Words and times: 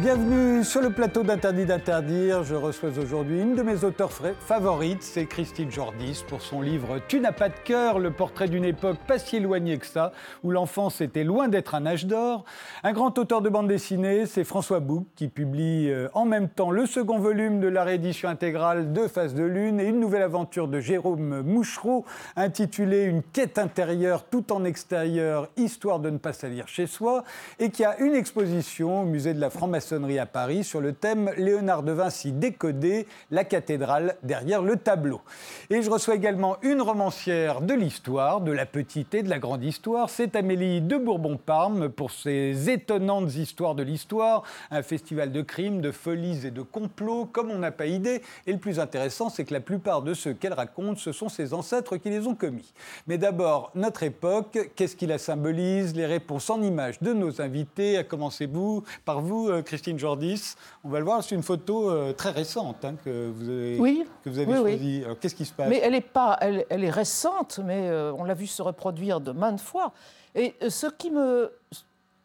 Bienvenue 0.00 0.64
sur 0.64 0.80
le 0.80 0.88
plateau 0.88 1.22
d'Interdit 1.24 1.66
d'interdire. 1.66 2.42
Je 2.42 2.54
reçois 2.54 2.88
aujourd'hui 2.98 3.38
une 3.38 3.54
de 3.54 3.62
mes 3.62 3.84
auteurs 3.84 4.10
favorites, 4.10 5.02
c'est 5.02 5.26
Christine 5.26 5.70
Jordis, 5.70 6.24
pour 6.26 6.40
son 6.40 6.62
livre 6.62 7.00
Tu 7.06 7.20
n'as 7.20 7.32
pas 7.32 7.50
de 7.50 7.58
cœur, 7.64 7.98
le 7.98 8.10
portrait 8.10 8.48
d'une 8.48 8.64
époque 8.64 8.96
pas 9.06 9.18
si 9.18 9.36
éloignée 9.36 9.76
que 9.76 9.84
ça, 9.84 10.12
où 10.42 10.52
l'enfance 10.52 11.02
était 11.02 11.22
loin 11.22 11.48
d'être 11.48 11.74
un 11.74 11.84
âge 11.84 12.06
d'or. 12.06 12.46
Un 12.82 12.94
grand 12.94 13.18
auteur 13.18 13.42
de 13.42 13.50
bande 13.50 13.68
dessinée, 13.68 14.24
c'est 14.24 14.42
François 14.42 14.80
Bouc, 14.80 15.04
qui 15.16 15.28
publie 15.28 15.90
euh, 15.90 16.08
en 16.14 16.24
même 16.24 16.48
temps 16.48 16.70
le 16.70 16.86
second 16.86 17.18
volume 17.18 17.60
de 17.60 17.68
la 17.68 17.84
réédition 17.84 18.30
intégrale 18.30 18.94
de 18.94 19.06
Face 19.06 19.34
de 19.34 19.44
Lune 19.44 19.80
et 19.80 19.84
une 19.84 20.00
nouvelle 20.00 20.22
aventure 20.22 20.68
de 20.68 20.80
Jérôme 20.80 21.42
Mouchereau, 21.42 22.06
intitulée 22.36 23.02
Une 23.02 23.22
quête 23.22 23.58
intérieure 23.58 24.24
tout 24.24 24.50
en 24.50 24.64
extérieur, 24.64 25.50
histoire 25.58 26.00
de 26.00 26.08
ne 26.08 26.16
pas 26.16 26.32
salir 26.32 26.68
chez 26.68 26.86
soi, 26.86 27.22
et 27.58 27.68
qui 27.68 27.84
a 27.84 27.98
une 27.98 28.14
exposition 28.14 29.02
au 29.02 29.04
musée 29.04 29.34
de 29.34 29.40
la 29.40 29.50
à 29.92 30.26
Paris 30.26 30.62
sur 30.62 30.80
le 30.80 30.92
thème 30.92 31.32
Léonard 31.36 31.82
de 31.82 31.90
Vinci 31.90 32.30
décodé, 32.30 33.08
la 33.32 33.42
cathédrale 33.42 34.14
derrière 34.22 34.62
le 34.62 34.76
tableau. 34.76 35.20
Et 35.68 35.82
je 35.82 35.90
reçois 35.90 36.14
également 36.14 36.58
une 36.62 36.80
romancière 36.80 37.60
de 37.60 37.74
l'histoire, 37.74 38.40
de 38.40 38.52
la 38.52 38.66
petite 38.66 39.14
et 39.14 39.24
de 39.24 39.28
la 39.28 39.40
grande 39.40 39.64
histoire. 39.64 40.08
C'est 40.08 40.36
Amélie 40.36 40.80
de 40.80 40.96
Bourbon-Parme 40.96 41.88
pour 41.88 42.12
ses 42.12 42.70
étonnantes 42.70 43.34
histoires 43.34 43.74
de 43.74 43.82
l'histoire, 43.82 44.44
un 44.70 44.82
festival 44.82 45.32
de 45.32 45.42
crimes, 45.42 45.80
de 45.80 45.90
folies 45.90 46.46
et 46.46 46.52
de 46.52 46.62
complots 46.62 47.24
comme 47.24 47.50
on 47.50 47.58
n'a 47.58 47.72
pas 47.72 47.86
idée. 47.86 48.22
Et 48.46 48.52
le 48.52 48.58
plus 48.58 48.78
intéressant, 48.78 49.28
c'est 49.28 49.44
que 49.44 49.54
la 49.54 49.60
plupart 49.60 50.02
de 50.02 50.14
ceux 50.14 50.34
qu'elle 50.34 50.54
raconte, 50.54 50.98
ce 50.98 51.10
sont 51.10 51.28
ses 51.28 51.52
ancêtres 51.52 51.96
qui 51.96 52.10
les 52.10 52.28
ont 52.28 52.36
commis. 52.36 52.72
Mais 53.08 53.18
d'abord, 53.18 53.72
notre 53.74 54.04
époque, 54.04 54.70
qu'est-ce 54.76 54.94
qui 54.94 55.08
la 55.08 55.18
symbolise? 55.18 55.96
Les 55.96 56.06
réponses 56.06 56.48
en 56.48 56.62
images 56.62 57.00
de 57.00 57.12
nos 57.12 57.40
invités, 57.40 57.98
à 57.98 58.04
commencer 58.04 58.46
vous, 58.46 58.84
par 59.04 59.20
vous, 59.20 59.48
euh, 59.48 59.62
Christine 59.80 59.98
Jordis. 59.98 60.56
On 60.84 60.90
va 60.90 60.98
le 60.98 61.06
voir, 61.06 61.24
c'est 61.24 61.34
une 61.34 61.42
photo 61.42 61.88
euh, 61.88 62.12
très 62.12 62.32
récente 62.32 62.84
hein, 62.84 62.96
que 63.02 63.30
vous 63.30 63.48
avez, 63.48 63.78
oui. 63.78 64.04
que 64.22 64.28
vous 64.28 64.38
avez 64.38 64.54
choisie. 64.54 65.04
Qu'est-ce 65.18 65.34
qui 65.34 65.46
se 65.46 65.54
passe? 65.54 65.70
Mais 65.70 65.80
elle 65.82 65.94
est, 65.94 66.02
pas, 66.02 66.36
elle, 66.42 66.66
elle 66.68 66.84
est 66.84 66.90
récente, 66.90 67.60
mais 67.64 67.88
euh, 67.88 68.12
on 68.12 68.24
l'a 68.24 68.34
vu 68.34 68.46
se 68.46 68.60
reproduire 68.60 69.22
de 69.22 69.32
maintes 69.32 69.62
fois. 69.62 69.92
Et 70.34 70.54
euh, 70.62 70.68
ce 70.68 70.86
qui 70.86 71.10
me 71.10 71.50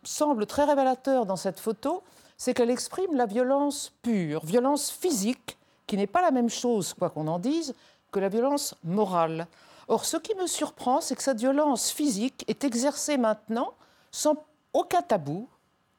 semble 0.04 0.46
très 0.48 0.66
révélateur 0.66 1.26
dans 1.26 1.38
cette 1.38 1.62
photo, 1.62 2.04
c'est 2.36 2.54
qu'elle 2.54 2.70
exprime 2.70 3.16
la 3.16 3.26
violence 3.26 3.94
pure, 4.02 4.46
violence 4.46 4.92
physique, 4.92 5.58
qui 5.88 5.96
n'est 5.96 6.08
pas 6.08 6.22
la 6.22 6.32
même 6.32 6.50
chose, 6.50 6.94
quoi 6.94 7.10
qu'on 7.10 7.28
en 7.30 7.40
dise, 7.40 7.74
que 8.12 8.20
la 8.20 8.28
violence 8.28 8.76
morale. 8.84 9.48
Or, 9.88 10.04
ce 10.04 10.18
qui 10.18 10.36
me 10.36 10.46
surprend, 10.46 11.00
c'est 11.00 11.16
que 11.16 11.24
cette 11.24 11.40
violence 11.40 11.90
physique 11.90 12.44
est 12.50 12.66
exercée 12.66 13.16
maintenant 13.16 13.72
sans 14.12 14.36
aucun 14.74 15.02
tabou, 15.02 15.48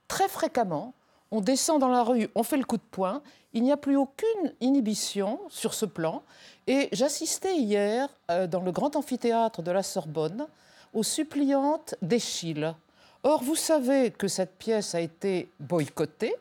très 0.06 0.28
fréquemment, 0.28 0.92
on 1.30 1.40
descend 1.40 1.80
dans 1.80 1.88
la 1.88 2.02
rue, 2.02 2.28
on 2.34 2.42
fait 2.42 2.56
le 2.56 2.64
coup 2.64 2.76
de 2.76 2.82
poing. 2.90 3.22
Il 3.52 3.62
n'y 3.62 3.72
a 3.72 3.76
plus 3.76 3.96
aucune 3.96 4.52
inhibition 4.60 5.40
sur 5.48 5.74
ce 5.74 5.86
plan. 5.86 6.22
Et 6.66 6.88
j'assistais 6.92 7.56
hier, 7.56 8.08
euh, 8.30 8.46
dans 8.46 8.60
le 8.60 8.72
grand 8.72 8.96
amphithéâtre 8.96 9.62
de 9.62 9.70
la 9.70 9.82
Sorbonne, 9.82 10.46
aux 10.92 11.02
suppliantes 11.02 11.94
d'Échille. 12.02 12.74
Or, 13.22 13.42
vous 13.42 13.56
savez 13.56 14.10
que 14.10 14.28
cette 14.28 14.56
pièce 14.56 14.94
a 14.94 15.00
été 15.00 15.48
boycottée, 15.58 16.34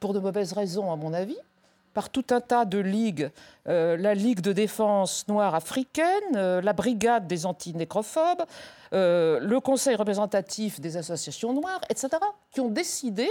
pour 0.00 0.12
de 0.12 0.18
mauvaises 0.18 0.52
raisons 0.52 0.92
à 0.92 0.96
mon 0.96 1.12
avis, 1.14 1.38
par 1.92 2.10
tout 2.10 2.24
un 2.30 2.40
tas 2.40 2.64
de 2.64 2.78
ligues, 2.78 3.30
euh, 3.68 3.96
la 3.96 4.14
Ligue 4.14 4.40
de 4.40 4.52
défense 4.52 5.26
noire 5.28 5.54
africaine, 5.54 6.34
euh, 6.34 6.60
la 6.60 6.72
Brigade 6.72 7.26
des 7.26 7.46
anti-nécrophobes, 7.46 8.44
le 8.92 9.58
Conseil 9.58 9.96
représentatif 9.96 10.80
des 10.80 10.96
associations 10.96 11.52
noires, 11.52 11.80
etc., 11.88 12.10
qui 12.52 12.60
ont 12.60 12.68
décidé 12.68 13.28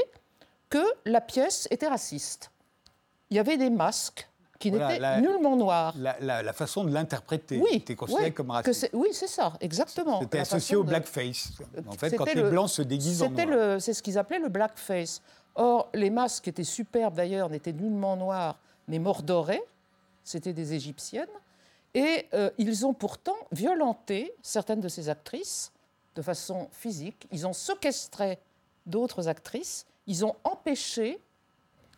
que 0.73 0.83
la 1.05 1.21
pièce 1.21 1.67
était 1.69 1.87
raciste. 1.87 2.49
Il 3.29 3.37
y 3.37 3.39
avait 3.39 3.57
des 3.57 3.69
masques 3.69 4.27
qui 4.57 4.71
n'étaient 4.71 5.21
nullement 5.21 5.55
noirs. 5.55 5.93
La, 5.99 6.53
façon 6.53 6.83
de 6.83 6.91
l'interpréter 6.91 7.59
oui, 7.59 7.75
était 7.75 7.95
considérée 7.95 8.31
comme 8.31 8.49
raciste. 8.49 8.89
oui, 8.91 9.09
c'est 9.11 9.27
ça, 9.27 9.53
exactement. 9.61 10.21
C'était 10.21 10.39
associé 10.39 10.75
au 10.75 10.83
blackface. 10.83 11.51
En 11.87 11.91
fait, 11.91 12.15
quand 12.15 12.25
les 12.33 12.41
Blancs 12.41 12.71
se 12.71 12.81
déguisent 12.81 13.21
en 13.21 13.29
noir. 13.29 13.79
C'est 13.79 13.93
ce 13.93 14.01
qu'ils 14.01 14.17
appelaient 14.17 14.39
le 14.39 14.49
blackface. 14.49 15.21
Or, 15.53 15.89
les 15.93 16.09
masques 16.09 16.47
étaient 16.47 16.63
superbes 16.63 17.13
d'ailleurs, 17.13 17.49
n'étaient 17.49 17.73
nullement 17.73 18.17
noirs, 18.17 18.57
mais 18.87 18.97
mordorés. 18.97 19.61
C'était 20.23 20.53
des 20.53 20.73
Égyptiennes. 20.73 21.27
Et 21.93 22.25
euh, 22.33 22.49
ils 22.57 22.87
ont 22.87 22.95
pourtant 22.95 23.37
violenté 23.51 24.33
certaines 24.41 24.81
de 24.81 24.89
ces 24.89 25.07
actrices 25.09 25.71
de 26.15 26.23
façon 26.23 26.67
physique. 26.71 27.27
Ils 27.31 27.45
ont 27.45 27.53
séquestré 27.53 28.39
d'autres 28.87 29.27
actrices 29.27 29.85
ils 30.07 30.25
ont 30.25 30.35
empêché 30.43 31.19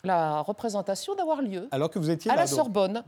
la 0.03 0.41
représentation 0.41 1.15
d'avoir 1.15 1.41
lieu. 1.41 1.67
Alors 1.71 1.89
que 1.89 1.99
vous 1.99 2.09
étiez 2.09 2.31
à 2.31 2.35
la 2.35 2.47
Sorbonne. 2.47 3.03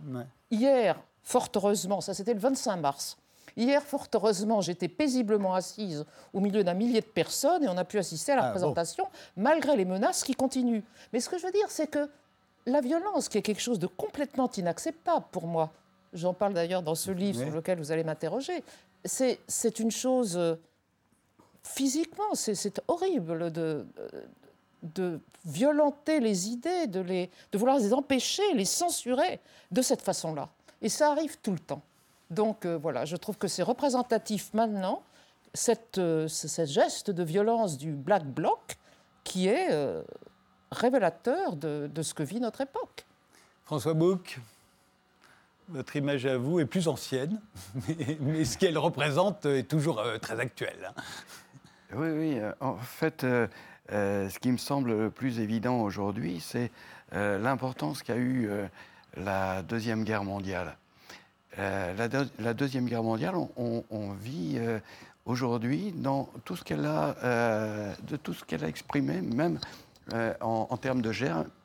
Hier, 0.50 1.00
fort 1.24 1.50
heureusement, 1.56 2.02
ça 2.02 2.13
c'était 2.13 2.34
le 2.34 2.40
25 2.40 2.78
mars. 2.78 3.18
Hier, 3.56 3.81
fort 3.81 4.08
heureusement, 4.13 4.62
j'étais 4.62 4.88
paisiblement 4.88 5.56
assise 5.56 6.06
au 6.34 6.40
milieu 6.40 6.63
d'un 6.63 6.74
millier 6.74 7.02
de 7.02 7.06
personnes 7.06 7.63
et 7.63 7.68
on 7.68 7.78
a 7.78 7.85
pu 7.85 7.97
assister 7.97 8.34
à 8.34 8.35
la 8.35 8.44
ah, 8.44 8.47
représentation 8.47 9.08
malgré 9.35 9.75
les 9.75 9.85
menaces 9.85 10.24
qui 10.24 10.35
continuent. 10.35 10.84
Mais 11.12 11.19
ce 11.19 11.29
que 11.29 11.38
je 11.38 11.46
veux 11.46 11.52
dire, 11.52 11.69
c'est 11.69 11.88
que 11.88 12.09
la 12.68 12.81
violence, 12.81 13.29
qui 13.29 13.38
est 13.38 13.41
quelque 13.41 13.62
chose 13.62 13.79
de 13.79 13.88
complètement 13.88 14.50
inacceptable 14.52 15.25
pour 15.31 15.47
moi, 15.47 15.72
j'en 16.14 16.34
parle 16.34 16.53
d'ailleurs 16.53 16.84
dans 16.84 16.96
ce 16.96 17.12
livre 17.12 17.40
sur 17.40 17.52
lequel 17.52 17.79
vous 17.79 17.91
allez 17.91 18.03
m'interroger, 18.03 18.64
c'est 19.06 19.79
une 19.79 19.91
chose 19.91 20.38
euh, 20.38 20.56
physiquement, 21.64 22.35
c'est 22.35 22.81
horrible 22.88 23.52
de, 23.52 23.85
de 24.83 25.19
violenter 25.45 26.19
les 26.19 26.49
idées, 26.49 26.88
de, 26.88 26.99
les, 26.99 27.29
de 27.51 27.57
vouloir 27.57 27.77
les 27.79 27.93
empêcher, 27.93 28.43
les 28.53 28.65
censurer 28.65 29.39
de 29.71 29.81
cette 29.81 30.01
façon-là. 30.01 30.49
Et 30.81 30.89
ça 30.89 31.11
arrive 31.11 31.38
tout 31.38 31.51
le 31.51 31.59
temps. 31.59 31.81
Donc 32.29 32.65
euh, 32.65 32.77
voilà, 32.77 33.05
je 33.05 33.16
trouve 33.16 33.37
que 33.37 33.47
c'est 33.47 33.63
représentatif 33.63 34.53
maintenant, 34.53 35.01
cette, 35.53 35.97
euh, 35.97 36.27
ce 36.27 36.66
geste 36.66 37.09
de 37.09 37.23
violence 37.23 37.77
du 37.77 37.93
Black 37.93 38.25
Bloc 38.25 38.77
qui 39.23 39.47
est 39.47 39.71
euh, 39.71 40.03
révélateur 40.71 41.55
de, 41.55 41.89
ce 42.01 42.13
que 42.13 42.23
vit 42.23 42.39
notre 42.39 42.61
époque. 42.61 43.05
François 43.66 43.93
Bouc, 43.93 44.39
votre 45.69 45.95
image 45.95 46.25
à 46.25 46.37
vous 46.37 46.59
est 46.59 46.66
plus 46.66 46.87
ancienne, 46.87 47.41
mais, 48.19 48.45
ce 48.45 48.57
qu'elle 48.57 48.77
représente 48.77 49.45
est 49.45 49.67
toujours 49.67 50.01
très 50.21 50.39
actuel. 50.39 50.77
Hein. 50.95 51.01
Oui, 51.93 52.09
oui, 52.09 52.41
en 52.59 52.75
fait 52.75 53.25
euh, 53.91 54.29
ce 54.29 54.39
qui 54.39 54.51
me 54.51 54.57
semble 54.57 54.91
le 54.91 55.09
plus 55.09 55.39
évident 55.39 55.81
aujourd'hui, 55.81 56.39
c'est 56.41 56.71
euh, 57.13 57.37
l'importance 57.39 58.03
qu'a 58.03 58.17
eu 58.17 58.47
euh, 58.49 58.67
la 59.15 59.61
Deuxième 59.61 60.03
Guerre 60.03 60.23
mondiale. 60.23 60.77
La, 61.57 62.53
Deuxième 62.53 62.85
Guerre 62.85 63.01
mondiale, 63.01 63.33
on, 63.55 64.11
vit 64.11 64.59
aujourd'hui 65.25 65.91
dans 65.91 66.29
tout 66.45 66.55
ce 66.55 66.63
qu'elle 66.63 66.85
a, 66.85 67.15
de 68.03 68.15
tout 68.15 68.35
ce 68.35 68.45
qu'elle 68.45 68.63
a 68.63 68.67
exprimé, 68.67 69.21
même 69.21 69.57
en, 70.39 70.77
termes 70.77 71.01
de, 71.01 71.09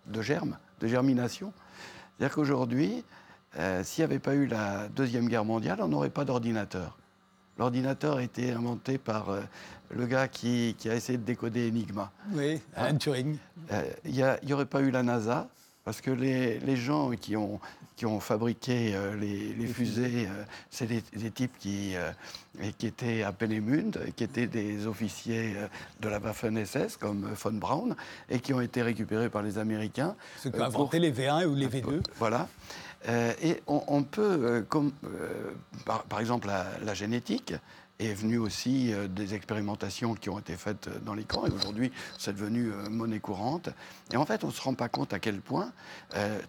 de 0.06 0.22
germe, 0.22 0.56
de 0.80 0.86
germination. 0.86 1.52
C'est-à-dire 2.16 2.34
qu'aujourd'hui, 2.34 3.04
s'il 3.82 4.02
n'y 4.02 4.04
avait 4.04 4.18
pas 4.18 4.34
eu 4.34 4.46
la 4.46 4.88
Deuxième 4.88 5.28
Guerre 5.28 5.44
mondiale, 5.44 5.80
on 5.82 5.88
n'aurait 5.88 6.08
pas 6.08 6.24
d'ordinateur. 6.24 6.96
L'ordinateur 7.58 8.16
a 8.16 8.22
été 8.22 8.52
inventé 8.52 8.98
par 8.98 9.30
euh, 9.30 9.40
le 9.90 10.06
gars 10.06 10.28
qui, 10.28 10.74
a 10.86 10.94
essayé 10.94 11.18
de 11.18 11.24
décoder 11.24 11.68
Enigma. 11.68 12.10
Oui, 12.32 12.60
hein 12.76 12.84
Alan 12.86 12.98
Turing. 12.98 13.36
Euh, 13.72 13.82
il 14.04 14.36
n'y 14.44 14.52
aurait 14.52 14.66
pas 14.66 14.80
eu 14.80 14.90
la 14.90 15.02
NASA, 15.02 15.48
parce 15.84 16.00
que 16.00 16.10
les, 16.10 16.76
gens 16.76 17.10
qui 17.10 17.36
ont, 17.36 17.60
qui 17.94 18.06
ont 18.06 18.20
fabriqué 18.20 18.94
euh, 18.94 19.14
les, 19.16 19.66
fusées, 19.66 20.28
c'est 20.70 20.86
des, 20.86 21.30
types 21.30 21.52
qui, 21.58 21.94
qui 22.78 22.86
étaient 22.86 23.22
à 23.22 23.32
Peenemünde, 23.32 24.00
qui 24.16 24.24
étaient 24.24 24.46
des 24.46 24.86
officiers 24.86 25.54
de 26.00 26.08
la 26.08 26.20
Waffen-SS, 26.20 26.96
comme 26.96 27.34
von 27.34 27.52
Braun, 27.52 27.94
et 28.30 28.40
qui 28.40 28.54
ont 28.54 28.62
été 28.62 28.80
récupérés 28.80 29.28
par 29.28 29.42
les 29.42 29.58
Américains. 29.58 30.16
Ceux 30.38 30.50
qui 30.50 30.58
ont 30.58 30.64
inventé 30.64 30.98
les 30.98 31.12
V1 31.12 31.44
ou 31.46 31.54
les 31.54 31.68
V2. 31.68 32.02
Voilà. 32.18 32.48
Euh, 33.08 33.32
et 33.42 33.62
on, 33.66 34.02
peut, 34.02 34.22
euh, 34.22 34.62
comme, 34.62 34.92
euh, 35.04 35.52
par, 35.84 36.20
exemple, 36.20 36.48
la, 36.48 36.94
génétique 36.94 37.54
est 37.98 38.14
venue 38.14 38.38
aussi 38.38 38.92
des 39.10 39.34
expérimentations 39.34 40.14
qui 40.14 40.28
ont 40.28 40.38
été 40.38 40.56
faites 40.56 40.88
dans 41.04 41.14
les 41.14 41.22
camps, 41.22 41.46
et 41.46 41.50
aujourd'hui, 41.50 41.92
c'est 42.18 42.34
devenu 42.34 42.72
monnaie 42.90 43.20
courante. 43.20 43.68
Et 44.12 44.16
en 44.16 44.26
fait, 44.26 44.42
on 44.42 44.48
ne 44.48 44.52
se 44.52 44.60
rend 44.60 44.74
pas 44.74 44.88
compte 44.88 45.12
à 45.12 45.20
quel 45.20 45.40
point 45.40 45.72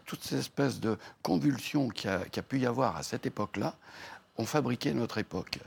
toutes 0.06 0.24
ces 0.24 0.40
espèces 0.40 0.80
de 0.80 0.98
convulsions 1.22 1.90
qu'il 1.90 2.10
y, 2.10 2.40
a 2.40 2.42
pu 2.42 2.60
y 2.60 2.66
avoir 2.66 2.98
à 2.98 3.04
cette 3.04 3.28
époque-là 3.28 3.76
ont 4.38 4.48
fabriqué 4.48 4.94
notre 4.94 5.20
époque. 5.20 5.60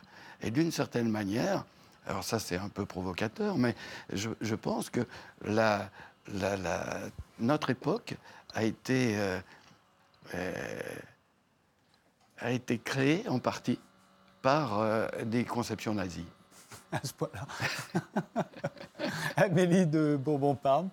Et 0.42 0.50
d'une 0.50 0.72
certaine 0.72 1.08
manière, 1.08 1.64
alors 2.06 2.24
ça 2.24 2.40
c'est 2.40 2.56
un 2.56 2.68
peu 2.68 2.84
provocateur, 2.84 3.56
mais 3.56 3.76
je, 4.12 4.54
pense 4.56 4.90
que 4.90 5.06
notre 7.38 7.70
époque 7.70 8.14
a 8.54 8.64
été 8.64 9.16
a 12.38 12.50
été 12.50 12.78
créé 12.78 13.28
en 13.28 13.38
partie 13.38 13.78
par 14.42 14.80
euh, 14.80 15.08
des 15.24 15.44
conceptions 15.44 15.94
nazies. 15.94 16.28
À 16.92 17.00
ce 17.02 17.12
point-là. 17.14 18.44
Amélie 19.36 19.86
de 19.86 20.16
Bourbon-Parme. 20.16 20.88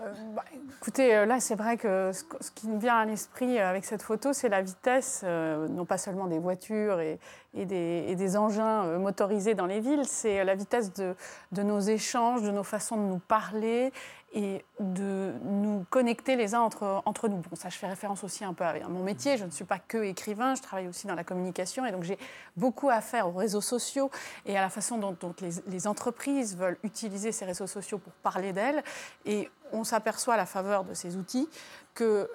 Euh, 0.00 0.12
Bah, 0.34 0.42
écoutez, 0.80 1.14
euh, 1.14 1.24
là, 1.24 1.38
c'est 1.38 1.54
vrai 1.54 1.76
que 1.76 2.10
ce, 2.12 2.50
qui 2.50 2.66
me 2.66 2.80
vient 2.80 2.96
à 2.96 3.04
l'esprit 3.04 3.60
avec 3.60 3.84
cette 3.84 4.02
photo, 4.02 4.32
c'est 4.32 4.48
la 4.48 4.62
vitesse, 4.62 5.22
non 5.24 5.84
pas 5.84 5.98
seulement 5.98 6.26
des 6.26 6.40
voitures 6.40 6.98
et, 6.98 7.20
des, 7.54 8.36
engins 8.36 8.98
motorisés 8.98 9.54
dans 9.54 9.66
les 9.66 9.78
villes, 9.78 10.04
c'est 10.04 10.44
la 10.44 10.56
vitesse 10.56 10.92
de, 10.92 11.62
nos 11.62 11.78
échanges, 11.78 12.42
de 12.42 12.50
nos 12.50 12.64
façons 12.64 12.96
de 12.96 13.08
nous 13.08 13.20
parler 13.20 13.92
et 14.34 14.64
de 14.78 15.32
nous 15.44 15.86
connecter 15.90 16.36
les 16.36 16.54
uns 16.54 16.60
entre, 16.60 17.02
entre 17.06 17.28
nous. 17.28 17.36
Bon, 17.36 17.56
ça, 17.56 17.70
je 17.70 17.76
fais 17.76 17.86
référence 17.86 18.24
aussi 18.24 18.44
un 18.44 18.52
peu 18.52 18.64
à 18.64 18.88
mon 18.88 19.02
métier. 19.02 19.36
Je 19.38 19.44
ne 19.44 19.50
suis 19.50 19.64
pas 19.64 19.78
que 19.78 19.98
écrivain, 19.98 20.54
je 20.54 20.62
travaille 20.62 20.88
aussi 20.88 21.06
dans 21.06 21.14
la 21.14 21.24
communication 21.24 21.86
et 21.86 21.92
donc 21.92 22.02
j'ai 22.02 22.18
beaucoup 22.56 22.90
à 22.90 23.00
faire 23.00 23.28
aux 23.28 23.32
réseaux 23.32 23.60
sociaux 23.60 24.10
et 24.44 24.56
à 24.56 24.60
la 24.60 24.68
façon 24.68 24.98
dont, 24.98 25.16
les, 25.40 25.50
les, 25.66 25.86
entreprises 25.86 26.56
veulent 26.56 26.78
utiliser 26.82 27.32
ces 27.32 27.46
réseaux 27.46 27.66
sociaux 27.66 27.98
pour 27.98 28.12
parler 28.12 28.52
d'elles. 28.52 28.82
Et 29.24 29.50
on 29.72 29.84
s'aperçoit 29.84 30.34
à 30.34 30.38
la 30.38 30.46
faveur 30.46 30.84
de 30.84 30.94
ces 30.94 31.16
outils 31.16 31.48
que 31.94 32.30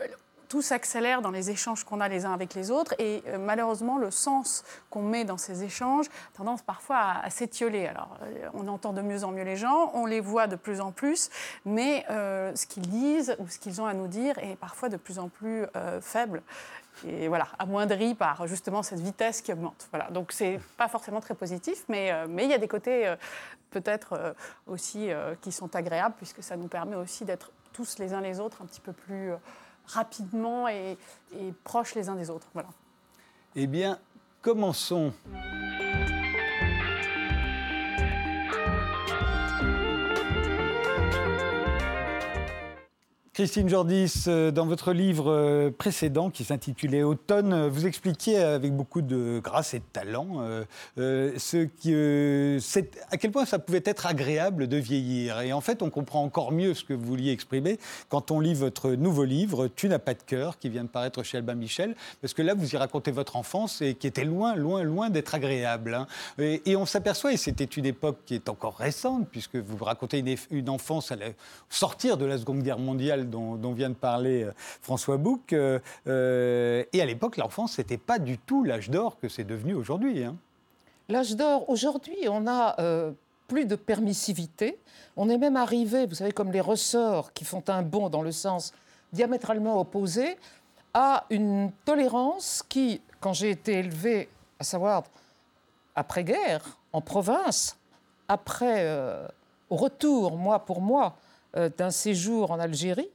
tout 0.53 0.61
s'accélère 0.61 1.23
dans 1.23 1.31
les 1.31 1.49
échanges 1.49 1.83
qu'on 1.83 1.99
a 1.99 2.07
les 2.07 2.25
uns 2.25 2.31
avec 2.31 2.53
les 2.53 2.69
autres. 2.69 2.93
Et 2.99 3.23
euh, 3.25 3.39
malheureusement, 3.39 3.97
le 3.97 4.11
sens 4.11 4.63
qu'on 4.91 5.01
met 5.01 5.25
dans 5.25 5.39
ces 5.39 5.63
échanges 5.63 6.05
tendance 6.35 6.61
parfois 6.61 6.99
à, 7.23 7.31
s'étioler. 7.31 7.87
Alors, 7.87 8.15
euh, 8.21 8.49
on 8.53 8.67
entend 8.67 8.93
de 8.93 9.01
mieux 9.01 9.23
en 9.23 9.31
mieux 9.31 9.41
les 9.41 9.55
gens, 9.55 9.89
on 9.95 10.05
les 10.05 10.19
voit 10.19 10.45
de 10.45 10.55
plus 10.55 10.79
en 10.79 10.91
plus, 10.91 11.31
mais 11.65 12.05
euh, 12.11 12.53
ce 12.53 12.67
qu'ils 12.67 12.87
disent 12.87 13.35
ou 13.39 13.47
ce 13.47 13.57
qu'ils 13.57 13.81
ont 13.81 13.87
à 13.87 13.95
nous 13.95 14.05
dire 14.05 14.37
est 14.37 14.55
parfois 14.55 14.89
de 14.89 14.97
plus 14.97 15.17
en 15.17 15.27
plus 15.27 15.65
faible. 16.01 16.43
Et 17.07 17.27
voilà, 17.27 17.47
amoindri 17.57 18.13
par 18.13 18.45
justement 18.45 18.83
cette 18.83 18.99
vitesse 18.99 19.41
qui 19.41 19.51
augmente. 19.51 19.87
Voilà, 19.89 20.11
donc 20.11 20.31
c'est 20.31 20.59
pas 20.77 20.87
forcément 20.87 21.19
très 21.19 21.33
positif, 21.33 21.83
mais 21.89 22.11
mais 22.27 22.43
il 22.43 22.51
y 22.51 22.53
a 22.53 22.59
des 22.59 22.67
côtés 22.67 23.11
peut-être 23.71 24.35
aussi 24.67 25.09
qui 25.41 25.51
sont 25.51 25.75
agréables 25.75 26.13
puisque 26.15 26.43
ça 26.43 26.55
nous 26.55 26.67
permet 26.67 26.95
aussi 26.95 27.25
d'être 27.25 27.49
tous 27.71 27.97
les 27.97 28.13
uns 28.13 28.21
les 28.21 28.39
autres 28.39 28.61
un 28.61 28.65
petit 28.65 28.81
peu 28.81 28.93
plus 28.93 29.33
rapidement 29.85 30.67
et, 30.67 30.97
proches 31.63 31.95
les 31.95 32.09
uns 32.09 32.15
des 32.15 32.29
autres. 32.29 32.47
Voilà. 32.53 32.69
Eh 33.55 33.67
bien, 33.67 33.99
commençons. 34.41 35.13
Christine 43.33 43.67
Jordis, 43.67 44.25
euh, 44.27 44.51
dans 44.51 44.67
votre 44.67 44.93
livre 44.93 45.31
euh, 45.31 45.71
précédent 45.75 46.29
qui 46.29 46.43
s'intitulait 46.43 47.01
Automne, 47.01 47.67
vous 47.67 47.87
expliquiez 47.87 48.37
avec 48.37 48.75
beaucoup 48.75 49.01
de 49.01 49.41
grâce 49.43 49.73
et 49.73 49.79
de 49.79 49.85
talent 49.91 50.45
euh, 50.99 51.35
à 53.09 53.17
quel 53.17 53.31
point 53.31 53.45
ça 53.47 53.57
pouvait 53.57 53.81
être 53.85 54.05
agréable 54.05 54.67
de 54.67 54.77
vieillir. 54.77 55.41
Et 55.41 55.51
en 55.51 55.61
fait, 55.61 55.81
on 55.81 55.89
comprend 55.89 56.21
encore 56.21 56.51
mieux 56.51 56.75
ce 56.75 56.83
que 56.83 56.93
vous 56.93 57.05
vouliez 57.05 57.31
exprimer 57.31 57.79
quand 58.07 58.29
on 58.29 58.39
lit 58.39 58.53
votre 58.53 58.91
nouveau 58.91 59.23
livre, 59.23 59.67
Tu 59.67 59.89
n'as 59.89 59.97
pas 59.97 60.13
de 60.13 60.21
cœur, 60.21 60.59
qui 60.59 60.69
vient 60.69 60.83
de 60.83 60.89
paraître 60.89 61.23
chez 61.23 61.39
Albin 61.39 61.55
Michel, 61.55 61.95
parce 62.21 62.35
que 62.35 62.43
là, 62.43 62.53
vous 62.53 62.75
y 62.75 62.77
racontez 62.77 63.09
votre 63.09 63.35
enfance 63.35 63.81
et 63.81 63.95
qui 63.95 64.05
était 64.05 64.25
loin, 64.25 64.53
loin, 64.53 64.83
loin 64.83 65.09
d'être 65.09 65.33
agréable. 65.33 65.95
Hein. 65.95 66.05
Et, 66.37 66.75
on 66.75 66.85
s'aperçoit, 66.85 67.33
et 67.33 67.37
c'était 67.37 67.63
une 67.63 67.87
époque 67.87 68.19
qui 68.27 68.35
est 68.35 68.47
encore 68.47 68.77
récente, 68.77 69.27
puisque 69.31 69.55
vous 69.55 69.83
racontez 69.83 70.23
une, 70.51 70.69
enfance 70.69 71.11
à 71.11 71.15
sortir 71.71 72.17
de 72.17 72.25
la 72.25 72.37
Seconde 72.37 72.61
Guerre 72.61 72.77
mondiale 72.77 73.22
dont, 73.23 73.73
vient 73.73 73.89
de 73.89 73.95
parler 73.95 74.43
euh, 74.43 74.53
François 74.81 75.17
Bouc. 75.17 75.53
Euh, 75.53 75.79
euh, 76.07 76.83
et 76.93 77.01
à 77.01 77.05
l'époque, 77.05 77.37
l'enfance, 77.37 77.77
n'était 77.77 77.97
pas 77.97 78.19
du 78.19 78.37
tout 78.37 78.63
l'âge 78.63 78.89
d'or 78.89 79.19
que 79.19 79.29
c'est 79.29 79.43
devenu 79.43 79.73
aujourd'hui. 79.73 80.23
Hein. 80.23 80.35
L'âge 81.09 81.35
d'or, 81.35 81.69
aujourd'hui, 81.69 82.17
on 82.29 82.47
a 82.47 82.75
plus 83.47 83.65
de 83.65 83.75
permissivité. 83.75 84.79
On 85.17 85.29
est 85.29 85.37
même 85.37 85.57
arrivé, 85.57 86.05
vous 86.05 86.15
savez, 86.15 86.31
comme 86.31 86.51
les 86.51 86.61
ressorts 86.61 87.33
qui 87.33 87.43
font 87.43 87.63
un 87.67 87.81
bond 87.81 88.09
dans 88.09 88.21
le 88.21 88.31
sens 88.31 88.73
diamétralement 89.11 89.79
opposé, 89.79 90.37
à 90.93 91.25
une 91.29 91.71
tolérance 91.85 92.63
qui, 92.67 93.01
quand 93.19 93.33
j'ai 93.33 93.49
été 93.49 93.73
élevé, 93.73 94.29
à 94.59 94.63
savoir 94.63 95.03
après-guerre, 95.95 96.77
en 96.93 97.01
province, 97.01 97.77
après, 98.27 98.87
au 99.69 99.75
retour, 99.75 100.37
moi 100.37 100.59
pour 100.59 100.81
moi, 100.81 101.15
d'un 101.55 101.91
séjour 101.91 102.51
en 102.51 102.59
Algérie, 102.59 103.09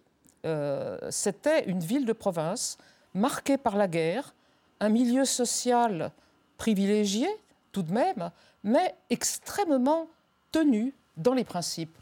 euh, 0.44 0.98
c'était 1.10 1.64
une 1.64 1.80
ville 1.80 2.06
de 2.06 2.12
province 2.12 2.78
marquée 3.14 3.58
par 3.58 3.76
la 3.76 3.88
guerre, 3.88 4.34
un 4.80 4.88
milieu 4.88 5.24
social 5.24 6.12
privilégié 6.56 7.28
tout 7.72 7.82
de 7.82 7.92
même, 7.92 8.30
mais 8.62 8.94
extrêmement 9.10 10.08
tenu 10.52 10.94
dans 11.16 11.34
les 11.34 11.44
principes. 11.44 11.96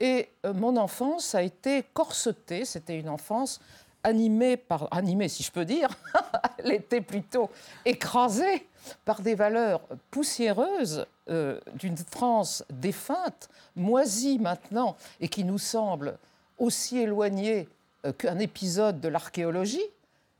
Et 0.00 0.28
euh, 0.44 0.52
mon 0.52 0.76
enfance 0.76 1.34
a 1.34 1.42
été 1.42 1.84
corsetée, 1.94 2.64
c'était 2.64 2.98
une 2.98 3.08
enfance 3.08 3.60
animée 4.08 4.56
par, 4.56 4.88
animée 4.90 5.28
si 5.28 5.42
je 5.42 5.52
peux 5.52 5.64
dire, 5.64 5.90
elle 6.58 6.72
était 6.72 7.00
plutôt 7.00 7.50
écrasée 7.84 8.66
par 9.04 9.20
des 9.20 9.34
valeurs 9.34 9.82
poussiéreuses 10.10 11.06
euh, 11.28 11.60
d'une 11.74 11.96
France 11.96 12.64
défunte, 12.70 13.50
moisie 13.76 14.38
maintenant, 14.38 14.96
et 15.20 15.28
qui 15.28 15.44
nous 15.44 15.58
semble 15.58 16.18
aussi 16.58 16.98
éloignée 16.98 17.68
euh, 18.06 18.12
qu'un 18.12 18.38
épisode 18.38 19.00
de 19.00 19.08
l'archéologie, 19.08 19.84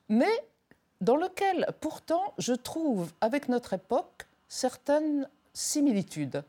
mais 0.08 0.44
dans 1.00 1.16
lequel 1.16 1.66
pourtant 1.80 2.32
je 2.38 2.54
trouve 2.54 3.12
avec 3.20 3.48
notre 3.48 3.74
époque 3.74 4.26
certaines 4.48 5.28
similitudes. 5.52 6.42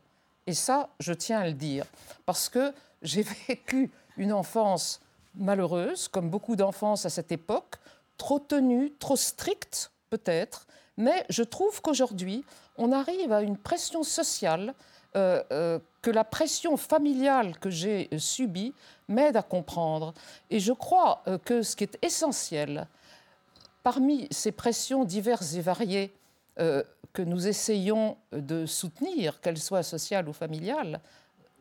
Et 0.47 0.53
ça, 0.53 0.89
je 0.99 1.13
tiens 1.13 1.41
à 1.41 1.47
le 1.47 1.53
dire, 1.53 1.85
parce 2.25 2.47
que 2.47 2.73
j'ai 3.01 3.23
vécu 3.47 3.91
une 4.17 4.31
enfance 4.31 5.01
malheureuse, 5.35 6.07
comme 6.07 6.29
beaucoup 6.29 6.55
d'enfances 6.55 7.05
à 7.05 7.09
cette 7.09 7.31
époque, 7.31 7.75
trop 8.17 8.39
tenue, 8.39 8.91
trop 8.99 9.15
stricte 9.15 9.91
peut-être, 10.09 10.67
mais 10.97 11.25
je 11.29 11.43
trouve 11.43 11.81
qu'aujourd'hui, 11.81 12.43
on 12.77 12.91
arrive 12.91 13.31
à 13.31 13.41
une 13.41 13.57
pression 13.57 14.03
sociale 14.03 14.73
euh, 15.15 15.41
euh, 15.51 15.79
que 16.01 16.11
la 16.11 16.23
pression 16.23 16.77
familiale 16.77 17.57
que 17.57 17.69
j'ai 17.69 18.09
subie 18.17 18.73
m'aide 19.07 19.35
à 19.37 19.41
comprendre. 19.41 20.13
Et 20.49 20.59
je 20.59 20.71
crois 20.71 21.23
euh, 21.27 21.37
que 21.37 21.63
ce 21.63 21.75
qui 21.75 21.83
est 21.83 21.97
essentiel, 22.03 22.87
parmi 23.81 24.27
ces 24.29 24.51
pressions 24.51 25.03
diverses 25.03 25.55
et 25.55 25.61
variées 25.61 26.13
que 27.13 27.21
nous 27.21 27.47
essayons 27.47 28.17
de 28.33 28.65
soutenir, 28.65 29.39
qu'elles 29.39 29.57
soient 29.57 29.81
sociales 29.81 30.27
ou 30.27 30.33
familiales, 30.33 30.99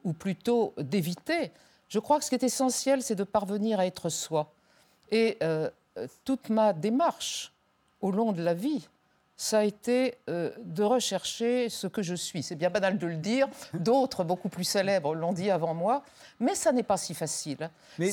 ou 0.02 0.12
plutôt 0.12 0.74
d'éviter, 0.76 1.52
je 1.88 1.98
crois 1.98 2.18
que 2.18 2.24
ce 2.24 2.30
qui 2.30 2.34
est 2.34 2.42
essentiel, 2.44 3.02
c'est 3.02 3.14
de 3.14 3.24
parvenir 3.24 3.80
à 3.80 3.86
être 3.86 4.08
soi. 4.08 4.52
Et 5.10 5.38
toute 6.24 6.48
ma 6.50 6.72
démarche 6.72 7.52
au 8.00 8.10
long 8.10 8.32
de 8.32 8.42
la 8.42 8.54
vie, 8.54 8.88
ça 9.38 9.60
a 9.60 9.64
été 9.64 10.16
euh, 10.28 10.50
de 10.64 10.82
rechercher 10.82 11.68
ce 11.68 11.86
que 11.86 12.02
je 12.02 12.16
suis. 12.16 12.42
C'est 12.42 12.56
bien 12.56 12.70
banal 12.70 12.98
de 12.98 13.06
le 13.06 13.16
dire, 13.16 13.46
d'autres, 13.72 14.24
beaucoup 14.24 14.48
plus 14.48 14.64
célèbres, 14.64 15.14
l'ont 15.14 15.32
dit 15.32 15.50
avant 15.50 15.74
moi, 15.74 16.02
mais 16.40 16.56
ça 16.56 16.72
n'est 16.72 16.82
pas 16.82 16.96
si 16.96 17.14
facile. 17.14 17.70
Mais 17.98 18.10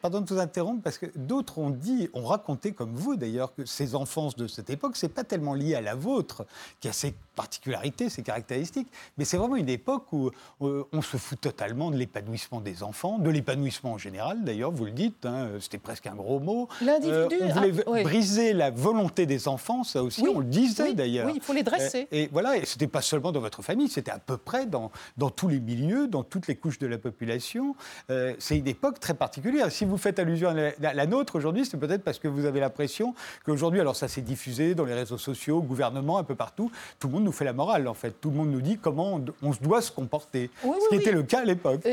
pardon 0.00 0.20
de 0.20 0.28
vous 0.32 0.38
interrompre, 0.38 0.82
parce 0.82 0.96
que 0.96 1.06
d'autres 1.16 1.58
ont 1.58 1.70
dit, 1.70 2.08
ont 2.14 2.24
raconté, 2.24 2.72
comme 2.72 2.94
vous 2.94 3.16
d'ailleurs, 3.16 3.52
que 3.52 3.66
ces 3.66 3.96
enfances 3.96 4.36
de 4.36 4.46
cette 4.46 4.70
époque, 4.70 4.96
c'est 4.96 5.08
pas 5.08 5.24
tellement 5.24 5.54
lié 5.54 5.74
à 5.74 5.80
la 5.80 5.96
vôtre, 5.96 6.46
qui 6.78 6.88
a 6.88 6.92
ses 6.92 7.14
particularités, 7.34 8.08
ses 8.08 8.22
caractéristiques, 8.22 8.88
mais 9.18 9.24
c'est 9.24 9.38
vraiment 9.38 9.56
une 9.56 9.68
époque 9.68 10.12
où 10.12 10.30
euh, 10.62 10.84
on 10.92 11.02
se 11.02 11.16
fout 11.16 11.40
totalement 11.40 11.90
de 11.90 11.96
l'épanouissement 11.96 12.60
des 12.60 12.84
enfants, 12.84 13.18
de 13.18 13.30
l'épanouissement 13.30 13.92
en 13.92 13.98
général 13.98 14.44
d'ailleurs, 14.44 14.70
vous 14.70 14.84
le 14.84 14.92
dites, 14.92 15.26
hein, 15.26 15.48
c'était 15.60 15.78
presque 15.78 16.06
un 16.06 16.14
gros 16.14 16.38
mot. 16.38 16.68
L'individu. 16.80 17.36
Euh, 17.42 17.48
on 17.50 17.52
voulait 17.52 17.84
ah, 17.86 18.02
briser 18.02 18.52
la 18.52 18.70
volonté 18.70 19.26
des 19.26 19.48
enfants, 19.48 19.82
ça 19.82 20.02
aussi, 20.04 20.26
on 20.28 20.38
le 20.38 20.44
dit 20.44 20.59
d'ailleurs. 20.94 21.26
Oui, 21.26 21.34
il 21.36 21.42
faut 21.42 21.52
les 21.52 21.62
dresser. 21.62 22.08
Et, 22.10 22.28
voilà, 22.32 22.56
et 22.56 22.64
ce 22.64 22.74
n'était 22.74 22.86
pas 22.86 23.02
seulement 23.02 23.32
dans 23.32 23.40
votre 23.40 23.62
famille, 23.62 23.88
c'était 23.88 24.10
à 24.10 24.18
peu 24.18 24.36
près 24.36 24.66
dans, 24.66 24.90
dans 25.16 25.30
tous 25.30 25.48
les 25.48 25.60
milieux, 25.60 26.06
dans 26.06 26.22
toutes 26.22 26.46
les 26.46 26.56
couches 26.56 26.78
de 26.78 26.86
la 26.86 26.98
population. 26.98 27.74
Euh, 28.10 28.34
c'est 28.38 28.58
une 28.58 28.68
époque 28.68 29.00
très 29.00 29.14
particulière. 29.14 29.70
Si 29.70 29.84
vous 29.84 29.96
faites 29.96 30.18
allusion 30.18 30.50
à 30.50 30.94
la, 30.94 31.06
nôtre 31.06 31.36
aujourd'hui, 31.36 31.64
c'est 31.64 31.76
peut-être 31.76 32.02
parce 32.02 32.18
que 32.18 32.28
vous 32.28 32.44
avez 32.44 32.60
l'impression 32.60 33.14
qu'aujourd'hui, 33.44 33.80
alors 33.80 33.96
ça 33.96 34.08
s'est 34.08 34.20
diffusé 34.20 34.74
dans 34.74 34.84
les 34.84 34.94
réseaux 34.94 35.18
sociaux, 35.18 35.58
au 35.58 35.62
gouvernement, 35.62 36.18
un 36.18 36.24
peu 36.24 36.34
partout, 36.34 36.70
tout 36.98 37.08
le 37.08 37.14
monde 37.14 37.24
nous 37.24 37.32
fait 37.32 37.44
la 37.44 37.52
morale 37.52 37.88
en 37.88 37.94
fait. 37.94 38.20
Tout 38.20 38.30
le 38.30 38.36
monde 38.36 38.50
nous 38.50 38.60
dit 38.60 38.78
comment 38.78 39.20
on, 39.42 39.52
se 39.52 39.60
doit 39.60 39.82
se 39.82 39.90
comporter. 39.92 40.50
ce 40.62 40.88
qui 40.88 40.96
était 40.96 41.12
le 41.12 41.22
cas 41.22 41.40
à 41.40 41.44
l'époque. 41.44 41.86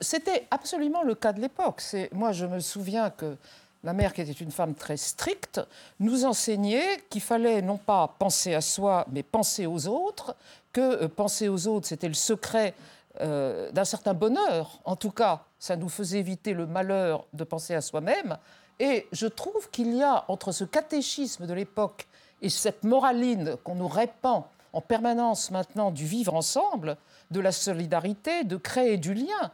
C'était 0.00 0.46
absolument 0.50 1.02
le 1.02 1.14
cas 1.14 1.32
de 1.32 1.40
l'époque. 1.40 1.82
Moi, 2.12 2.32
je 2.32 2.46
me 2.46 2.60
souviens 2.60 3.10
que 3.10 3.36
ma 3.84 3.92
mère, 3.92 4.12
qui 4.12 4.22
était 4.22 4.32
une 4.32 4.50
femme 4.50 4.74
très 4.74 4.96
stricte, 4.96 5.60
nous 6.00 6.24
enseignait 6.24 7.04
qu'il 7.10 7.20
fallait 7.20 7.62
non 7.62 7.76
pas 7.76 8.14
penser 8.18 8.54
à 8.54 8.60
soi, 8.60 9.06
mais 9.12 9.22
penser 9.22 9.66
aux 9.66 9.86
autres, 9.86 10.34
que 10.72 11.04
euh, 11.04 11.08
penser 11.08 11.48
aux 11.48 11.68
autres, 11.68 11.86
c'était 11.86 12.08
le 12.08 12.14
secret 12.14 12.74
euh, 13.20 13.70
d'un 13.70 13.84
certain 13.84 14.14
bonheur. 14.14 14.80
En 14.84 14.96
tout 14.96 15.10
cas, 15.10 15.44
ça 15.58 15.76
nous 15.76 15.90
faisait 15.90 16.18
éviter 16.18 16.54
le 16.54 16.66
malheur 16.66 17.26
de 17.34 17.44
penser 17.44 17.74
à 17.74 17.80
soi-même. 17.80 18.38
Et 18.80 19.06
je 19.12 19.26
trouve 19.26 19.70
qu'il 19.70 19.94
y 19.94 20.02
a 20.02 20.24
entre 20.28 20.50
ce 20.50 20.64
catéchisme 20.64 21.46
de 21.46 21.52
l'époque 21.52 22.08
et 22.42 22.48
cette 22.48 22.82
moraline 22.84 23.56
qu'on 23.62 23.76
nous 23.76 23.86
répand 23.88 24.44
en 24.72 24.80
permanence 24.80 25.50
maintenant 25.52 25.92
du 25.92 26.04
vivre 26.04 26.34
ensemble, 26.34 26.96
de 27.30 27.40
la 27.40 27.52
solidarité, 27.52 28.42
de 28.44 28.56
créer 28.56 28.96
du 28.96 29.14
lien, 29.14 29.52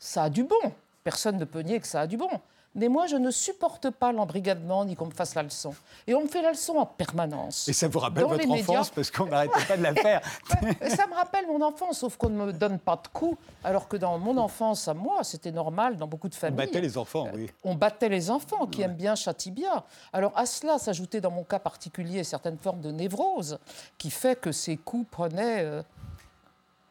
ça 0.00 0.24
a 0.24 0.30
du 0.30 0.42
bon. 0.42 0.72
Personne 1.04 1.36
ne 1.36 1.44
peut 1.44 1.60
nier 1.60 1.78
que 1.78 1.86
ça 1.86 2.00
a 2.00 2.06
du 2.06 2.16
bon. 2.16 2.40
Mais 2.76 2.88
moi, 2.88 3.06
je 3.06 3.16
ne 3.16 3.30
supporte 3.30 3.90
pas 3.90 4.12
l'embrigadement 4.12 4.84
ni 4.84 4.94
qu'on 4.94 5.06
me 5.06 5.10
fasse 5.10 5.34
la 5.34 5.42
leçon. 5.42 5.74
Et 6.06 6.14
on 6.14 6.22
me 6.22 6.28
fait 6.28 6.42
la 6.42 6.50
leçon 6.50 6.76
en 6.76 6.86
permanence. 6.86 7.68
Et 7.68 7.72
ça 7.72 7.88
vous 7.88 7.98
rappelle 7.98 8.22
Dans 8.22 8.28
votre 8.28 8.46
médias. 8.46 8.62
enfance 8.62 8.90
parce 8.90 9.10
qu'on 9.10 9.26
n'arrêtait 9.26 9.64
pas 9.66 9.76
de 9.76 9.82
la 9.82 9.94
faire. 9.94 10.20
Ça 10.96 11.06
me 11.06 11.14
rappelle 11.14 11.46
mon 11.46 11.62
enfance, 11.62 11.98
sauf 11.98 12.16
qu'on 12.16 12.28
ne 12.28 12.44
me 12.46 12.52
donne 12.52 12.78
pas 12.78 12.96
de 12.96 13.08
coups, 13.08 13.38
alors 13.64 13.88
que 13.88 13.96
dans 13.96 14.18
mon 14.18 14.36
enfance 14.36 14.86
à 14.88 14.94
moi, 14.94 15.24
c'était 15.24 15.52
normal 15.52 15.96
dans 15.96 16.06
beaucoup 16.06 16.28
de 16.28 16.34
On 16.34 16.38
familles. 16.38 16.56
battait 16.66 16.80
les 16.80 16.96
enfants, 16.98 17.28
oui. 17.34 17.50
On 17.64 17.74
battait 17.74 18.08
les 18.08 18.30
enfants, 18.30 18.66
qui 18.66 18.82
aiment 18.82 18.94
bien 18.94 19.14
bien. 19.50 19.82
Alors 20.12 20.32
à 20.36 20.46
cela 20.46 20.78
s'ajoutait 20.78 21.20
dans 21.20 21.30
mon 21.30 21.44
cas 21.44 21.58
particulier 21.58 22.24
certaines 22.24 22.58
formes 22.58 22.80
de 22.80 22.90
névrose, 22.90 23.58
qui 23.98 24.10
fait 24.10 24.36
que 24.38 24.52
ces 24.52 24.76
coups 24.76 25.08
prenaient 25.10 25.62
euh, 25.64 25.82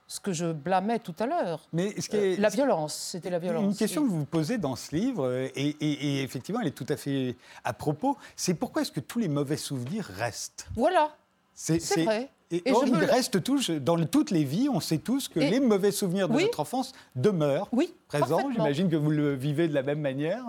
ce 0.08 0.20
que 0.20 0.34
je 0.34 0.52
blâmais 0.52 1.00
tout 1.00 1.16
à 1.20 1.26
l'heure. 1.26 1.68
Mais 1.74 2.00
ce 2.00 2.10
qui 2.10 2.18
Euh, 2.18 2.36
la 2.38 2.50
violence, 2.50 2.94
c'était 3.12 3.30
la 3.32 3.40
violence. 3.40 3.64
Une 3.64 3.76
question 3.76 4.02
oui. 4.02 4.08
que 4.08 4.14
vous 4.14 4.20
vous 4.20 4.26
posez 4.26 4.58
dans 4.58 4.76
ce 4.76 4.96
livre, 4.96 5.26
euh, 5.26 5.48
et, 5.56 5.70
et- 5.82 6.20
et 6.20 6.24
effectivement, 6.24 6.62
elle 6.62 6.68
est 6.68 6.72
tout 6.72 6.86
à 6.90 6.96
fait 6.98 7.36
à 7.64 7.74
propos, 7.74 8.16
c'est 8.36 8.54
pourquoi 8.54 8.84
est-ce 8.84 8.92
que 8.92 9.00
tous 9.00 9.20
les 9.20 9.28
mauvais 9.28 9.58
souvenirs 9.58 10.06
restent? 10.18 10.68
Voilà, 10.76 11.16
C'est 11.56 11.80
vrai. 12.04 12.30
Et, 12.52 12.62
Et 12.70 12.72
or, 12.74 12.86
me 12.86 12.90
ils 13.02 13.06
restent 13.06 13.42
tous, 13.44 13.72
dans 13.72 13.96
le- 13.96 14.06
toutes 14.06 14.30
les 14.30 14.44
vies, 14.44 14.70
on 14.72 14.80
sait 14.80 15.00
tous 15.00 15.28
que 15.30 15.40
les 15.40 15.60
mauvais 15.60 15.92
souvenirs 15.92 16.30
de 16.30 16.36
Oui. 16.36 16.44
notre 16.44 16.60
enfance 16.60 16.94
demeurent 17.16 17.68
Oui, 17.72 17.92
présents. 18.08 18.52
J'imagine 18.52 18.88
que 18.90 18.96
vous 18.96 19.10
le 19.10 19.34
vivez 19.34 19.68
de 19.68 19.74
la 19.74 19.82
même 19.82 20.00
manière. 20.02 20.44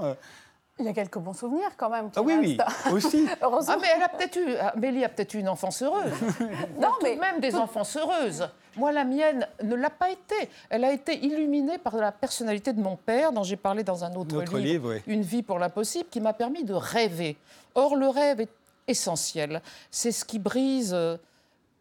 Il 0.78 0.84
y 0.84 0.88
a 0.88 0.92
quelques 0.92 1.18
bons 1.18 1.32
souvenirs 1.32 1.70
quand 1.76 1.88
même. 1.88 2.10
qui 2.10 2.18
Ah 2.18 2.22
oui, 2.22 2.34
oui, 2.38 2.58
restent. 2.58 2.86
aussi. 2.92 3.26
Heureusement. 3.40 3.74
Ah, 3.76 3.78
mais 3.80 3.88
elle 3.96 4.02
a 4.02 4.08
peut-être 4.10 4.36
eu, 4.36 4.56
Amélie 4.56 5.04
a 5.04 5.08
peut-être 5.08 5.32
eu 5.34 5.38
une 5.38 5.48
enfance 5.48 5.82
heureuse. 5.82 6.12
non, 6.78 6.88
tout 6.90 6.96
mais 7.02 7.14
de 7.16 7.20
même 7.20 7.40
des 7.40 7.54
enfances 7.54 7.96
heureuses. 7.96 8.46
Moi, 8.76 8.92
la 8.92 9.04
mienne 9.04 9.46
ne 9.62 9.74
l'a 9.74 9.88
pas 9.88 10.10
été. 10.10 10.34
Elle 10.68 10.84
a 10.84 10.92
été 10.92 11.16
illuminée 11.24 11.78
par 11.78 11.96
la 11.96 12.12
personnalité 12.12 12.74
de 12.74 12.80
mon 12.82 12.96
père, 12.96 13.32
dont 13.32 13.42
j'ai 13.42 13.56
parlé 13.56 13.84
dans 13.84 14.04
un 14.04 14.14
autre 14.14 14.34
Notre 14.34 14.58
livre, 14.58 14.90
livre, 14.90 14.94
oui. 14.96 15.02
Une 15.06 15.22
vie 15.22 15.42
pour 15.42 15.58
l'impossible, 15.58 16.08
qui 16.10 16.20
m'a 16.20 16.34
permis 16.34 16.62
de 16.62 16.74
rêver. 16.74 17.38
Or, 17.74 17.96
le 17.96 18.08
rêve 18.08 18.42
est 18.42 18.50
essentiel. 18.86 19.62
C'est 19.90 20.12
ce 20.12 20.26
qui 20.26 20.38
brise 20.38 20.92
euh, 20.92 21.16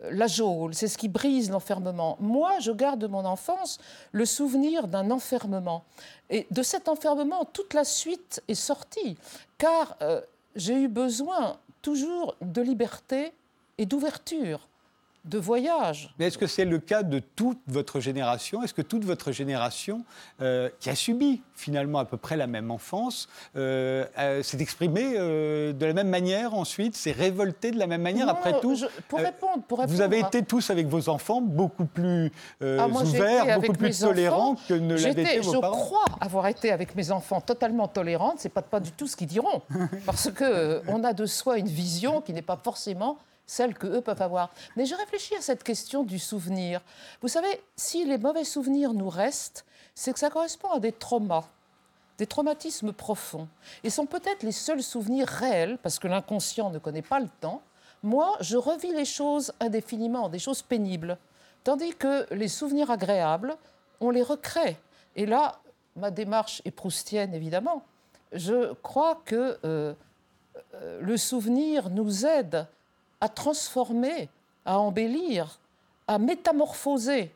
la 0.01 0.27
geôle, 0.27 0.73
c'est 0.73 0.87
ce 0.87 0.97
qui 0.97 1.07
brise 1.07 1.49
l'enfermement. 1.49 2.17
Moi, 2.19 2.59
je 2.59 2.71
garde 2.71 2.99
de 2.99 3.07
mon 3.07 3.25
enfance 3.25 3.79
le 4.11 4.25
souvenir 4.25 4.87
d'un 4.87 5.09
enfermement. 5.11 5.83
Et 6.29 6.47
de 6.51 6.63
cet 6.63 6.89
enfermement, 6.89 7.45
toute 7.45 7.73
la 7.73 7.83
suite 7.83 8.41
est 8.47 8.55
sortie, 8.55 9.17
car 9.57 9.95
euh, 10.01 10.21
j'ai 10.55 10.73
eu 10.73 10.87
besoin 10.87 11.57
toujours 11.81 12.35
de 12.41 12.61
liberté 12.61 13.31
et 13.77 13.85
d'ouverture, 13.85 14.67
de 15.25 15.37
voyage. 15.37 16.13
Mais 16.19 16.27
est-ce 16.27 16.37
que 16.37 16.47
c'est 16.47 16.65
le 16.65 16.79
cas 16.79 17.03
de 17.03 17.19
toute 17.19 17.59
votre 17.67 17.99
génération? 17.99 18.63
Est-ce 18.63 18.73
que 18.73 18.81
toute 18.81 19.03
votre 19.03 19.31
génération, 19.31 20.03
euh, 20.41 20.69
qui 20.79 20.89
a 20.89 20.95
subi 20.95 21.41
finalement 21.55 21.99
à 21.99 22.05
peu 22.05 22.17
près 22.17 22.37
la 22.37 22.47
même 22.47 22.69
enfance, 22.71 23.27
euh, 23.55 24.05
euh, 24.19 24.43
s'est 24.43 24.59
exprimée 24.61 25.13
de 25.17 25.85
la 25.85 25.93
même 25.93 26.09
manière 26.09 26.53
ensuite, 26.53 26.95
s'est 26.95 27.11
révoltée 27.11 27.71
de 27.71 27.79
la 27.79 27.87
même 27.87 28.01
manière 28.01 28.27
Non, 28.27 28.33
après 28.33 28.59
tout? 28.59 28.75
je- 28.75 28.85
pour 29.07 29.19
répondre, 29.19 29.63
pour 29.67 29.77
Vous 29.77 29.81
répondre 29.83 30.01
avez 30.03 30.23
à- 30.23 30.27
été 30.27 30.43
tous 30.43 30.69
avec 30.69 30.87
vos 30.87 31.09
enfants 31.09 31.41
beaucoup 31.41 31.85
plus 31.85 32.31
Ah, 32.61 32.87
moi, 32.87 33.01
ouverts, 33.03 33.59
beaucoup 33.59 33.73
plus 33.73 33.99
tolérants 33.99 34.51
enfants. 34.51 34.61
que 34.67 34.73
ne 34.75 34.95
l'avaient 34.95 35.23
été 35.23 35.39
vos 35.39 35.53
je 35.53 35.57
parents 35.59 35.75
crois 35.77 36.05
avoir 36.21 36.47
été 36.47 36.71
avec 36.71 36.95
mes 36.95 37.11
enfants 37.11 37.41
totalement 37.41 37.87
tolérante. 37.87 38.35
C'est 38.37 38.49
pas 38.49 38.61
pas 38.61 38.79
du 38.79 38.91
tout 38.91 39.07
ce 39.07 39.15
qu'ils 39.15 39.27
diront, 39.27 39.61
parce 40.05 40.29
que 40.31 40.81
on 40.87 41.03
a 41.03 41.13
de 41.13 41.25
soi 41.25 41.57
une 41.57 41.67
vision 41.67 42.21
qui 42.21 42.33
n'est 42.33 42.41
pas 42.41 42.59
forcément 42.63 43.17
celle 43.47 43.73
que 43.73 43.87
eux 43.87 44.01
peuvent 44.01 44.21
avoir. 44.21 44.51
Mais 44.75 44.85
je 44.85 44.95
réfléchis 44.95 45.35
à 45.35 45.41
cette 45.41 45.63
question 45.63 46.03
du 46.03 46.19
souvenir. 46.19 46.81
Vous 47.21 47.27
savez, 47.27 47.61
si 47.75 48.05
les 48.05 48.17
mauvais 48.17 48.43
souvenirs 48.43 48.93
nous 48.93 49.09
restent, 49.09 49.65
c'est 49.93 50.13
que 50.13 50.19
ça 50.19 50.29
correspond 50.29 50.71
à 50.71 50.79
des 50.79 50.91
traumas, 50.91 51.45
des 52.17 52.27
traumatismes 52.27 52.93
profonds, 52.93 53.47
et 53.83 53.89
sont 53.89 54.05
peut-être 54.05 54.43
les 54.43 54.51
seuls 54.51 54.83
souvenirs 54.83 55.27
réels, 55.27 55.77
parce 55.81 55.99
que 55.99 56.07
l'inconscient 56.07 56.69
ne 56.69 56.79
connaît 56.79 57.01
pas 57.01 57.19
le 57.19 57.29
temps. 57.41 57.61
Moi, 58.03 58.35
je 58.39 58.57
revis 58.57 58.93
les 58.93 59.05
choses 59.05 59.53
indéfiniment, 59.59 60.29
des 60.29 60.39
choses 60.39 60.61
pénibles. 60.61 61.17
Tandis 61.63 61.95
que 61.95 62.31
les 62.33 62.47
souvenirs 62.47 62.91
agréables, 62.91 63.55
on 63.99 64.09
les 64.09 64.21
recrée. 64.21 64.77
Et 65.15 65.25
là, 65.25 65.59
ma 65.95 66.11
démarche 66.11 66.61
est 66.65 66.71
proustienne, 66.71 67.33
évidemment. 67.33 67.83
Je 68.31 68.73
crois 68.73 69.21
que 69.25 69.57
euh, 69.63 69.93
euh, 70.75 70.99
le 71.01 71.17
souvenir 71.17 71.89
nous 71.89 72.25
aide 72.25 72.67
à 73.25 73.29
transformer, 73.29 74.29
à 74.65 74.77
embellir, 74.77 75.59
à 76.07 76.19
métamorphoser 76.19 77.33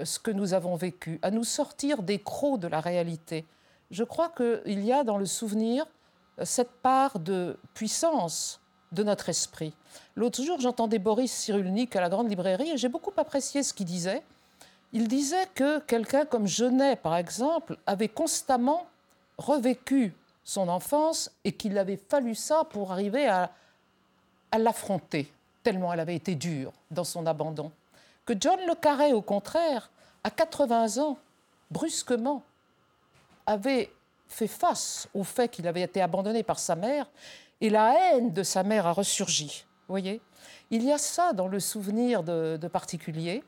ce 0.00 0.20
que 0.20 0.30
nous 0.30 0.54
avons 0.54 0.76
vécu, 0.76 1.18
à 1.20 1.32
nous 1.32 1.42
sortir 1.42 2.04
des 2.04 2.20
crocs 2.20 2.60
de 2.60 2.68
la 2.68 2.78
réalité. 2.78 3.44
Je 3.90 4.04
crois 4.04 4.28
qu'il 4.28 4.84
y 4.84 4.92
a 4.92 5.02
dans 5.02 5.18
le 5.18 5.26
souvenir 5.26 5.84
euh, 6.38 6.44
cette 6.44 6.70
part 6.70 7.18
de 7.18 7.58
puissance 7.74 8.60
de 8.92 9.02
notre 9.02 9.28
esprit. 9.28 9.74
L'autre 10.14 10.44
jour, 10.44 10.60
j'entendais 10.60 11.00
Boris 11.00 11.32
Cyrulnik 11.32 11.96
à 11.96 12.00
la 12.00 12.08
grande 12.08 12.30
librairie 12.30 12.70
et 12.70 12.76
j'ai 12.76 12.88
beaucoup 12.88 13.12
apprécié 13.16 13.64
ce 13.64 13.74
qu'il 13.74 13.86
disait. 13.86 14.22
Il 14.92 15.08
disait 15.08 15.48
que 15.56 15.80
quelqu'un 15.80 16.24
comme 16.24 16.46
Genet, 16.46 16.94
par 16.94 17.16
exemple, 17.16 17.78
avait 17.84 18.08
constamment 18.08 18.86
revécu 19.38 20.14
son 20.44 20.68
enfance 20.68 21.32
et 21.42 21.50
qu'il 21.50 21.76
avait 21.78 22.00
fallu 22.08 22.36
ça 22.36 22.62
pour 22.70 22.92
arriver 22.92 23.26
à, 23.26 23.50
à 24.50 24.58
l'affronter, 24.58 25.32
tellement 25.62 25.92
elle 25.92 26.00
avait 26.00 26.16
été 26.16 26.34
dure 26.34 26.72
dans 26.90 27.04
son 27.04 27.26
abandon. 27.26 27.70
Que 28.24 28.34
John 28.38 28.58
Le 28.66 28.74
Carré, 28.74 29.12
au 29.12 29.22
contraire, 29.22 29.90
à 30.24 30.30
80 30.30 30.98
ans, 30.98 31.18
brusquement, 31.70 32.42
avait 33.46 33.90
fait 34.28 34.48
face 34.48 35.08
au 35.14 35.22
fait 35.22 35.48
qu'il 35.48 35.68
avait 35.68 35.82
été 35.82 36.00
abandonné 36.00 36.42
par 36.42 36.58
sa 36.58 36.74
mère 36.74 37.06
et 37.60 37.70
la 37.70 37.94
haine 37.94 38.32
de 38.32 38.42
sa 38.42 38.62
mère 38.62 38.86
a 38.86 38.92
ressurgi. 38.92 39.64
Voyez 39.88 40.20
Il 40.70 40.82
y 40.82 40.92
a 40.92 40.98
ça 40.98 41.32
dans 41.32 41.46
le 41.46 41.60
souvenir 41.60 42.22
de, 42.22 42.58
de 42.60 42.68
particulier 42.68 43.44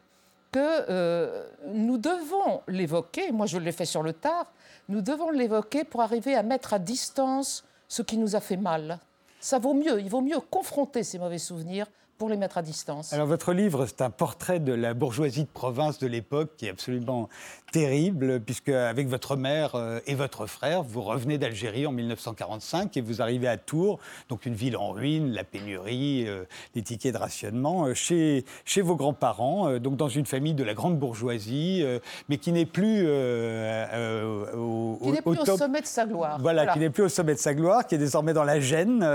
que 0.52 0.58
euh, 0.88 1.46
nous 1.66 1.98
devons 1.98 2.62
l'évoquer, 2.68 3.32
moi 3.32 3.46
je 3.46 3.58
l'ai 3.58 3.72
fait 3.72 3.84
sur 3.84 4.02
le 4.02 4.12
tard, 4.12 4.46
nous 4.88 5.02
devons 5.02 5.30
l'évoquer 5.30 5.84
pour 5.84 6.00
arriver 6.00 6.34
à 6.34 6.42
mettre 6.42 6.72
à 6.72 6.78
distance 6.78 7.64
ce 7.88 8.02
qui 8.02 8.16
nous 8.16 8.36
a 8.36 8.40
fait 8.40 8.56
mal. 8.56 8.98
Ça 9.40 9.58
vaut 9.58 9.74
mieux, 9.74 10.00
il 10.00 10.08
vaut 10.08 10.20
mieux 10.20 10.40
confronter 10.40 11.02
ces 11.04 11.18
mauvais 11.18 11.38
souvenirs 11.38 11.86
pour 12.18 12.28
les 12.28 12.36
mettre 12.36 12.58
à 12.58 12.62
distance. 12.62 13.12
Alors 13.12 13.28
votre 13.28 13.52
livre, 13.52 13.86
c'est 13.86 14.02
un 14.02 14.10
portrait 14.10 14.58
de 14.58 14.72
la 14.72 14.92
bourgeoisie 14.92 15.44
de 15.44 15.48
province 15.48 15.98
de 16.00 16.08
l'époque 16.08 16.50
qui 16.56 16.66
est 16.66 16.70
absolument 16.70 17.28
terrible, 17.72 18.40
puisque 18.40 18.68
avec 18.70 19.08
votre 19.08 19.36
mère 19.36 19.74
euh, 19.74 20.00
et 20.06 20.14
votre 20.14 20.46
frère, 20.46 20.82
vous 20.82 21.02
revenez 21.02 21.38
d'Algérie 21.38 21.86
en 21.86 21.92
1945 21.92 22.96
et 22.96 23.00
vous 23.00 23.20
arrivez 23.22 23.48
à 23.48 23.56
Tours, 23.56 23.98
donc 24.28 24.46
une 24.46 24.54
ville 24.54 24.76
en 24.76 24.90
ruine, 24.92 25.32
la 25.32 25.44
pénurie, 25.44 26.24
euh, 26.26 26.44
les 26.74 26.82
tickets 26.82 27.12
de 27.14 27.18
rationnement, 27.18 27.86
euh, 27.86 27.94
chez, 27.94 28.44
chez 28.64 28.80
vos 28.80 28.96
grands-parents, 28.96 29.68
euh, 29.68 29.78
donc 29.78 29.96
dans 29.96 30.08
une 30.08 30.26
famille 30.26 30.54
de 30.54 30.64
la 30.64 30.74
grande 30.74 30.98
bourgeoisie, 30.98 31.84
mais 32.28 32.38
qui 32.38 32.52
n'est 32.52 32.66
plus 32.66 33.06
au, 33.08 34.98
Qui 35.02 35.10
n'est 35.12 35.22
plus 35.22 35.30
au 35.38 35.44
top- 35.44 35.58
sommet 35.58 35.80
de 35.80 35.86
sa 35.86 36.06
gloire. 36.06 36.38
voilà, 36.40 36.66
qui 36.72 36.78
n'est 36.78 36.90
plus 36.90 37.04
au 37.04 37.08
sommet 37.08 37.34
de 37.34 37.38
sa 37.38 37.54
gloire, 37.54 37.86
qui 37.86 37.94
est 37.94 37.98
désormais 37.98 38.32
dans 38.32 38.44
la 38.44 38.60
gêne, 38.60 39.06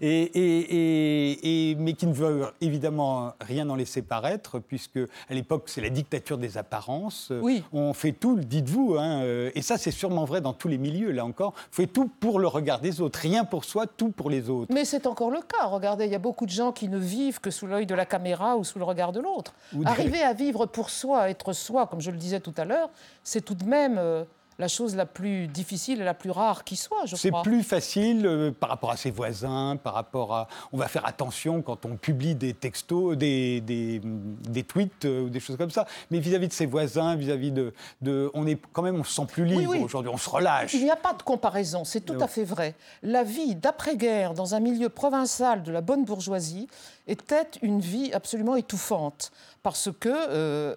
et, 0.00 0.08
et- 0.22 0.60
et- 0.60 1.70
et- 1.70 1.74
mais 1.76 1.92
qui 1.94 2.06
ne 2.06 2.12
veut 2.12 2.46
évidemment 2.60 3.34
rien 3.40 3.68
en 3.70 3.76
laisser 3.76 4.02
paraître, 4.02 4.58
puisque 4.58 4.98
à 5.28 5.34
l'époque, 5.34 5.64
c'est 5.66 5.80
la 5.80 5.90
dictature 5.90 6.38
des 6.38 6.58
apparences. 6.58 7.32
Oui. 7.40 7.62
On 7.72 7.92
fait 8.00 8.12
tout, 8.12 8.36
dites-vous, 8.36 8.96
hein, 8.98 9.22
euh, 9.22 9.50
et 9.54 9.60
ça, 9.60 9.76
c'est 9.76 9.90
sûrement 9.90 10.24
vrai 10.24 10.40
dans 10.40 10.54
tous 10.54 10.68
les 10.68 10.78
milieux, 10.78 11.10
là 11.10 11.24
encore. 11.24 11.52
Fait 11.70 11.86
tout 11.86 12.08
pour 12.08 12.40
le 12.40 12.48
regard 12.48 12.80
des 12.80 13.02
autres, 13.02 13.18
rien 13.18 13.44
pour 13.44 13.64
soi, 13.64 13.86
tout 13.86 14.10
pour 14.10 14.30
les 14.30 14.48
autres. 14.48 14.72
Mais 14.72 14.86
c'est 14.86 15.06
encore 15.06 15.30
le 15.30 15.40
cas. 15.40 15.66
Regardez, 15.66 16.06
il 16.06 16.10
y 16.10 16.14
a 16.14 16.18
beaucoup 16.18 16.46
de 16.46 16.50
gens 16.50 16.72
qui 16.72 16.88
ne 16.88 16.96
vivent 16.96 17.40
que 17.40 17.50
sous 17.50 17.66
l'œil 17.66 17.84
de 17.84 17.94
la 17.94 18.06
caméra 18.06 18.56
ou 18.56 18.64
sous 18.64 18.78
le 18.78 18.84
regard 18.86 19.12
de 19.12 19.20
l'autre. 19.20 19.52
Arriver 19.84 20.22
à 20.22 20.32
vivre 20.32 20.64
pour 20.64 20.88
soi, 20.88 21.28
être 21.28 21.52
soi, 21.52 21.86
comme 21.86 22.00
je 22.00 22.10
le 22.10 22.16
disais 22.16 22.40
tout 22.40 22.54
à 22.56 22.64
l'heure, 22.64 22.88
c'est 23.22 23.44
tout 23.44 23.54
de 23.54 23.64
même 23.64 23.96
euh, 23.98 24.24
la 24.60 24.68
chose 24.68 24.94
la 24.94 25.06
plus 25.06 25.48
difficile 25.48 26.02
et 26.02 26.04
la 26.04 26.12
plus 26.14 26.30
rare 26.30 26.64
qui 26.64 26.76
soit, 26.76 27.06
je 27.06 27.16
C'est 27.16 27.30
crois. 27.30 27.42
plus 27.42 27.62
facile 27.62 28.26
euh, 28.26 28.52
par 28.52 28.68
rapport 28.68 28.90
à 28.90 28.96
ses 28.98 29.10
voisins, 29.10 29.76
par 29.82 29.94
rapport 29.94 30.34
à. 30.34 30.48
On 30.72 30.76
va 30.76 30.86
faire 30.86 31.06
attention 31.06 31.62
quand 31.62 31.86
on 31.86 31.96
publie 31.96 32.34
des 32.34 32.52
textos, 32.52 33.16
des, 33.16 33.62
des, 33.62 34.02
des 34.04 34.62
tweets 34.62 35.06
euh, 35.06 35.22
ou 35.22 35.30
des 35.30 35.40
choses 35.40 35.56
comme 35.56 35.70
ça. 35.70 35.86
Mais 36.10 36.20
vis-à-vis 36.20 36.48
de 36.48 36.52
ses 36.52 36.66
voisins, 36.66 37.16
vis-à-vis 37.16 37.50
de, 37.52 37.72
de. 38.02 38.30
On 38.34 38.46
est 38.46 38.60
quand 38.72 38.82
même, 38.82 39.00
on 39.00 39.04
se 39.04 39.14
sent 39.14 39.26
plus 39.26 39.46
libre 39.46 39.70
oui. 39.70 39.78
aujourd'hui, 39.82 40.10
on 40.12 40.18
se 40.18 40.28
relâche. 40.28 40.74
Il 40.74 40.84
n'y 40.84 40.90
a 40.90 40.96
pas 40.96 41.14
de 41.14 41.22
comparaison, 41.22 41.84
c'est 41.84 42.02
tout 42.02 42.20
à 42.20 42.28
fait 42.28 42.44
vrai. 42.44 42.74
La 43.02 43.24
vie 43.24 43.54
d'après-guerre 43.54 44.34
dans 44.34 44.54
un 44.54 44.60
milieu 44.60 44.90
provincial 44.90 45.62
de 45.62 45.72
la 45.72 45.80
bonne 45.80 46.04
bourgeoisie 46.04 46.68
était 47.08 47.48
une 47.62 47.80
vie 47.80 48.12
absolument 48.12 48.56
étouffante 48.56 49.32
parce 49.62 49.88
que 49.98 50.10
euh, 50.10 50.74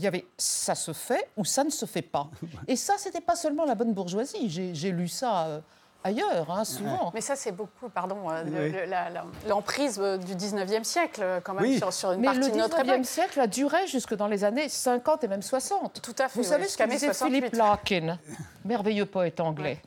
il 0.00 0.04
y 0.04 0.06
avait 0.06 0.24
ça 0.38 0.74
se 0.74 0.92
fait 0.94 1.28
ou 1.36 1.44
ça 1.44 1.62
ne 1.62 1.68
se 1.70 1.84
fait 1.84 2.00
pas. 2.02 2.28
Et 2.68 2.74
ça, 2.76 2.94
c'était 2.96 3.20
pas 3.20 3.36
seulement 3.36 3.66
la 3.66 3.74
bonne 3.74 3.92
bourgeoisie. 3.92 4.48
J'ai 4.48 4.90
lu 4.92 5.08
ça 5.08 5.44
euh, 5.46 5.60
ailleurs, 6.02 6.50
hein, 6.50 6.64
souvent. 6.64 7.10
Mais 7.14 7.20
ça, 7.20 7.36
c'est 7.36 7.52
beaucoup, 7.52 7.90
pardon, 7.90 8.30
euh, 8.30 8.42
le- 8.44 8.68
le- 8.86 9.48
l'emprise 9.48 9.98
euh, 10.00 10.16
du 10.16 10.34
19e 10.34 10.84
siècle, 10.84 11.22
quand 11.44 11.52
même, 11.52 11.64
Oui. 11.64 11.76
sur, 11.76 11.92
sur 11.92 12.12
une 12.12 12.20
Mais 12.20 12.26
partie 12.28 12.40
le 12.40 12.50
de 12.50 12.56
notre 12.56 12.78
19e 12.78 12.94
époque. 12.94 13.04
siècle 13.06 13.40
a 13.40 13.46
duré 13.46 13.86
jusque 13.86 14.14
dans 14.14 14.26
les 14.26 14.42
années 14.42 14.70
50 14.70 15.22
et 15.24 15.28
même 15.28 15.42
60. 15.42 16.00
Tout 16.00 16.14
à 16.18 16.28
fait. 16.28 16.38
Vous 16.38 16.44
oui, 16.44 16.50
savez 16.50 16.66
ce 16.66 16.78
que 16.78 16.84
disait 16.84 17.06
68. 17.12 17.36
Philippe 17.36 17.54
Larkin, 17.56 18.18
merveilleux 18.64 19.04
poète 19.06 19.38
anglais 19.40 19.82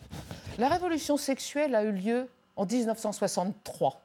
La 0.60 0.68
révolution 0.70 1.18
sexuelle 1.18 1.74
a 1.74 1.84
eu 1.84 1.92
lieu 1.92 2.30
en 2.56 2.66
1963. 2.68 4.00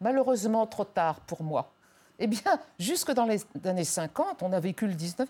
Malheureusement, 0.00 0.64
trop 0.68 0.84
tard 0.84 1.18
pour 1.26 1.42
moi. 1.42 1.72
Eh 2.20 2.26
bien, 2.26 2.58
jusque 2.80 3.12
dans 3.12 3.26
les 3.26 3.40
années 3.64 3.84
50, 3.84 4.42
on 4.42 4.52
a 4.52 4.58
vécu 4.58 4.86
le 4.88 4.94
19e. 4.94 5.26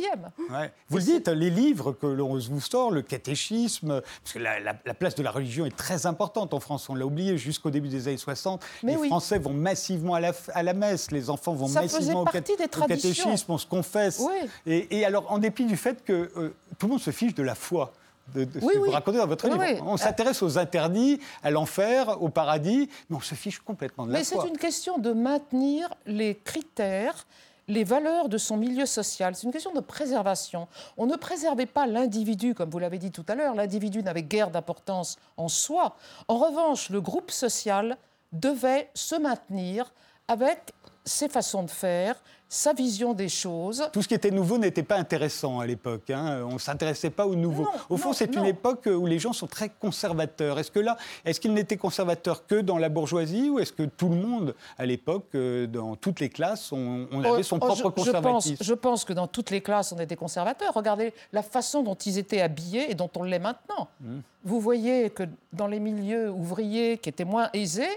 Ouais. 0.51 0.73
Vous 0.89 0.97
le 0.99 1.03
dites, 1.03 1.29
les 1.29 1.51
livres 1.51 1.93
que 1.93 2.07
l'on 2.07 2.39
vous 2.39 2.61
sort, 2.63 2.91
le 2.91 3.03
catéchisme, 3.03 4.01
parce 4.23 4.33
que 4.35 4.39
la, 4.39 4.59
la- 4.61 4.75
la 4.87 4.95
place 4.95 5.15
de 5.15 5.23
la 5.23 5.31
religion 5.31 5.67
est 5.67 5.77
très 5.77 6.07
importante 6.07 6.55
en 6.55 6.61
France, 6.61 6.89
on 6.89 6.95
l'a 6.95 7.05
oublié 7.05 7.37
jusqu'au 7.37 7.71
début 7.71 7.89
des 7.89 8.09
années 8.09 8.17
60. 8.17 8.65
Mais 8.83 8.93
les 8.93 8.99
oui. 8.99 9.09
Français 9.09 9.39
vont 9.39 9.53
massivement 9.53 10.15
à 10.15 10.21
la, 10.21 10.33
à 10.55 10.63
la 10.63 10.73
messe, 10.73 11.11
les 11.11 11.29
enfants 11.29 11.53
vont 11.53 11.69
Ça 11.69 11.83
massivement 11.83 12.23
au, 12.23 12.25
catéchisme, 12.25 13.53
on 13.53 13.59
se 13.59 13.67
confesse. 13.67 14.21
Oui. 14.21 14.49
Et, 14.67 14.99
et 15.01 15.05
alors, 15.05 15.31
en 15.31 15.39
dépit 15.39 15.67
du 15.67 15.77
fait 15.77 16.03
que 16.05 16.31
euh, 16.37 16.55
tout 16.79 16.87
le 16.87 16.93
monde 16.93 17.01
se 17.01 17.11
fiche 17.11 17.35
de 17.35 17.43
la 17.43 17.55
foi. 17.55 17.93
De, 18.35 18.45
de 18.45 18.53
ce 18.55 18.59
que 18.59 18.65
oui. 18.65 18.73
vous 18.77 18.91
racontez 18.91 19.19
dans 19.19 19.27
votre 19.27 19.49
Oui, 19.49 19.69
livre. 19.75 19.85
On 19.87 19.97
s'intéresse 19.97 20.43
aux 20.43 20.59
interdits, 20.59 21.21
à 21.43 21.51
l'enfer, 21.51 22.21
au 22.23 22.29
paradis, 22.29 22.89
mais 23.09 23.17
on 23.17 23.21
se 23.21 23.35
fiche 23.35 23.59
complètement 23.59 24.07
de 24.07 24.13
la 24.13 24.19
Mais 24.19 24.25
c'est 24.25 24.47
une 24.47 24.59
question 24.59 24.99
de 24.99 25.13
maintenir 25.13 25.89
les 26.07 26.35
critères, 26.37 27.27
les 27.69 27.85
valeurs 27.85 28.29
de 28.29 28.39
son 28.39 28.57
milieu 28.57 28.87
social. 28.87 29.35
C'est 29.35 29.45
une 29.47 29.53
question 29.53 29.73
de 29.73 29.81
préservation. 29.81 30.69
On 30.97 31.07
ne 31.07 31.17
préservait 31.17 31.67
pas 31.67 31.87
l'individu, 31.87 32.55
comme 32.55 32.71
vous 32.71 32.79
l'avez 32.79 32.99
dit 32.99 33.11
tout 33.11 33.25
à 33.29 33.35
l'heure. 33.35 33.55
L'individu 33.55 34.03
n'avait 34.03 34.23
guère 34.23 34.51
d'importance 34.51 35.17
en 35.37 35.49
soi. 35.49 35.97
En 36.29 36.37
revanche, 36.39 36.91
le 36.91 37.01
groupe 37.01 37.31
social 37.31 37.97
devait 38.33 38.91
se 38.95 39.17
maintenir 39.17 39.93
avec 40.29 40.73
ses 41.05 41.29
façons 41.29 41.63
de 41.63 41.71
faire, 41.71 42.17
sa 42.51 42.73
vision 42.73 43.13
des 43.13 43.29
choses. 43.29 43.89
Tout 43.93 44.01
ce 44.03 44.09
qui 44.09 44.15
était 44.15 44.31
nouveau 44.31 44.57
n'était 44.57 44.83
pas 44.83 44.97
intéressant 44.97 45.61
à 45.61 45.67
l'époque. 45.67 46.09
hein. 46.11 46.43
On 46.49 46.55
ne 46.55 46.59
s'intéressait 46.59 47.11
pas 47.11 47.27
au 47.27 47.35
nouveau. 47.35 47.65
Non, 47.65 47.71
au 47.91 47.97
fond, 47.99 48.13
c'est 48.15 48.35
une 48.35 48.47
époque 48.47 48.87
où 48.87 49.05
les 49.07 49.19
gens 49.19 49.33
sont 49.35 49.47
très 49.47 49.69
conservateurs. 49.69 50.59
Est-ce 50.59 50.71
que 50.71 50.81
là, 50.81 50.97
est-ce 51.27 51.41
qu'ils 51.41 51.53
n'étaient 51.53 51.77
conservateurs 51.77 52.47
que 52.47 52.55
dans 52.61 52.79
la 52.79 52.89
bourgeoisie 52.89 53.51
ou 53.51 53.59
est-ce 53.59 53.73
que 53.73 53.83
tout 53.83 54.09
le 54.09 54.17
monde, 54.17 54.55
à 54.79 54.87
l'époque, 54.87 55.27
euh, 55.35 55.67
dans 55.67 55.95
toutes 55.97 56.21
les 56.21 56.31
classes, 56.31 56.73
on, 56.73 57.07
on 57.13 57.23
avait 57.23 57.43
son 57.43 57.57
Oh, 57.57 57.67
propre 57.67 57.75
je- 57.75 57.83
je, 57.83 57.83
pense, 57.89 58.05
conservatisme? 58.07 58.65
je 58.65 58.75
pense 58.75 59.05
que 59.05 59.13
dans 59.13 59.27
toutes 59.27 59.51
les 59.51 59.61
classes, 59.61 59.93
on 59.93 59.99
était 59.99 60.17
conservateurs. 60.17 60.73
Regardez 60.73 61.13
la 61.33 61.43
façon 61.43 61.83
dont 61.83 61.97
ils 61.97 62.17
étaient 62.19 62.41
habillés 62.41 62.91
et 62.91 62.95
dont 62.95 63.11
on 63.17 63.25
l'est 63.25 63.39
maintenant. 63.39 63.89
Mmh. 64.01 64.19
Vous 64.45 64.61
voyez 64.61 65.11
que 65.11 65.25
dans 65.53 65.67
les 65.67 65.81
milieux 65.81 66.31
ouvriers 66.31 66.97
qui 66.97 67.11
étaient 67.11 67.25
moins 67.27 67.51
aisés, 67.53 67.89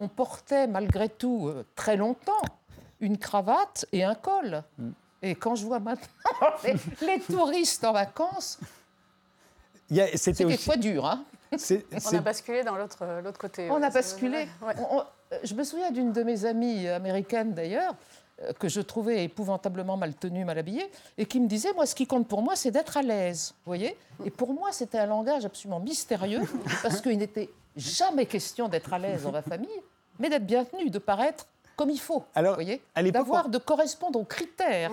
on 0.00 0.08
portait 0.08 0.66
malgré 0.66 1.08
tout 1.08 1.46
euh, 1.46 1.64
très 1.76 1.96
longtemps 1.96 2.42
une 3.02 3.18
cravate 3.18 3.84
et 3.92 4.02
un 4.04 4.14
col. 4.14 4.62
Mmh. 4.78 4.88
Et 5.22 5.34
quand 5.34 5.54
je 5.54 5.66
vois 5.66 5.78
maintenant 5.80 6.08
les, 6.64 6.74
les 7.06 7.20
touristes 7.20 7.84
en 7.84 7.92
vacances, 7.92 8.58
C'était 10.14 10.44
aussi. 10.44 10.54
quelquefois 10.56 10.76
dur. 10.76 11.04
Hein 11.06 11.24
On 11.52 12.16
a 12.16 12.20
basculé 12.20 12.64
dans 12.64 12.76
l'autre 12.76 13.38
côté. 13.38 13.70
On 13.70 13.78
ouais, 13.78 13.84
a 13.86 13.90
basculé. 13.90 14.48
ouais. 14.62 14.74
On- 14.78 14.96
on- 14.98 15.04
euh, 15.32 15.38
je 15.44 15.54
me 15.54 15.64
souviens 15.64 15.90
d'une 15.90 16.12
de 16.12 16.22
mes 16.22 16.44
amies 16.44 16.88
américaines 16.88 17.52
d'ailleurs, 17.54 17.94
euh, 18.42 18.52
que 18.54 18.68
je 18.68 18.80
trouvais 18.80 19.24
épouvantablement 19.24 19.96
mal 19.96 20.14
tenue, 20.14 20.44
mal 20.44 20.58
habillée, 20.58 20.90
et 21.18 21.26
qui 21.26 21.40
me 21.40 21.46
disait, 21.46 21.72
moi, 21.74 21.86
ce 21.86 21.94
qui 21.94 22.06
compte 22.06 22.26
pour 22.28 22.42
moi, 22.42 22.56
c'est 22.56 22.70
d'être 22.70 22.96
à 22.96 23.02
l'aise. 23.02 23.54
Vous 23.64 23.70
voyez 23.70 23.96
Et 24.24 24.30
pour 24.30 24.52
moi, 24.54 24.72
c'était 24.72 24.98
un 24.98 25.06
langage 25.06 25.44
absolument 25.44 25.80
mystérieux, 25.80 26.40
parce 26.82 27.00
qu'il 27.00 27.18
n'était 27.18 27.50
jamais 27.76 28.26
question 28.26 28.68
d'être 28.68 28.92
à 28.92 28.98
l'aise 28.98 29.22
dans 29.24 29.32
ma 29.32 29.42
famille, 29.42 29.68
mais 30.18 30.28
d'être 30.30 30.46
bien 30.46 30.64
tenu, 30.64 30.90
de 30.90 30.98
paraître 30.98 31.46
comme 31.76 31.90
il 31.90 32.00
faut. 32.00 32.24
Alors, 32.34 32.52
vous 32.52 32.62
voyez 32.62 32.82
D'avoir, 33.12 33.48
de 33.48 33.58
correspondre 33.58 34.18
aux 34.18 34.24
critères 34.24 34.92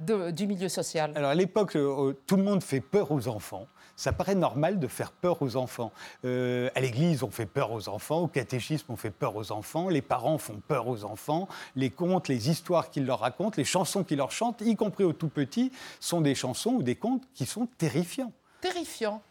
de- 0.00 0.30
du 0.30 0.46
milieu 0.46 0.68
social. 0.68 1.12
Alors 1.14 1.30
à 1.30 1.34
l'époque, 1.34 1.76
euh, 1.76 2.10
euh, 2.10 2.16
tout 2.26 2.36
le 2.36 2.42
monde 2.42 2.62
fait 2.62 2.80
peur 2.80 3.10
aux 3.12 3.28
enfants. 3.28 3.66
Ça 3.96 4.12
paraît 4.12 4.34
normal 4.34 4.80
de 4.80 4.88
faire 4.88 5.12
peur 5.12 5.40
aux 5.40 5.54
enfants. 5.54 5.92
Euh, 6.24 6.68
à 6.74 6.80
l'église, 6.80 7.22
on 7.22 7.30
fait 7.30 7.46
peur 7.46 7.70
aux 7.70 7.88
enfants. 7.88 8.18
Au 8.22 8.26
catéchisme, 8.26 8.86
on 8.88 8.96
fait 8.96 9.12
peur 9.12 9.36
aux 9.36 9.52
enfants. 9.52 9.88
Les 9.88 10.02
parents 10.02 10.36
font 10.36 10.60
peur 10.66 10.88
aux 10.88 11.04
enfants. 11.04 11.46
Les 11.76 11.90
contes, 11.90 12.26
les 12.26 12.50
histoires 12.50 12.90
qu'ils 12.90 13.06
leur 13.06 13.20
racontent, 13.20 13.54
les 13.56 13.64
chansons 13.64 14.02
qu'ils 14.02 14.18
leur 14.18 14.32
chantent, 14.32 14.62
y 14.62 14.74
compris 14.74 15.04
aux 15.04 15.12
tout 15.12 15.28
petits, 15.28 15.70
sont 16.00 16.20
des 16.20 16.34
chansons 16.34 16.70
ou 16.72 16.82
des 16.82 16.96
contes 16.96 17.22
qui 17.34 17.46
sont 17.46 17.68
terrifiants. 17.78 18.32
terrifiant. 18.60 19.22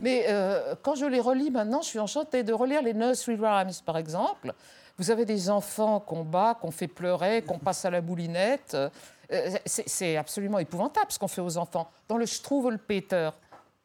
Mais 0.00 0.26
euh, 0.28 0.76
quand 0.82 0.94
je 0.94 1.04
les 1.04 1.18
relis 1.20 1.50
maintenant, 1.50 1.82
je 1.82 1.88
suis 1.88 1.98
enchantée 1.98 2.44
de 2.44 2.52
relire 2.52 2.80
les 2.82 2.94
nursery 2.94 3.34
rhymes, 3.34 3.70
par 3.84 3.96
exemple. 3.98 4.54
Vous 4.98 5.10
avez 5.10 5.24
des 5.24 5.50
enfants 5.50 6.00
qu'on 6.00 6.24
bat, 6.24 6.56
qu'on 6.60 6.70
fait 6.70 6.88
pleurer, 6.88 7.42
qu'on 7.42 7.58
passe 7.58 7.84
à 7.84 7.90
la 7.90 8.00
moulinette. 8.00 8.74
Euh, 8.74 9.56
c'est 9.64 10.16
absolument 10.16 10.58
épouvantable 10.58 11.10
ce 11.10 11.18
qu'on 11.18 11.28
fait 11.28 11.40
aux 11.40 11.56
enfants. 11.56 11.90
Dans 12.08 12.18
le 12.18 12.26
Struwelpeter, 12.26 13.30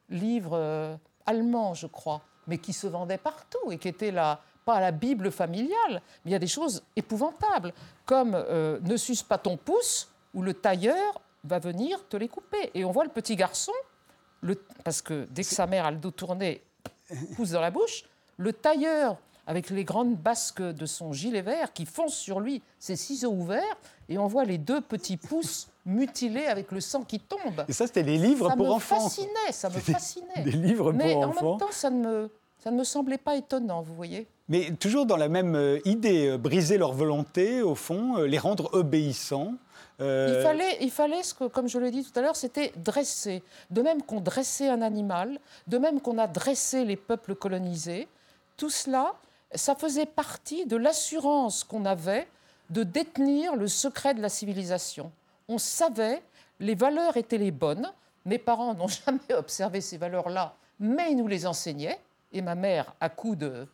livre 0.10 0.52
euh, 0.54 0.96
allemand, 1.26 1.74
je 1.74 1.88
crois, 1.88 2.22
mais 2.48 2.58
qui 2.58 2.74
se 2.74 2.88
vendait 2.88 3.18
partout 3.18 3.72
et 3.72 3.78
qui 3.78 3.88
était 3.88 4.12
la, 4.12 4.42
pas 4.66 4.80
la 4.82 4.92
Bible 4.92 5.32
familiale, 5.32 6.02
mais 6.26 6.32
il 6.32 6.32
y 6.32 6.36
a 6.36 6.40
des 6.40 6.48
choses 6.48 6.84
épouvantables, 6.96 7.74
comme 8.06 8.36
euh, 8.36 8.80
Ne 8.82 8.98
suce 8.98 9.24
pas 9.24 9.38
ton 9.38 9.56
pouce, 9.58 10.10
où 10.34 10.42
le 10.42 10.54
tailleur 10.54 11.22
va 11.46 11.60
venir 11.60 12.06
te 12.10 12.18
les 12.18 12.28
couper. 12.28 12.70
Et 12.74 12.84
on 12.84 12.92
voit 12.92 13.06
le 13.06 13.10
petit 13.10 13.36
garçon 13.38 13.72
le- 14.42 14.62
parce 14.84 15.02
que 15.02 15.26
dès 15.32 15.44
que 15.44 15.50
sa 15.50 15.66
mère 15.66 15.86
a 15.86 15.92
le 15.92 15.98
dos 15.98 16.12
tourné, 16.12 16.62
pousse 17.38 17.52
dans 17.52 17.62
la 17.62 17.72
bouche, 17.72 18.04
le 18.36 18.52
tailleur, 18.52 19.16
avec 19.48 19.70
les 19.72 19.84
grandes 19.86 20.16
basques 20.16 20.62
de 20.62 20.86
son 20.86 21.14
gilet 21.14 21.42
vert, 21.42 21.74
qui 21.74 21.86
fonce 21.86 22.14
sur 22.16 22.40
lui, 22.40 22.62
ses 22.80 22.96
ciseaux 22.96 23.32
ouverts, 23.32 23.78
et 24.10 24.18
on 24.18 24.28
voit 24.28 24.44
les 24.46 24.58
deux 24.58 24.82
petits 24.82 25.18
pouces 25.18 25.70
mutilés 25.86 26.46
avec 26.46 26.72
le 26.72 26.82
sang 26.82 27.02
qui 27.04 27.20
tombe. 27.20 27.64
Et 27.68 27.74
ça, 27.74 27.88
c'était 27.88 28.04
les 28.04 28.18
livres 28.18 28.50
ça 28.50 28.56
pour 28.58 28.68
me 28.68 28.72
enfants. 28.74 29.00
fascinait, 29.00 29.52
ça 29.52 29.70
me 29.70 29.80
fascinait. 29.80 30.44
Des 30.44 30.52
livres 30.52 30.92
Mais 30.94 31.14
pour 31.14 31.22
en 31.24 31.28
enfants. 31.30 31.50
même 31.52 31.60
temps, 31.60 31.72
ça 31.72 31.90
ne, 31.90 32.06
me, 32.08 32.30
ça 32.62 32.72
ne 32.72 32.78
me 32.78 32.84
semblait 32.84 33.18
pas 33.18 33.36
étonnant, 33.38 33.82
vous 33.82 33.96
voyez. 33.96 34.28
Mais 34.50 34.72
toujours 34.72 35.06
dans 35.06 35.18
la 35.18 35.30
même 35.30 35.56
euh, 35.56 35.80
idée, 35.86 36.28
euh, 36.28 36.38
briser 36.38 36.78
leur 36.78 36.94
volonté, 36.94 37.62
au 37.62 37.76
fond, 37.76 38.18
euh, 38.18 38.28
les 38.28 38.38
rendre 38.38 38.70
obéissants. 38.74 39.54
Euh, 40.00 40.36
Il 40.38 40.44
fallait, 40.44 40.78
il 40.82 40.92
fallait 40.92 41.24
ce 41.24 41.34
que, 41.34 41.46
comme 41.46 41.68
je 41.68 41.80
l'ai 41.80 41.92
dit 41.92 42.04
tout 42.04 42.18
à 42.20 42.22
l'heure, 42.22 42.36
c'était 42.36 42.72
dresser. 42.78 43.44
De 43.72 43.82
même 43.82 44.02
qu'on 44.04 44.20
dressait 44.22 44.70
un 44.70 44.82
animal, 44.82 45.40
de 45.68 45.78
même 45.78 46.02
qu'on 46.02 46.18
a 46.18 46.28
dressé 46.28 46.86
les 46.86 46.96
peuples 46.98 47.34
colonisés, 47.36 48.08
tout 48.58 48.70
cela, 48.70 49.14
ça 49.54 49.76
faisait 49.76 50.06
partie 50.06 50.66
de 50.66 50.76
l'assurance 50.76 51.64
qu'on 51.64 51.86
avait 51.86 52.28
de 52.70 52.84
détenir 52.84 53.56
le 53.56 53.68
secret 53.68 54.14
de 54.14 54.22
la 54.22 54.30
civilisation. 54.30 55.12
On 55.48 55.58
savait, 55.58 56.22
les 56.60 56.76
valeurs 56.76 57.18
étaient 57.18 57.38
les 57.38 57.52
bonnes. 57.52 57.92
Mes 58.26 58.38
parents 58.38 58.74
n'ont 58.74 58.88
jamais 59.06 59.34
observé 59.34 59.82
ces 59.82 59.98
valeurs-là, 59.98 60.56
mais 60.80 61.12
ils 61.12 61.18
nous 61.18 61.28
les 61.28 61.48
enseignaient. 61.48 62.00
Et 62.34 62.42
ma 62.42 62.56
mère, 62.56 62.94
à 63.00 63.10
coup 63.10 63.36
de, 63.36 63.68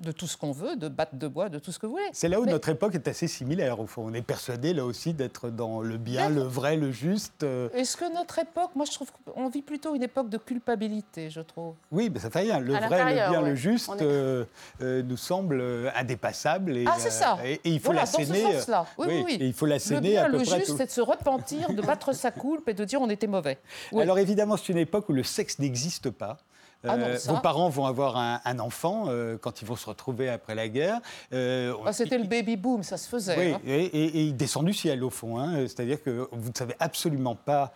de 0.00 0.10
tout 0.10 0.26
ce 0.26 0.36
qu'on 0.36 0.50
veut, 0.50 0.74
de 0.74 0.88
batte 0.88 1.16
de 1.16 1.28
bois, 1.28 1.48
de 1.48 1.60
tout 1.60 1.70
ce 1.70 1.78
que 1.78 1.86
vous 1.86 1.92
voulez. 1.92 2.04
C'est 2.12 2.28
là 2.28 2.40
où 2.40 2.44
Mais- 2.44 2.50
notre 2.50 2.68
époque 2.68 2.96
est 2.96 3.06
assez 3.06 3.28
similaire, 3.28 3.78
au 3.78 3.86
fond. 3.86 4.02
On 4.06 4.12
est 4.12 4.22
persuadé, 4.22 4.74
là 4.74 4.84
aussi, 4.84 5.14
d'être 5.14 5.50
dans 5.50 5.80
le 5.82 5.96
bien, 5.98 6.28
Mais- 6.28 6.34
le 6.34 6.42
vrai, 6.42 6.76
le 6.76 6.90
juste. 6.90 7.44
euh, 7.44 7.68
Est-ce 7.74 7.96
que 7.96 8.12
notre 8.12 8.40
époque, 8.40 8.70
moi 8.74 8.86
je 8.86 8.92
trouve 8.92 9.08
qu'on 9.32 9.48
vit 9.48 9.62
plutôt 9.62 9.94
une 9.94 10.02
époque 10.02 10.28
de 10.30 10.38
culpabilité, 10.38 11.30
je 11.30 11.40
trouve. 11.40 11.74
Oui, 11.92 12.10
mais 12.12 12.18
ça 12.18 12.28
fait 12.28 12.40
rien. 12.40 12.58
Le 12.58 12.74
À 12.74 12.80
vrai, 12.88 12.98
le 13.14 13.30
bien, 13.30 13.40
le 13.40 13.54
juste 13.54 13.88
est- 13.90 14.02
euh, 14.02 14.44
euh, 14.82 15.02
nous 15.04 15.16
semble 15.16 15.62
indépassable. 15.94 16.76
Et, 16.76 16.84
Ah, 16.88 16.96
c'est 16.98 17.10
ça. 17.10 17.38
euh, 17.38 17.44
et, 17.44 17.52
et 17.64 17.70
il 17.70 17.78
faut 17.78 17.86
Voilà, 17.92 18.00
dans 18.00 18.06
ce 18.06 18.18
l'asséner. 18.18 18.52
sens-là. 18.54 18.86
Oui, 18.98 19.06
oui, 19.08 19.22
oui. 19.26 19.36
Et 19.40 19.46
il 19.46 19.52
faut 19.52 19.66
Le 19.66 19.70
l'asséner 19.72 20.00
bien, 20.00 20.24
à 20.24 20.26
peu 20.26 20.38
le 20.38 20.44
près. 20.44 20.56
juste, 20.58 20.70
tout- 20.72 20.76
c'est 20.76 20.86
de 20.86 20.90
se 20.90 21.00
repentir, 21.00 21.72
de 21.72 21.80
battre 21.82 22.12
sa 22.12 22.32
coulpe 22.32 22.68
et 22.68 22.74
de 22.74 22.84
dire 22.84 23.00
on 23.00 23.10
était 23.10 23.28
mauvais. 23.28 23.58
Oui. 23.92 24.02
Alors 24.02 24.18
évidemment, 24.18 24.56
c'est 24.56 24.72
une 24.72 24.78
époque 24.78 25.08
où 25.08 25.12
le 25.12 25.22
sexe 25.22 25.58
n'existe 25.60 26.10
pas. 26.10 26.38
Ah 26.86 26.96
non, 26.96 27.06
Euh, 27.06 27.16
ça. 27.16 27.32
vos 27.32 27.40
parents 27.40 27.68
vont 27.68 27.86
avoir 27.86 28.16
un, 28.16 28.40
un 28.44 28.58
enfant 28.58 29.04
euh, 29.08 29.36
quand 29.40 29.62
ils 29.62 29.64
vont 29.66 29.76
se 29.76 29.86
retrouver 29.86 30.28
après 30.28 30.54
la 30.54 30.68
guerre. 30.68 31.00
Euh, 31.32 31.72
Ah, 31.86 31.92
C'était 31.92 32.18
le 32.18 32.24
baby 32.24 32.56
boom, 32.56 32.82
ça 32.82 32.96
se 32.96 33.08
faisait. 33.08 33.36
Oui, 33.38 33.52
hein. 33.54 33.60
et, 33.66 33.84
et- 33.84 34.04
et 34.18 34.22
il 34.24 34.36
descend 34.36 34.64
du 34.64 34.72
ciel 34.72 35.02
au 35.04 35.10
fond. 35.10 35.38
hein. 35.38 35.54
C'est-à-dire 35.66 36.02
que 36.02 36.28
vous 36.32 36.48
ne 36.50 36.54
savez 36.56 36.74
absolument 36.80 37.34
pas 37.34 37.72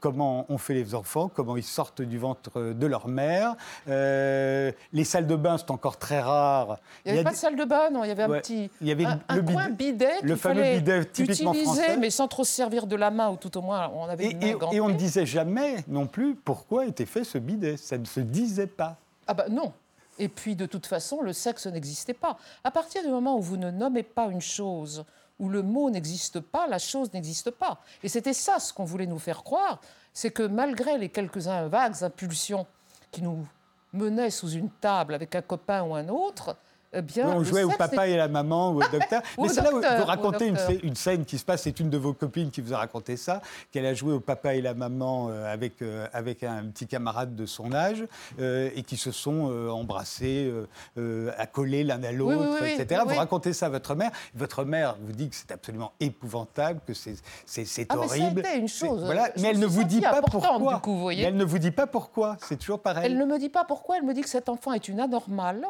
comment 0.00 0.46
on 0.48 0.58
fait 0.58 0.74
les 0.74 0.94
enfants, 0.94 1.30
comment 1.32 1.56
ils 1.56 1.62
sortent 1.62 2.02
du 2.02 2.18
ventre 2.18 2.60
de 2.72 2.86
leur 2.86 3.08
mère. 3.08 3.54
Les 3.86 5.04
salles 5.04 5.26
de 5.26 5.36
bain, 5.36 5.58
c'est 5.58 5.70
encore 5.70 5.96
très 5.98 6.20
rare. 6.20 6.78
Il 7.04 7.12
n'y 7.12 7.18
avait 7.18 7.20
a 7.20 7.30
pas 7.30 7.34
de 7.34 7.40
salle 7.40 7.56
de 7.56 7.64
bain, 7.64 7.90
non, 7.90 8.04
il 8.04 8.08
y 8.08 8.10
avait 8.10 8.26
Ouais, 8.26 8.38
un 8.38 8.40
petit 8.40 8.70
il 8.80 8.88
y 8.88 8.92
avait 8.92 9.04
un, 9.04 9.20
le 9.34 9.42
coin 9.42 9.68
bidet- 9.68 9.76
bidet 9.92 10.10
le 10.22 10.36
fameux 10.36 10.62
bidet 10.62 11.04
typiquement 11.06 11.52
utiliser, 11.52 11.82
français. 11.82 11.96
mais 11.98 12.10
sans 12.10 12.28
trop 12.28 12.44
se 12.44 12.52
servir 12.52 12.86
de 12.86 12.96
la 12.96 13.10
main, 13.10 13.30
ou 13.30 13.36
tout 13.36 13.56
au 13.56 13.62
moins 13.62 13.90
on 13.94 14.04
avait 14.04 14.26
Et, 14.26 14.30
une 14.32 14.38
main 14.58 14.70
et 14.72 14.80
on 14.80 14.88
ne 14.88 14.94
disait 14.94 15.26
jamais 15.26 15.76
non 15.88 16.06
plus 16.06 16.34
pourquoi 16.34 16.86
était 16.86 17.06
fait 17.06 17.24
ce 17.24 17.38
bidet. 17.38 17.76
Ça 17.76 17.98
ne 17.98 18.04
se 18.04 18.20
pas. 18.66 18.96
Ah 19.26 19.34
bah 19.34 19.46
non. 19.50 19.72
Et 20.18 20.28
puis 20.28 20.56
de 20.56 20.66
toute 20.66 20.86
façon, 20.86 21.20
le 21.22 21.32
sexe 21.32 21.66
n'existait 21.66 22.14
pas. 22.14 22.38
À 22.64 22.70
partir 22.70 23.02
du 23.02 23.08
moment 23.08 23.36
où 23.36 23.42
vous 23.42 23.56
ne 23.56 23.70
nommez 23.70 24.02
pas 24.02 24.28
une 24.28 24.40
chose, 24.40 25.04
où 25.38 25.48
le 25.48 25.62
mot 25.62 25.90
n'existe 25.90 26.40
pas, 26.40 26.66
la 26.66 26.78
chose 26.78 27.12
n'existe 27.12 27.50
pas. 27.50 27.80
Et 28.02 28.08
c'était 28.08 28.32
ça 28.32 28.58
ce 28.58 28.72
qu'on 28.72 28.84
voulait 28.84 29.06
nous 29.06 29.18
faire 29.18 29.42
croire, 29.42 29.80
c'est 30.12 30.30
que 30.30 30.42
malgré 30.42 30.96
les 30.96 31.10
quelques 31.10 31.36
vagues 31.36 32.02
impulsions 32.02 32.66
qui 33.10 33.22
nous 33.22 33.46
menaient 33.92 34.30
sous 34.30 34.50
une 34.50 34.70
table 34.70 35.14
avec 35.14 35.34
un 35.34 35.42
copain 35.42 35.82
ou 35.82 35.94
un 35.94 36.08
autre, 36.08 36.56
bien, 37.02 37.28
on 37.28 37.42
jouait 37.44 37.62
au 37.64 37.70
papa 37.70 38.08
et 38.08 38.16
la 38.16 38.28
maman 38.38 38.70
ou 38.72 38.76
au 38.82 38.88
docteur. 38.88 39.22
Mais 39.38 39.48
c'est 39.48 39.62
là 39.62 39.72
où 39.72 39.76
vous 39.80 40.04
racontez 40.06 40.46
une, 40.82 40.94
scène 40.96 41.24
qui 41.24 41.38
se 41.38 41.44
passe. 41.44 41.62
C'est 41.62 41.80
une 41.80 41.90
de 41.90 41.98
vos 41.98 42.12
copines 42.12 42.50
qui 42.50 42.60
vous 42.60 42.72
a 42.74 42.78
raconté 42.78 43.16
ça, 43.16 43.40
qu'elle 43.72 43.86
a 43.86 43.94
joué 43.94 44.12
au 44.12 44.20
papa 44.20 44.54
et 44.54 44.62
la 44.62 44.74
maman 44.74 45.28
euh, 45.30 45.52
avec, 45.52 45.82
euh, 45.82 46.06
avec 46.12 46.42
un 46.42 46.64
petit 46.66 46.86
camarade 46.86 47.34
de 47.36 47.46
son 47.46 47.72
âge 47.72 48.04
euh, 48.40 48.70
et 48.74 48.82
qui 48.82 48.96
se 48.96 49.10
sont 49.12 49.50
euh, 49.50 49.68
embrassés, 49.70 50.46
euh, 50.50 50.66
euh, 50.98 51.30
accolés 51.38 51.84
l'un 51.84 52.02
à 52.02 52.12
l'autre, 52.12 52.36
oui, 52.40 52.58
oui, 52.62 52.70
etc. 52.78 53.02
Vous 53.06 53.14
racontez 53.16 53.52
ça 53.52 53.66
à 53.66 53.68
votre 53.68 53.94
mère. 53.94 54.10
Votre 54.34 54.64
mère 54.64 54.96
vous 55.00 55.12
dit 55.12 55.28
que 55.28 55.36
c'est 55.36 55.52
absolument 55.52 55.92
épouvantable, 56.00 56.80
que 56.86 56.94
c'est 56.94 57.14
Ah, 57.18 57.52
mais 57.58 57.64
ça 57.64 57.82
a 57.92 57.96
horrible. 57.96 58.40
été 58.40 58.56
une 58.56 58.68
chose, 58.68 59.04
Voilà. 59.04 59.26
euh, 59.26 59.30
Mais 59.38 59.48
elle 59.48 59.58
ne 59.58 59.66
vous 59.66 59.84
dit 59.84 60.00
pas 60.00 60.22
pourquoi. 60.22 60.74
du 60.74 60.80
coup, 60.80 60.92
vous 60.94 61.00
voyez. 61.00 61.22
Mais 61.22 61.28
elle 61.28 61.36
ne 61.36 61.44
vous 61.44 61.58
dit 61.58 61.70
pas 61.70 61.86
pourquoi. 61.86 62.36
C'est 62.40 62.56
toujours 62.58 62.80
pareil. 62.80 63.04
Elle 63.06 63.18
ne 63.18 63.24
me 63.24 63.38
dit 63.38 63.48
pas 63.48 63.64
pourquoi, 63.64 63.96
elle 63.98 64.04
me 64.04 64.14
dit 64.14 64.20
que 64.22 64.28
cet 64.28 64.48
enfant 64.48 64.72
est 64.72 64.88
une 64.88 65.00
anormale, 65.00 65.66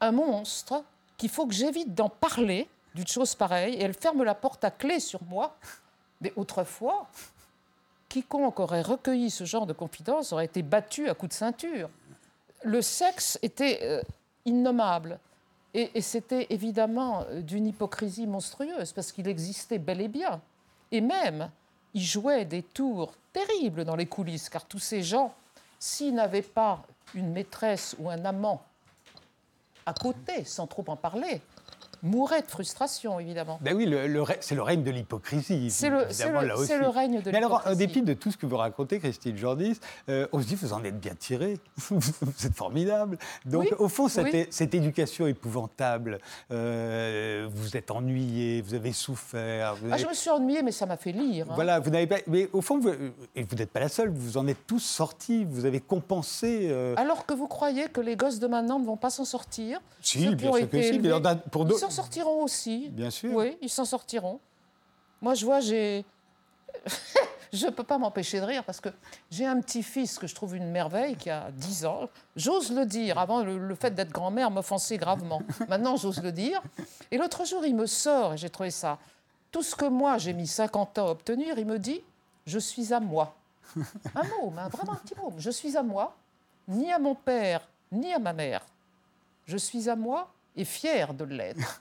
un 0.00 0.12
monstre, 0.12 0.84
qu'il 1.16 1.28
faut 1.28 1.46
que 1.46 1.54
j'évite 1.54 1.94
d'en 1.94 2.08
parler 2.08 2.68
d'une 2.94 3.06
chose 3.06 3.34
pareille, 3.34 3.74
et 3.74 3.82
elle 3.82 3.94
ferme 3.94 4.22
la 4.22 4.34
porte 4.34 4.64
à 4.64 4.70
clé 4.70 5.00
sur 5.00 5.22
moi. 5.24 5.56
Mais 6.20 6.32
autrefois, 6.36 7.06
quiconque 8.08 8.60
aurait 8.60 8.82
recueilli 8.82 9.30
ce 9.30 9.44
genre 9.44 9.66
de 9.66 9.72
confidence 9.72 10.32
aurait 10.32 10.46
été 10.46 10.62
battu 10.62 11.08
à 11.08 11.14
coups 11.14 11.30
de 11.30 11.34
ceinture. 11.34 11.90
Le 12.64 12.82
sexe 12.82 13.38
était 13.42 13.80
euh, 13.82 14.02
innommable. 14.44 15.18
Et, 15.74 15.90
et 15.94 16.00
c'était 16.00 16.46
évidemment 16.50 17.24
euh, 17.28 17.40
d'une 17.40 17.66
hypocrisie 17.66 18.26
monstrueuse, 18.26 18.92
parce 18.92 19.12
qu'il 19.12 19.28
existait 19.28 19.78
bel 19.78 20.00
et 20.00 20.08
bien. 20.08 20.40
Et 20.90 21.00
même, 21.00 21.50
il 21.94 22.02
jouait 22.02 22.44
des 22.44 22.62
tours 22.62 23.12
terribles 23.32 23.84
dans 23.84 23.96
les 23.96 24.06
coulisses, 24.06 24.48
car 24.48 24.64
tous 24.64 24.78
ces 24.78 25.02
gens, 25.02 25.34
s'ils 25.78 26.14
n'avaient 26.14 26.42
pas 26.42 26.82
une 27.14 27.30
maîtresse 27.32 27.94
ou 27.98 28.10
un 28.10 28.24
amant 28.24 28.62
à 29.88 29.94
côté, 29.94 30.44
sans 30.44 30.66
trop 30.66 30.84
en 30.88 30.96
parler, 30.96 31.40
mouraient 32.02 32.42
de 32.42 32.46
frustration, 32.46 33.18
évidemment. 33.20 33.58
Ben 33.62 33.76
oui, 33.76 33.86
le- 33.86 34.06
le 34.06 34.22
rè- 34.22 34.36
c'est 34.40 34.54
le 34.54 34.62
règne 34.62 34.82
de 34.82 34.90
l'hypocrisie. 34.90 35.70
C'est 35.70 35.88
le, 35.90 35.98
règne 36.88 37.20
de 37.22 37.30
Mais 37.30 37.38
alors, 37.38 37.52
en 37.52 37.56
l'hypocrisie. 37.58 37.76
dépit 37.78 38.02
de 38.02 38.14
tout 38.14 38.30
ce 38.30 38.36
que 38.36 38.46
vous 38.46 38.56
racontez, 38.56 38.98
Christine 38.98 39.36
Jordis, 39.36 39.78
euh, 40.08 40.26
on 40.32 40.40
se 40.40 40.46
dit, 40.46 40.54
vous 40.54 40.72
en 40.72 40.82
êtes 40.84 40.98
bien 40.98 41.14
tiré. 41.18 41.58
vous 41.76 42.46
êtes 42.46 42.54
formidable. 42.54 43.18
Donc, 43.44 43.62
Oui, 43.62 43.70
au 43.78 43.88
fond, 43.88 44.08
cette, 44.08 44.32
oui. 44.32 44.46
cette 44.50 44.74
éducation 44.74 45.26
épouvantable, 45.26 46.18
euh, 46.72 47.48
vous 47.52 47.76
êtes 47.76 47.90
ennuyé, 47.90 48.62
vous 48.62 48.74
avez 48.74 48.92
souffert. 48.92 49.74
vous 49.76 49.88
Ah, 49.90 49.96
je 49.96 50.06
me 50.06 50.14
suis 50.14 50.30
ennuyée, 50.30 50.62
mais 50.62 50.72
ça 50.72 50.86
m'a 50.86 50.96
fait 50.96 51.12
lire. 51.12 51.46
hein. 51.50 51.54
Voilà, 51.54 51.80
vous 51.80 51.90
n'avez 51.90 52.06
pas. 52.06 52.16
Mais 52.26 52.48
au 52.52 52.60
fond, 52.60 52.78
vous, 52.78 52.90
et 53.34 53.42
vous 53.42 53.56
n'êtes 53.56 53.70
pas 53.70 53.80
la 53.80 53.88
seule, 53.88 54.10
vous 54.10 54.36
en 54.36 54.46
êtes 54.46 54.66
tous 54.66 54.80
sortis, 54.80 55.44
vous 55.44 55.64
avez 55.64 55.80
compensé. 55.80 56.68
euh, 56.70 56.94
Alors 56.96 57.26
que 57.26 57.34
vous 57.34 57.46
croyez 57.48 57.86
que 57.88 58.00
les 58.00 58.16
gosses 58.16 58.38
de 58.38 58.46
maintenant 58.46 58.78
ne 58.78 58.84
vont 58.84 58.96
pas 58.96 59.10
s'en 59.10 59.24
sortir 59.24 59.80
si, 60.00 60.34
bien 60.34 60.52
sûr 60.52 60.68
que 60.70 60.82
si. 60.82 60.98
Mais 60.98 61.08
dans- 61.20 61.36
pour 61.50 61.64
s'en 61.90 62.02
sortiront 62.02 62.42
aussi. 62.42 62.88
Bien 62.90 63.10
sûr. 63.10 63.34
Oui, 63.34 63.56
ils 63.60 63.70
s'en 63.70 63.84
sortiront. 63.84 64.40
Moi, 65.20 65.34
je 65.34 65.44
vois, 65.44 65.60
j'ai. 65.60 66.04
je 67.52 67.66
ne 67.66 67.70
peux 67.70 67.84
pas 67.84 67.98
m'empêcher 67.98 68.40
de 68.40 68.44
rire 68.44 68.64
parce 68.64 68.80
que 68.80 68.90
j'ai 69.30 69.46
un 69.46 69.60
petit-fils 69.60 70.18
que 70.18 70.26
je 70.26 70.34
trouve 70.34 70.56
une 70.56 70.70
merveille 70.70 71.16
qui 71.16 71.30
a 71.30 71.50
10 71.50 71.86
ans. 71.86 72.08
J'ose 72.36 72.72
le 72.72 72.86
dire. 72.86 73.18
Avant, 73.18 73.42
le, 73.42 73.58
le 73.58 73.74
fait 73.74 73.94
d'être 73.94 74.10
grand-mère 74.10 74.50
m'offensait 74.50 74.98
gravement. 74.98 75.42
Maintenant, 75.68 75.96
j'ose 75.96 76.22
le 76.22 76.32
dire. 76.32 76.62
Et 77.10 77.18
l'autre 77.18 77.44
jour, 77.44 77.64
il 77.64 77.74
me 77.74 77.86
sort, 77.86 78.34
et 78.34 78.36
j'ai 78.36 78.50
trouvé 78.50 78.70
ça. 78.70 78.98
Tout 79.50 79.62
ce 79.62 79.74
que 79.74 79.86
moi, 79.86 80.18
j'ai 80.18 80.34
mis 80.34 80.46
50 80.46 80.98
ans 80.98 81.06
à 81.06 81.10
obtenir, 81.10 81.58
il 81.58 81.66
me 81.66 81.78
dit 81.78 82.02
Je 82.46 82.58
suis 82.58 82.92
à 82.92 83.00
moi. 83.00 83.34
Un 84.14 84.22
mot, 84.24 84.50
mais 84.54 84.68
vraiment 84.68 84.92
un 84.92 84.96
petit 84.96 85.14
mot. 85.14 85.32
Je 85.38 85.50
suis 85.50 85.76
à 85.76 85.82
moi, 85.82 86.16
ni 86.66 86.92
à 86.92 86.98
mon 86.98 87.14
père, 87.14 87.66
ni 87.92 88.12
à 88.12 88.18
ma 88.18 88.32
mère. 88.32 88.64
Je 89.46 89.56
suis 89.56 89.88
à 89.88 89.96
moi 89.96 90.30
et 90.58 90.64
fier 90.64 91.14
de 91.14 91.24
l'être. 91.24 91.80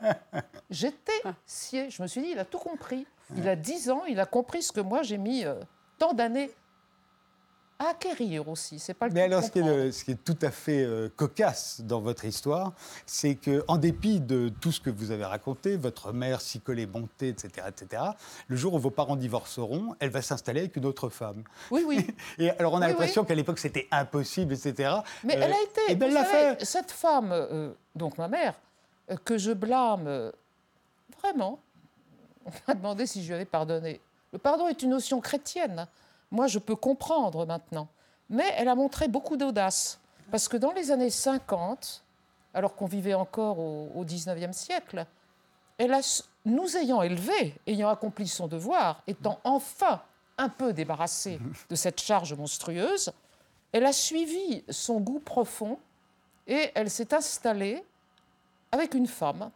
J'étais 0.70 1.22
sciée. 1.44 1.90
Je 1.90 2.02
me 2.02 2.08
suis 2.08 2.22
dit, 2.22 2.30
il 2.32 2.38
a 2.38 2.44
tout 2.44 2.58
compris. 2.58 3.06
Il 3.36 3.48
a 3.48 3.56
10 3.56 3.90
ans, 3.90 4.04
il 4.08 4.18
a 4.20 4.26
compris 4.26 4.62
ce 4.62 4.72
que 4.72 4.80
moi 4.80 5.02
j'ai 5.02 5.18
mis 5.18 5.44
euh, 5.44 5.60
tant 5.98 6.14
d'années 6.14 6.50
à 7.78 7.88
acquérir 7.90 8.48
aussi. 8.48 8.78
C'est 8.78 8.94
pas 8.94 9.08
le 9.08 9.12
Mais 9.12 9.22
alors, 9.22 9.42
ce 9.42 9.50
qui, 9.50 9.58
est 9.58 9.62
comprendre. 9.62 9.84
le- 9.84 9.92
ce 9.92 10.04
qui 10.04 10.12
est 10.12 10.24
tout 10.24 10.38
à 10.42 10.50
fait 10.50 10.82
euh, 10.82 11.08
cocasse 11.14 11.80
dans 11.82 12.00
votre 12.00 12.24
histoire, 12.24 12.72
c'est 13.04 13.34
que, 13.34 13.64
en 13.68 13.76
dépit 13.76 14.20
de 14.20 14.48
tout 14.60 14.72
ce 14.72 14.80
que 14.80 14.88
vous 14.90 15.10
avez 15.10 15.24
raconté, 15.26 15.76
votre 15.76 16.12
mère 16.12 16.40
s'y 16.40 16.60
collait, 16.60 16.86
montée, 16.86 17.28
etc., 17.28 17.66
etc., 17.68 18.02
le 18.48 18.56
jour 18.56 18.74
où 18.74 18.78
vos 18.78 18.90
parents 18.90 19.16
divorceront, 19.16 19.94
elle 20.00 20.10
va 20.10 20.22
s'installer 20.22 20.60
avec 20.60 20.76
une 20.76 20.86
autre 20.86 21.08
femme. 21.10 21.42
Oui, 21.70 21.84
oui. 21.86 22.06
Et 22.38 22.50
alors, 22.50 22.72
on 22.72 22.78
a 22.80 22.86
Oui, 22.86 22.92
l'impression 22.92 23.24
qu'à 23.24 23.34
l'époque, 23.34 23.58
c'était 23.58 23.88
impossible, 23.90 24.54
etc. 24.54 24.94
Mais 25.24 25.36
Euh, 25.36 25.40
elle 25.42 25.52
a 25.52 25.62
été. 25.62 25.80
Et 25.92 25.94
ben, 25.96 26.06
elle 26.08 26.14
savez, 26.24 26.56
fait. 26.58 26.64
Cette 26.64 26.90
femme, 26.92 27.28
euh, 27.32 27.72
donc 27.94 28.16
ma 28.16 28.28
mère, 28.28 28.54
que 29.24 29.36
je 29.38 29.52
blâme 29.52 30.32
vraiment, 31.20 31.60
on 32.46 32.50
m'a 32.68 32.74
demandé 32.74 33.06
si 33.06 33.22
je 33.22 33.28
lui 33.28 33.34
avais 33.34 33.44
pardonné. 33.44 34.00
Le 34.32 34.38
pardon 34.38 34.66
est 34.68 34.82
une 34.82 34.90
notion 34.90 35.20
chrétienne. 35.20 35.86
Moi, 36.30 36.46
je 36.46 36.58
peux 36.58 36.76
comprendre 36.76 37.46
maintenant. 37.46 37.88
Mais 38.28 38.52
elle 38.56 38.68
a 38.68 38.74
montré 38.74 39.08
beaucoup 39.08 39.36
d'audace. 39.36 40.00
Parce 40.30 40.48
que 40.48 40.56
dans 40.56 40.72
les 40.72 40.90
années 40.90 41.10
50, 41.10 42.02
alors 42.54 42.74
qu'on 42.74 42.86
vivait 42.86 43.14
encore 43.14 43.58
au, 43.58 43.90
au 43.94 44.04
19e 44.04 44.52
siècle, 44.52 45.06
elle 45.78 45.92
a, 45.92 46.00
nous 46.44 46.76
ayant 46.76 47.02
élevés, 47.02 47.54
ayant 47.66 47.88
accompli 47.88 48.26
son 48.26 48.48
devoir, 48.48 49.02
étant 49.06 49.38
enfin 49.44 50.02
un 50.38 50.48
peu 50.48 50.72
débarrassée 50.72 51.38
de 51.68 51.74
cette 51.74 52.00
charge 52.00 52.34
monstrueuse, 52.34 53.12
elle 53.72 53.84
a 53.84 53.92
suivi 53.92 54.64
son 54.68 55.00
goût 55.00 55.20
profond 55.20 55.78
et 56.46 56.70
elle 56.74 56.90
s'est 56.90 57.12
installée 57.14 57.84
avec 58.72 58.94
une 58.94 59.06
femme. 59.06 59.50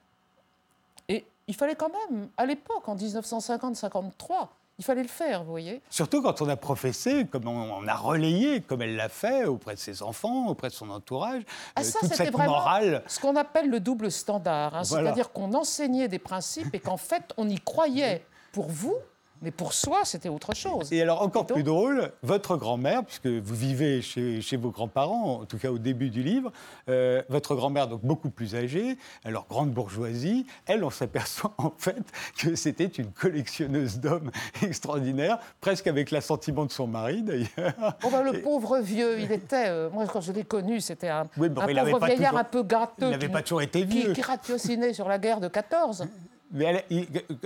Et 1.08 1.24
il 1.46 1.54
fallait 1.54 1.74
quand 1.74 1.90
même, 1.90 2.28
à 2.36 2.46
l'époque, 2.46 2.88
en 2.88 2.96
1950-53, 2.96 4.48
il 4.80 4.82
fallait 4.82 5.02
le 5.02 5.08
faire, 5.08 5.44
vous 5.44 5.50
voyez. 5.50 5.82
Surtout 5.90 6.22
quand 6.22 6.40
on 6.40 6.48
a 6.48 6.56
professé, 6.56 7.26
comme 7.26 7.46
on, 7.46 7.70
on 7.74 7.86
a 7.86 7.94
relayé, 7.94 8.62
comme 8.62 8.80
elle 8.80 8.96
l'a 8.96 9.10
fait 9.10 9.44
auprès 9.44 9.74
de 9.74 9.78
ses 9.78 10.02
enfants, 10.02 10.46
auprès 10.48 10.68
de 10.68 10.72
son 10.72 10.88
entourage, 10.88 11.42
Ah, 11.76 11.80
euh, 11.80 11.84
ça, 11.84 11.98
toute 12.00 12.14
cette 12.14 12.32
vraiment 12.32 12.52
morale. 12.52 13.02
ce 13.06 13.20
qu'on 13.20 13.36
appelle 13.36 13.68
le 13.68 13.78
double 13.78 14.10
standard. 14.10 14.74
hein. 14.74 14.82
Voilà. 14.86 15.04
C'est-à-dire 15.04 15.32
qu'on 15.32 15.52
enseignait 15.52 16.08
des 16.08 16.18
principes 16.18 16.74
et 16.74 16.80
qu'en 16.80 16.96
fait, 16.96 17.24
on 17.36 17.46
y 17.48 17.60
croyait 17.60 18.24
pour 18.52 18.68
vous, 18.68 18.96
mais 19.42 19.50
pour 19.50 19.72
soi, 19.72 20.00
c'était 20.04 20.28
autre 20.28 20.54
chose. 20.54 20.92
Et 20.92 21.00
alors, 21.02 21.22
encore 21.22 21.46
plus 21.46 21.62
drôle, 21.62 22.12
votre 22.22 22.56
grand-mère, 22.56 23.04
puisque 23.04 23.26
vous 23.26 23.54
vivez 23.54 24.02
chez, 24.02 24.40
chez 24.40 24.56
vos 24.56 24.70
grands-parents, 24.70 25.40
en 25.40 25.44
tout 25.46 25.58
cas 25.58 25.70
au 25.70 25.78
début 25.78 26.10
du 26.10 26.22
livre, 26.22 26.52
euh, 26.88 27.22
votre 27.28 27.54
grand-mère, 27.54 27.88
donc 27.88 28.02
beaucoup 28.02 28.30
plus 28.30 28.54
âgée, 28.54 28.96
alors 29.24 29.46
grande 29.48 29.70
bourgeoisie, 29.70 30.46
elle, 30.66 30.84
on 30.84 30.90
s'aperçoit 30.90 31.52
en 31.58 31.72
fait 31.78 31.96
que 32.38 32.54
c'était 32.54 32.84
une 32.86 33.10
collectionneuse 33.12 33.98
d'hommes 33.98 34.30
extraordinaire, 34.62 35.38
presque 35.60 35.86
avec 35.86 36.10
l'assentiment 36.10 36.66
de 36.66 36.72
son 36.72 36.86
mari 36.86 37.22
d'ailleurs. 37.22 37.96
Bon, 38.02 38.10
ben, 38.10 38.22
le 38.22 38.40
pauvre 38.42 38.78
vieux, 38.80 39.20
il 39.20 39.32
était. 39.32 39.68
euh, 39.68 39.90
moi, 39.90 40.06
quand 40.06 40.20
je 40.20 40.32
l'ai 40.32 40.44
connu, 40.44 40.80
c'était 40.80 41.08
un, 41.08 41.24
Oui, 41.36 41.48
bon, 41.48 41.62
un 41.62 41.66
pauvre 41.66 41.98
pas 41.98 42.06
vieillard 42.06 42.30
toujours- 42.32 42.38
un 42.38 42.44
peu 42.44 42.62
gâteux. 42.62 42.92
Il 43.00 43.10
n'avait 43.10 43.26
qui- 43.26 43.32
pas 43.32 43.42
toujours 43.42 43.62
été 43.62 43.80
qui, 43.86 44.02
vieux. 44.02 44.12
qui 44.12 44.22
ratiocinait 44.22 44.92
sur 44.92 45.08
la 45.08 45.18
guerre 45.18 45.40
de 45.40 45.48
14. 45.48 46.06
Mais 46.52 46.84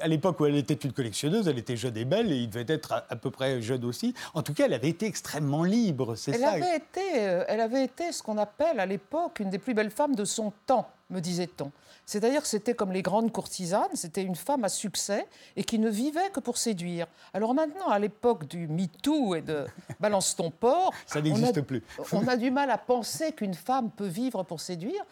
à 0.01 0.09
l'époque 0.09 0.41
où 0.41 0.47
elle 0.47 0.57
était 0.57 0.75
une 0.75 0.93
collectionneuse, 0.93 1.47
elle 1.47 1.59
était 1.59 1.77
jeune 1.77 1.97
et 1.97 2.05
belle, 2.07 2.33
et 2.33 2.37
il 2.37 2.49
devait 2.49 2.65
être 2.73 2.93
à, 2.93 3.05
à 3.11 3.17
peu 3.17 3.31
près 3.31 3.61
jeune 3.61 3.85
aussi. 3.85 4.15
En 4.33 4.43
tout 4.43 4.55
cas, 4.55 4.65
elle 4.65 4.73
avait 4.73 4.89
été 4.89 5.05
extrêmement 5.07 5.63
libre, 5.63 6.15
c'est 6.15 6.33
Elle 6.33 6.41
ça. 6.41 6.53
avait, 6.53 6.77
été, 6.77 7.01
euh, 7.19 7.45
elle 7.49 7.61
avait 7.61 7.85
été 7.85 8.13
ce 8.13 8.23
qu'on 8.23 8.39
appelle 8.39 8.81
à 8.81 8.87
l'époque 8.87 9.41
une 9.41 9.51
des 9.51 9.59
plus 9.59 9.75
belles 9.75 9.91
femmes 9.91 10.15
de 10.15 10.25
son 10.25 10.53
temps, 10.67 10.89
me 11.11 11.21
disait-on. 11.21 11.71
C'est-à-dire 12.07 12.43
que 12.43 12.49
c'était 12.49 12.75
comme 12.75 12.93
les 12.93 13.01
grandes 13.03 13.31
courtisanes, 13.33 13.89
c'était 13.95 14.23
une 14.23 14.37
femme 14.37 14.65
à 14.65 14.69
succès 14.71 15.27
et 15.57 15.65
qui 15.65 15.79
ne 15.79 15.89
vivait 15.91 16.31
que 16.33 16.41
pour 16.41 16.57
séduire. 16.59 17.07
Alors 17.33 17.55
maintenant, 17.55 17.89
à 17.89 17.99
l'époque 17.99 18.47
du 18.47 18.69
MeToo 18.69 19.35
et 19.35 19.41
de 19.43 19.67
Balance 20.01 20.37
ton 20.37 20.51
porc, 20.51 20.93
Ça 21.07 21.19
on 21.19 21.23
n'existe 21.23 21.57
a- 21.59 21.63
plus. 21.63 21.83
On 22.13 22.27
a 22.29 22.37
du 22.37 22.51
mal 22.51 22.71
à 22.71 22.79
penser 22.79 23.33
qu'une 23.33 23.55
femme 23.55 23.91
peut 23.91 24.07
vivre 24.07 24.43
pour 24.45 24.61
séduire. 24.61 25.03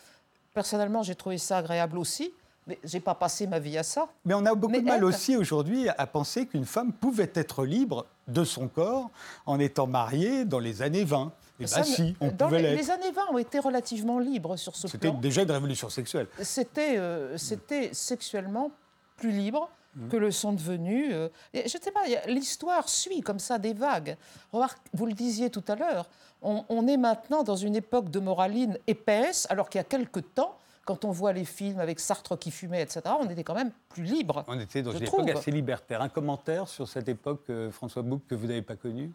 Personnellement, 0.54 1.02
j'ai 1.02 1.14
trouvé 1.14 1.38
ça 1.38 1.58
agréable 1.58 1.96
aussi, 1.96 2.30
mais 2.72 2.78
j'ai 2.84 3.00
pas 3.00 3.14
passé 3.14 3.46
ma 3.46 3.58
vie 3.58 3.76
à 3.76 3.82
ça. 3.82 4.08
Mais 4.24 4.32
on 4.34 4.44
a 4.46 4.54
beaucoup 4.54 4.72
Mais 4.72 4.80
de 4.80 4.86
mal 4.86 4.96
elle- 4.98 5.04
aussi 5.04 5.36
aujourd'hui 5.36 5.88
à 5.90 6.06
penser 6.06 6.46
qu'une 6.46 6.64
femme 6.64 6.92
pouvait 6.92 7.30
être 7.34 7.64
libre 7.64 8.06
de 8.28 8.44
son 8.44 8.68
corps 8.68 9.10
en 9.46 9.58
étant 9.58 9.86
mariée 9.86 10.44
dans 10.44 10.58
les 10.58 10.80
années 10.82 11.04
20. 11.04 11.32
Et 11.60 11.66
Ça, 11.66 11.82
bien 11.82 11.94
si, 11.94 12.16
on 12.20 12.28
dans 12.28 12.46
pouvait 12.46 12.62
les, 12.62 12.76
les 12.76 12.90
années 12.90 13.10
20 13.10 13.22
ont 13.34 13.38
été 13.38 13.58
relativement 13.58 14.18
libres 14.18 14.56
sur 14.56 14.74
ce 14.74 14.88
C'était 14.88 15.10
plan. 15.10 15.18
déjà 15.20 15.42
une 15.42 15.50
révolution 15.50 15.90
sexuelle. 15.90 16.26
c'était 16.40 16.96
euh, 16.98 17.36
c'était 17.36 17.90
sexuellement 17.92 18.70
plus 19.16 19.32
libre 19.32 19.68
que 20.10 20.16
le 20.16 20.30
sont 20.30 20.54
devenus. 20.54 21.10
euh, 21.12 21.28
et 21.52 21.68
je 21.68 21.76
ne 21.76 21.82
sais 21.82 21.90
pas, 21.90 22.00
l'histoire 22.26 22.88
suit 22.88 23.20
comme 23.20 23.38
ça 23.38 23.58
des 23.58 23.74
vagues. 23.74 24.16
Remarque, 24.50 24.78
vous 24.94 25.04
le 25.04 25.12
disiez 25.12 25.50
tout 25.50 25.62
à 25.68 25.74
l'heure, 25.76 26.08
on, 26.40 26.64
on 26.70 26.86
est 26.88 26.96
maintenant 26.96 27.42
dans 27.42 27.56
une 27.56 27.76
époque 27.76 28.08
de 28.10 28.18
moraline 28.18 28.78
épaisse, 28.86 29.46
alors 29.50 29.68
qu'il 29.68 29.78
y 29.78 29.82
a 29.82 29.84
quelque 29.84 30.20
temps, 30.20 30.56
quand 30.84 31.04
on 31.04 31.10
voit 31.12 31.32
les 31.32 31.44
films 31.44 31.78
avec 31.78 32.00
Sartre 32.00 32.38
qui 32.38 32.50
fumait, 32.50 32.82
etc., 32.82 33.00
on 33.20 33.28
était 33.30 33.44
quand 33.44 33.54
même 33.54 33.70
plus 33.88 34.02
libre. 34.04 34.44
On 34.48 34.58
était 34.58 34.82
dans 34.82 34.90
une 34.92 35.02
époque 35.04 35.20
trouve. 35.26 35.30
assez 35.36 35.50
libertaire. 35.50 36.02
Un 36.02 36.08
commentaire 36.08 36.68
sur 36.68 36.88
cette 36.88 37.08
époque, 37.08 37.42
euh, 37.50 37.70
François 37.70 38.02
Bouc, 38.02 38.22
que 38.28 38.34
vous 38.34 38.46
n'avez 38.46 38.62
pas 38.62 38.76
connue 38.76 39.10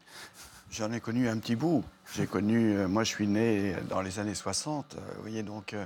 J'en 0.69 0.91
ai 0.91 0.99
connu 0.99 1.29
un 1.29 1.37
petit 1.37 1.55
bout. 1.55 1.83
J'ai 2.13 2.27
connu, 2.27 2.77
euh, 2.77 2.87
moi 2.89 3.03
je 3.05 3.09
suis 3.09 3.27
né 3.27 3.73
dans 3.89 4.01
les 4.01 4.19
années 4.19 4.35
60, 4.35 4.95
euh, 4.95 4.99
vous 5.15 5.21
voyez, 5.21 5.43
donc 5.43 5.73
euh, 5.73 5.85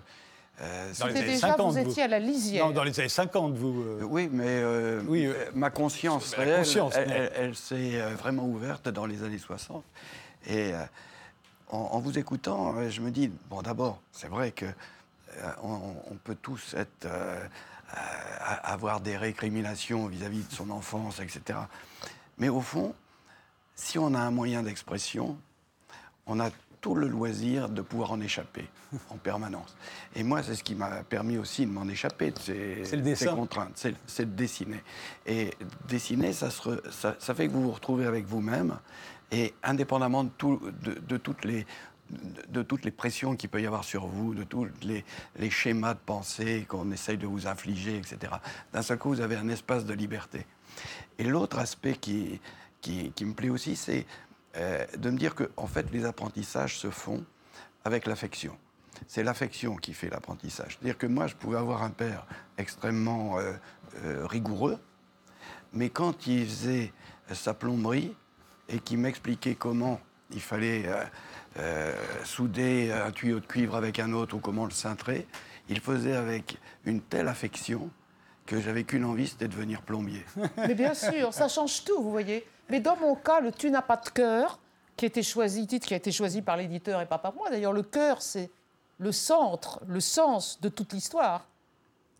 Euh, 0.59 0.91
Dans 0.99 1.05
les 1.07 1.13
C'était 1.13 1.23
années 1.25 1.33
déjà, 1.33 1.47
50, 1.47 1.71
vous 1.73 1.77
étiez 1.79 2.03
à 2.03 2.07
la 2.07 2.19
lisière. 2.19 2.65
Non, 2.67 2.71
dans 2.71 2.83
les 2.83 2.99
années 2.99 3.09
50, 3.09 3.53
vous. 3.55 3.81
euh, 3.81 4.03
Oui, 4.03 4.29
mais 4.31 4.43
euh, 4.47 5.01
Oui, 5.07 5.25
euh, 5.25 5.33
ma 5.55 5.71
conscience 5.71 6.33
réelle, 6.35 6.57
conscience, 6.57 6.93
elle, 6.95 7.07
mais- 7.09 7.15
elle- 7.15 7.31
elle 7.35 7.55
s'est 7.55 7.99
vraiment 8.15 8.45
ouverte 8.45 8.87
dans 8.89 9.07
les 9.07 9.23
années 9.23 9.39
60. 9.39 9.83
Et 10.47 10.73
euh, 10.73 10.83
en, 11.69 11.77
en 11.77 11.99
vous 11.99 12.19
écoutant, 12.19 12.75
je 12.89 13.01
me 13.01 13.09
dis, 13.09 13.31
bon, 13.49 13.61
d'abord, 13.63 14.01
c'est 14.11 14.27
vrai 14.27 14.51
que 14.51 14.65
euh, 14.65 14.69
on, 15.63 15.95
on 16.11 16.15
peut 16.15 16.35
tous 16.35 16.73
être, 16.75 17.05
euh, 17.05 17.39
euh, 17.93 17.97
avoir 18.63 18.99
des 19.01 19.17
récriminations 19.17 20.07
vis-à-vis 20.07 20.43
de 20.43 20.51
son 20.53 20.69
enfance, 20.69 21.19
etc. 21.19 21.59
Mais 22.37 22.49
au 22.49 22.61
fond, 22.61 22.95
si 23.75 23.97
on 23.99 24.13
a 24.13 24.19
un 24.19 24.31
moyen 24.31 24.63
d'expression, 24.63 25.37
on 26.25 26.39
a 26.39 26.49
tout 26.81 26.95
le 26.95 27.07
loisir 27.07 27.69
de 27.69 27.81
pouvoir 27.83 28.11
en 28.11 28.21
échapper 28.21 28.67
en 29.11 29.17
permanence. 29.17 29.75
Et 30.15 30.23
moi, 30.23 30.41
c'est 30.41 30.55
ce 30.55 30.63
qui 30.63 30.73
m'a 30.73 31.03
permis 31.03 31.37
aussi 31.37 31.65
de 31.67 31.71
m'en 31.71 31.87
échapper 31.87 32.31
de 32.31 32.39
ces, 32.39 32.83
C'est 32.85 32.95
le 32.95 33.03
ces 33.03 33.25
dessin. 33.25 33.35
contraintes, 33.35 33.73
c'est 33.75 33.93
c'est 34.07 34.25
de 34.25 34.35
dessiner. 34.35 34.81
Et 35.27 35.51
dessiner, 35.87 36.33
ça, 36.33 36.49
se 36.49 36.61
re- 36.61 36.91
ça, 36.91 37.15
ça 37.19 37.35
fait 37.35 37.47
que 37.47 37.53
vous 37.53 37.63
vous 37.63 37.71
retrouvez 37.71 38.05
avec 38.07 38.25
vous-même, 38.25 38.79
et 39.31 39.53
indépendamment 39.63 40.23
de, 40.23 40.29
tout- 40.37 40.59
de- 40.81 40.95
de 40.99 41.17
toutes 41.17 41.45
les 41.45 41.65
de, 42.49 42.61
toutes 42.61 42.85
les 42.85 42.91
pressions 42.91 43.35
qu'il 43.35 43.49
peut 43.49 43.61
y 43.61 43.65
avoir 43.65 43.83
sur 43.83 44.07
vous, 44.07 44.33
de 44.33 44.43
tous 44.43 44.67
les, 44.83 45.49
schémas 45.49 45.93
de 45.93 45.99
pensée 45.99 46.65
qu'on 46.67 46.91
essaye 46.91 47.17
de 47.17 47.27
vous 47.27 47.47
infliger, 47.47 47.97
etc. 47.97 48.33
D'un 48.73 48.81
seul 48.81 48.97
coup, 48.97 49.09
vous 49.09 49.21
avez 49.21 49.35
un 49.35 49.49
espace 49.49 49.85
de 49.85 49.93
liberté. 49.93 50.45
Et 51.17 51.23
l'autre 51.23 51.59
aspect 51.59 51.95
qui 51.95 52.39
me 52.83 53.33
plaît 53.33 53.49
aussi, 53.49 53.75
c'est 53.75 54.05
euh, 54.57 54.85
de 54.97 55.09
me 55.09 55.17
dire 55.17 55.33
que 55.33 55.49
en 55.55 55.67
fait, 55.67 55.91
les 55.91 56.05
apprentissages 56.05 56.77
se 56.77 56.89
font 56.89 57.23
avec 57.85 58.05
l'affection. 58.05 58.57
C'est 59.07 59.23
l'affection 59.23 59.77
qui 59.77 59.93
fait 59.93 60.09
l'apprentissage. 60.09 60.77
C'est-à-dire 60.77 60.97
que 60.97 61.07
moi, 61.07 61.27
je 61.27 61.35
pouvais 61.35 61.57
avoir 61.57 61.83
un 61.83 61.89
père 61.89 62.25
extrêmement 62.57 63.39
euh, 63.39 63.53
euh, 64.03 64.27
rigoureux, 64.27 64.77
mais 65.73 65.89
quand 65.89 66.27
il 66.27 66.45
faisait 66.45 66.91
sa 67.33 67.53
plomberie 67.53 68.13
et 68.67 68.79
qu'il 68.79 68.97
m'expliquait 68.97 69.55
comment 69.55 70.01
il 70.31 70.41
fallait 70.41 70.85
euh, 71.59 71.93
souder 72.23 72.91
un 72.91 73.11
tuyau 73.11 73.39
de 73.39 73.45
cuivre 73.45 73.75
avec 73.75 73.99
un 73.99 74.13
autre 74.13 74.35
ou 74.35 74.39
comment 74.39 74.65
le 74.65 74.71
cintrer, 74.71 75.27
il 75.69 75.79
faisait 75.79 76.15
avec 76.15 76.57
une 76.85 77.01
telle 77.01 77.27
affection 77.27 77.89
que 78.45 78.59
j'avais 78.59 78.83
qu'une 78.83 79.05
envie, 79.05 79.27
c'était 79.27 79.47
de 79.47 79.53
devenir 79.53 79.81
plombier. 79.81 80.25
Mais 80.57 80.75
bien 80.75 80.93
sûr, 80.93 81.33
ça 81.33 81.47
change 81.47 81.83
tout, 81.83 82.01
vous 82.01 82.11
voyez. 82.11 82.45
Mais 82.69 82.79
dans 82.79 82.95
mon 82.97 83.15
cas, 83.15 83.39
le 83.39 83.51
Tu 83.51 83.69
n'as 83.69 83.81
pas 83.81 83.97
de 83.97 84.09
cœur, 84.09 84.59
qui 84.95 85.05
été 85.05 85.23
choisi, 85.23 85.67
titre 85.67 85.87
qui 85.87 85.93
a 85.93 85.97
été 85.97 86.11
choisi 86.11 86.41
par 86.41 86.57
l'éditeur 86.57 87.01
et 87.01 87.05
pas 87.05 87.17
par 87.17 87.33
moi. 87.33 87.49
D'ailleurs, 87.49 87.73
le 87.73 87.83
cœur, 87.83 88.21
c'est 88.21 88.49
le 88.97 89.11
centre, 89.11 89.81
le 89.87 89.99
sens 89.99 90.59
de 90.61 90.69
toute 90.69 90.93
l'histoire. 90.93 91.47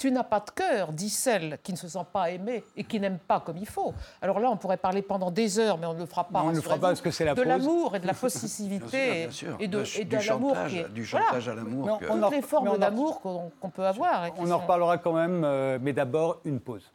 Tu 0.02 0.12
n'as 0.12 0.24
pas 0.24 0.40
de 0.40 0.50
cœur, 0.50 0.94
dit 0.94 1.12
celle 1.12 1.60
qui 1.62 1.74
ne 1.74 1.78
se 1.78 1.88
sent 1.88 2.04
pas 2.12 2.32
aimée 2.32 2.64
et 2.76 2.84
qui 2.84 3.00
n'aime 3.00 3.20
pas 3.20 3.40
comme 3.40 3.58
il 3.58 3.68
faut. 3.68 3.94
Alors 4.20 4.40
là, 4.40 4.50
on 4.50 4.58
pourrait 4.58 4.78
parler 4.78 5.04
pendant 5.04 5.30
des 5.30 5.60
heures, 5.60 5.78
mais 5.78 5.86
on 5.86 5.94
ne 5.94 6.00
le 6.00 6.08
fera 6.08 6.24
pas. 6.24 6.42
On 6.42 6.50
ne 6.50 6.56
le 6.56 6.62
fera 6.62 6.74
pas 6.78 6.88
parce 6.88 7.02
que 7.02 7.12
c'est 7.12 7.24
la 7.24 7.36
De 7.36 7.44
l'amour 7.44 7.96
et 7.96 8.00
de 8.00 8.08
la 8.08 8.14
Bien 8.14 8.18
sûr, 8.18 8.22
possessivité 8.22 9.22
bien 9.28 9.30
sûr. 9.32 9.56
et 9.60 9.68
de, 9.68 9.84
et 10.00 10.06
du 10.06 10.16
de 10.18 10.28
l'amour 10.28 10.56
chantage, 10.56 10.72
qui 10.72 10.78
est... 10.80 10.90
du 10.90 11.04
Voilà. 11.04 11.26
chantage 11.28 11.50
à 11.50 11.54
l'amour. 11.54 12.00
Toutes 12.00 12.10
en- 12.24 12.30
les 12.32 12.42
formes 12.42 12.78
d'amour 12.80 13.22
qu'on 13.22 13.70
peut 13.70 13.86
avoir. 13.86 14.24
On 14.40 14.46
en 14.46 14.48
sont- 14.48 14.58
reparlera 14.58 14.98
quand 14.98 15.14
même, 15.14 15.44
euh, 15.46 15.78
mais 15.80 15.94
d'abord 15.94 16.40
une 16.46 16.60
pause. 16.60 16.92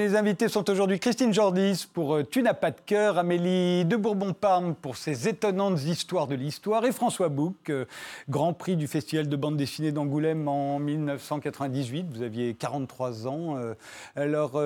Mes 0.00 0.16
invités 0.16 0.48
sont 0.48 0.70
aujourd'hui 0.70 0.98
Christine 0.98 1.34
Jordis 1.34 1.86
pour 1.92 2.14
euh, 2.14 2.22
Tu 2.22 2.40
n'as 2.40 2.54
pas 2.54 2.70
de 2.70 2.80
cœur, 2.86 3.18
Amélie 3.18 3.84
de 3.84 3.96
Bourbon-Parme 3.96 4.74
pour 4.74 4.96
ses 4.96 5.28
étonnantes 5.28 5.84
histoires 5.84 6.26
de 6.26 6.34
l'histoire 6.34 6.86
et 6.86 6.92
François 6.92 7.28
Bouc, 7.28 7.68
euh, 7.68 7.84
grand 8.30 8.54
prix 8.54 8.76
du 8.76 8.86
Festival 8.86 9.28
de 9.28 9.36
bande 9.36 9.58
dessinée 9.58 9.92
d'Angoulême 9.92 10.48
en 10.48 10.78
1998. 10.78 12.06
Vous 12.14 12.22
aviez 12.22 12.54
43 12.54 13.28
ans. 13.28 13.58
euh. 13.58 13.74
Alors, 14.16 14.58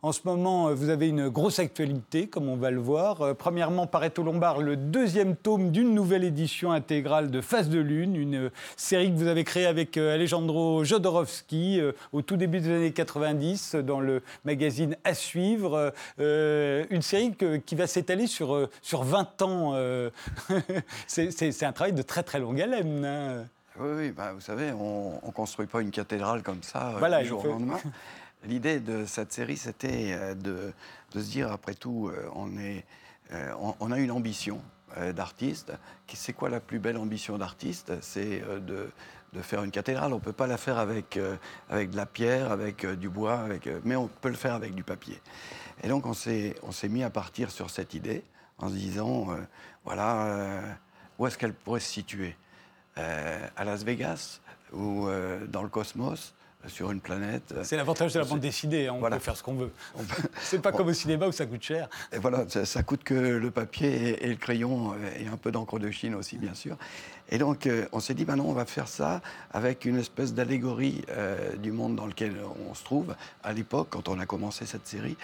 en 0.00 0.12
ce 0.12 0.20
moment, 0.24 0.72
vous 0.72 0.88
avez 0.88 1.08
une 1.08 1.28
grosse 1.28 1.58
actualité, 1.58 2.26
comme 2.26 2.48
on 2.48 2.56
va 2.56 2.70
le 2.70 2.80
voir. 2.80 3.36
Premièrement, 3.36 3.86
paraît 3.86 4.18
au 4.18 4.22
Lombard 4.22 4.62
le 4.62 4.76
deuxième 4.76 5.36
tome 5.36 5.70
d'une 5.70 5.94
nouvelle 5.94 6.24
édition 6.24 6.72
intégrale 6.72 7.30
de 7.30 7.42
Face 7.42 7.68
de 7.68 7.78
Lune, 7.78 8.16
une 8.16 8.50
série 8.76 9.12
que 9.12 9.18
vous 9.18 9.26
avez 9.26 9.44
créée 9.44 9.66
avec 9.66 9.98
Alejandro 9.98 10.82
Jodorowsky 10.82 11.82
au 12.12 12.22
tout 12.22 12.36
début 12.36 12.60
des 12.60 12.70
années 12.70 12.92
90 12.92 13.74
euh, 13.74 13.82
dans 13.82 14.00
le 14.00 14.22
magazine 14.44 14.61
À 15.04 15.14
suivre. 15.14 15.92
euh, 16.20 16.84
une 16.90 17.02
série 17.02 17.34
que- 17.34 17.56
qui 17.56 17.74
va 17.74 17.86
s'étaler 17.86 18.26
sur, 18.26 18.54
euh, 18.54 18.70
sur 18.80 19.02
20 19.02 19.42
ans. 19.42 19.72
euh. 19.74 20.10
c'est 21.06 21.62
un 21.64 21.72
travail 21.72 21.92
de 21.92 22.02
très 22.02 22.22
très 22.22 22.38
longue 22.38 22.60
haleine. 22.60 23.04
hein. 23.04 23.44
Oui, 23.78 23.88
oui, 23.96 24.10
bah, 24.10 24.32
vous 24.34 24.40
savez, 24.40 24.70
on 24.72 25.18
ne 25.24 25.32
construit 25.32 25.66
pas 25.66 25.80
une 25.80 25.90
cathédrale 25.90 26.42
comme 26.42 26.62
ça 26.62 26.90
euh, 26.90 26.98
Voilà, 26.98 27.18
du 27.18 27.24
il 27.24 27.28
jour 27.28 27.42
faut- 27.42 27.48
au 27.48 27.52
lendemain. 27.52 27.78
L'idée 28.44 28.80
de 28.80 29.06
cette 29.06 29.32
série, 29.32 29.56
c'était 29.56 30.34
de, 30.34 30.72
de 31.14 31.20
se 31.20 31.30
dire, 31.30 31.52
après 31.52 31.74
tout, 31.74 32.10
on, 32.34 32.58
est, 32.58 32.84
on, 33.32 33.74
on 33.78 33.92
a 33.92 33.98
une 34.00 34.10
ambition 34.10 34.60
d'artiste. 35.14 35.72
C'est 36.12 36.32
quoi 36.32 36.50
la 36.50 36.58
plus 36.58 36.80
belle 36.80 36.96
ambition 36.96 37.38
d'artiste? 37.38 37.92
C'est 38.00 38.42
de, 38.66 38.90
de 39.32 39.40
faire 39.40 39.62
une 39.64 39.70
cathédrale. 39.70 40.12
On 40.12 40.16
ne 40.16 40.20
peut 40.20 40.32
pas 40.32 40.46
la 40.46 40.56
faire 40.56 40.78
avec, 40.78 41.16
euh, 41.16 41.36
avec 41.70 41.90
de 41.90 41.96
la 41.96 42.06
pierre, 42.06 42.52
avec 42.52 42.84
euh, 42.84 42.96
du 42.96 43.08
bois, 43.08 43.40
avec, 43.40 43.66
euh, 43.66 43.80
mais 43.84 43.96
on 43.96 44.08
peut 44.08 44.28
le 44.28 44.34
faire 44.34 44.54
avec 44.54 44.74
du 44.74 44.84
papier. 44.84 45.20
Et 45.82 45.88
donc, 45.88 46.06
on 46.06 46.12
s'est 46.12 46.54
mis 46.88 47.02
à 47.02 47.10
partir 47.10 47.50
sur 47.50 47.70
cette 47.70 47.94
idée 47.94 48.22
en 48.58 48.68
se 48.68 48.74
disant, 48.74 49.28
voilà, 49.84 50.60
où 51.18 51.26
est-ce 51.26 51.36
qu'elle 51.36 51.54
pourrait 51.54 51.80
se 51.80 51.90
situer? 51.90 52.36
À 52.94 53.64
Las 53.64 53.82
Vegas 53.82 54.40
ou 54.72 55.08
dans 55.48 55.62
le 55.64 55.68
cosmos, 55.68 56.34
sur 56.68 56.90
une 56.90 57.00
planète. 57.00 57.54
C'est 57.62 57.76
l'avantage 57.76 58.12
de 58.14 58.18
la 58.18 58.24
bande 58.24 58.40
dessinée, 58.40 58.88
hein, 58.88 58.92
on 58.94 58.98
Voilà. 59.00 59.16
peut 59.16 59.22
faire 59.22 59.36
ce 59.36 59.42
qu'on 59.42 59.54
veut. 59.54 59.70
C'est 60.42 60.60
pas 60.62 60.72
comme 60.72 60.88
au 60.88 60.92
cinéma 60.92 61.26
où 61.28 61.32
ça 61.32 61.46
coûte 61.46 61.62
cher. 61.62 61.88
Et 62.12 62.18
voilà, 62.18 62.44
ça, 62.48 62.64
ça 62.64 62.82
coûte 62.82 63.02
que 63.04 63.14
le 63.14 63.50
papier 63.50 63.88
et, 64.10 64.24
et 64.26 64.28
le 64.28 64.36
crayon 64.36 64.92
euh, 64.92 64.96
et 65.20 65.26
un 65.26 65.36
peu 65.36 65.50
d'encre 65.50 65.78
de 65.78 65.90
Chine 65.90 66.14
aussi, 66.14 66.38
bien 66.38 66.54
sûr. 66.54 66.76
Et 67.30 67.38
donc, 67.38 67.66
euh, 67.66 67.86
on 67.92 68.00
s'est 68.00 68.14
dit, 68.14 68.26
maintenant, 68.26 68.44
on 68.46 68.52
va 68.52 68.66
faire 68.66 68.88
ça 68.88 69.22
avec 69.52 69.84
une 69.86 69.98
espèce 69.98 70.34
d'allégorie 70.34 71.02
euh, 71.10 71.56
du 71.56 71.72
monde 71.72 71.96
dans 71.96 72.06
lequel 72.06 72.36
on 72.68 72.74
se 72.74 72.84
trouve. 72.84 73.14
À 73.42 73.52
l'époque, 73.52 73.88
quand 73.90 74.08
on 74.08 74.18
a 74.20 74.26
commencé 74.26 74.66
cette 74.66 74.86
série, 74.86 75.16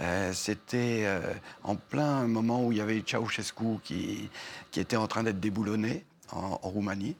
euh, 0.00 0.32
c'était 0.32 1.02
euh, 1.04 1.20
en 1.64 1.74
plein 1.74 2.26
moment 2.28 2.64
où 2.64 2.70
il 2.72 2.78
y 2.78 2.80
avait 2.80 3.02
Ceausescu 3.04 3.78
qui, 3.82 4.30
qui 4.70 4.78
était 4.80 4.96
en 4.96 5.08
train 5.08 5.24
d'être 5.24 5.40
déboulonné 5.40 6.04
en, 6.30 6.60
en 6.62 6.68
Roumanie. 6.68 7.16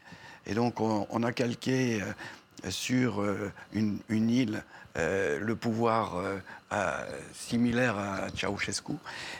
Et 0.46 0.54
donc, 0.54 0.80
on, 0.80 1.06
on 1.10 1.22
a 1.24 1.32
calqué 1.32 2.00
sur 2.68 3.20
euh, 3.22 3.50
une, 3.72 3.98
une 4.08 4.30
île 4.30 4.62
euh, 4.96 5.38
le 5.40 5.54
pouvoir 5.54 6.16
euh, 6.16 6.38
à- 6.70 7.04
similaire 7.32 7.96
à 7.96 8.28
Ceausescu. 8.34 8.92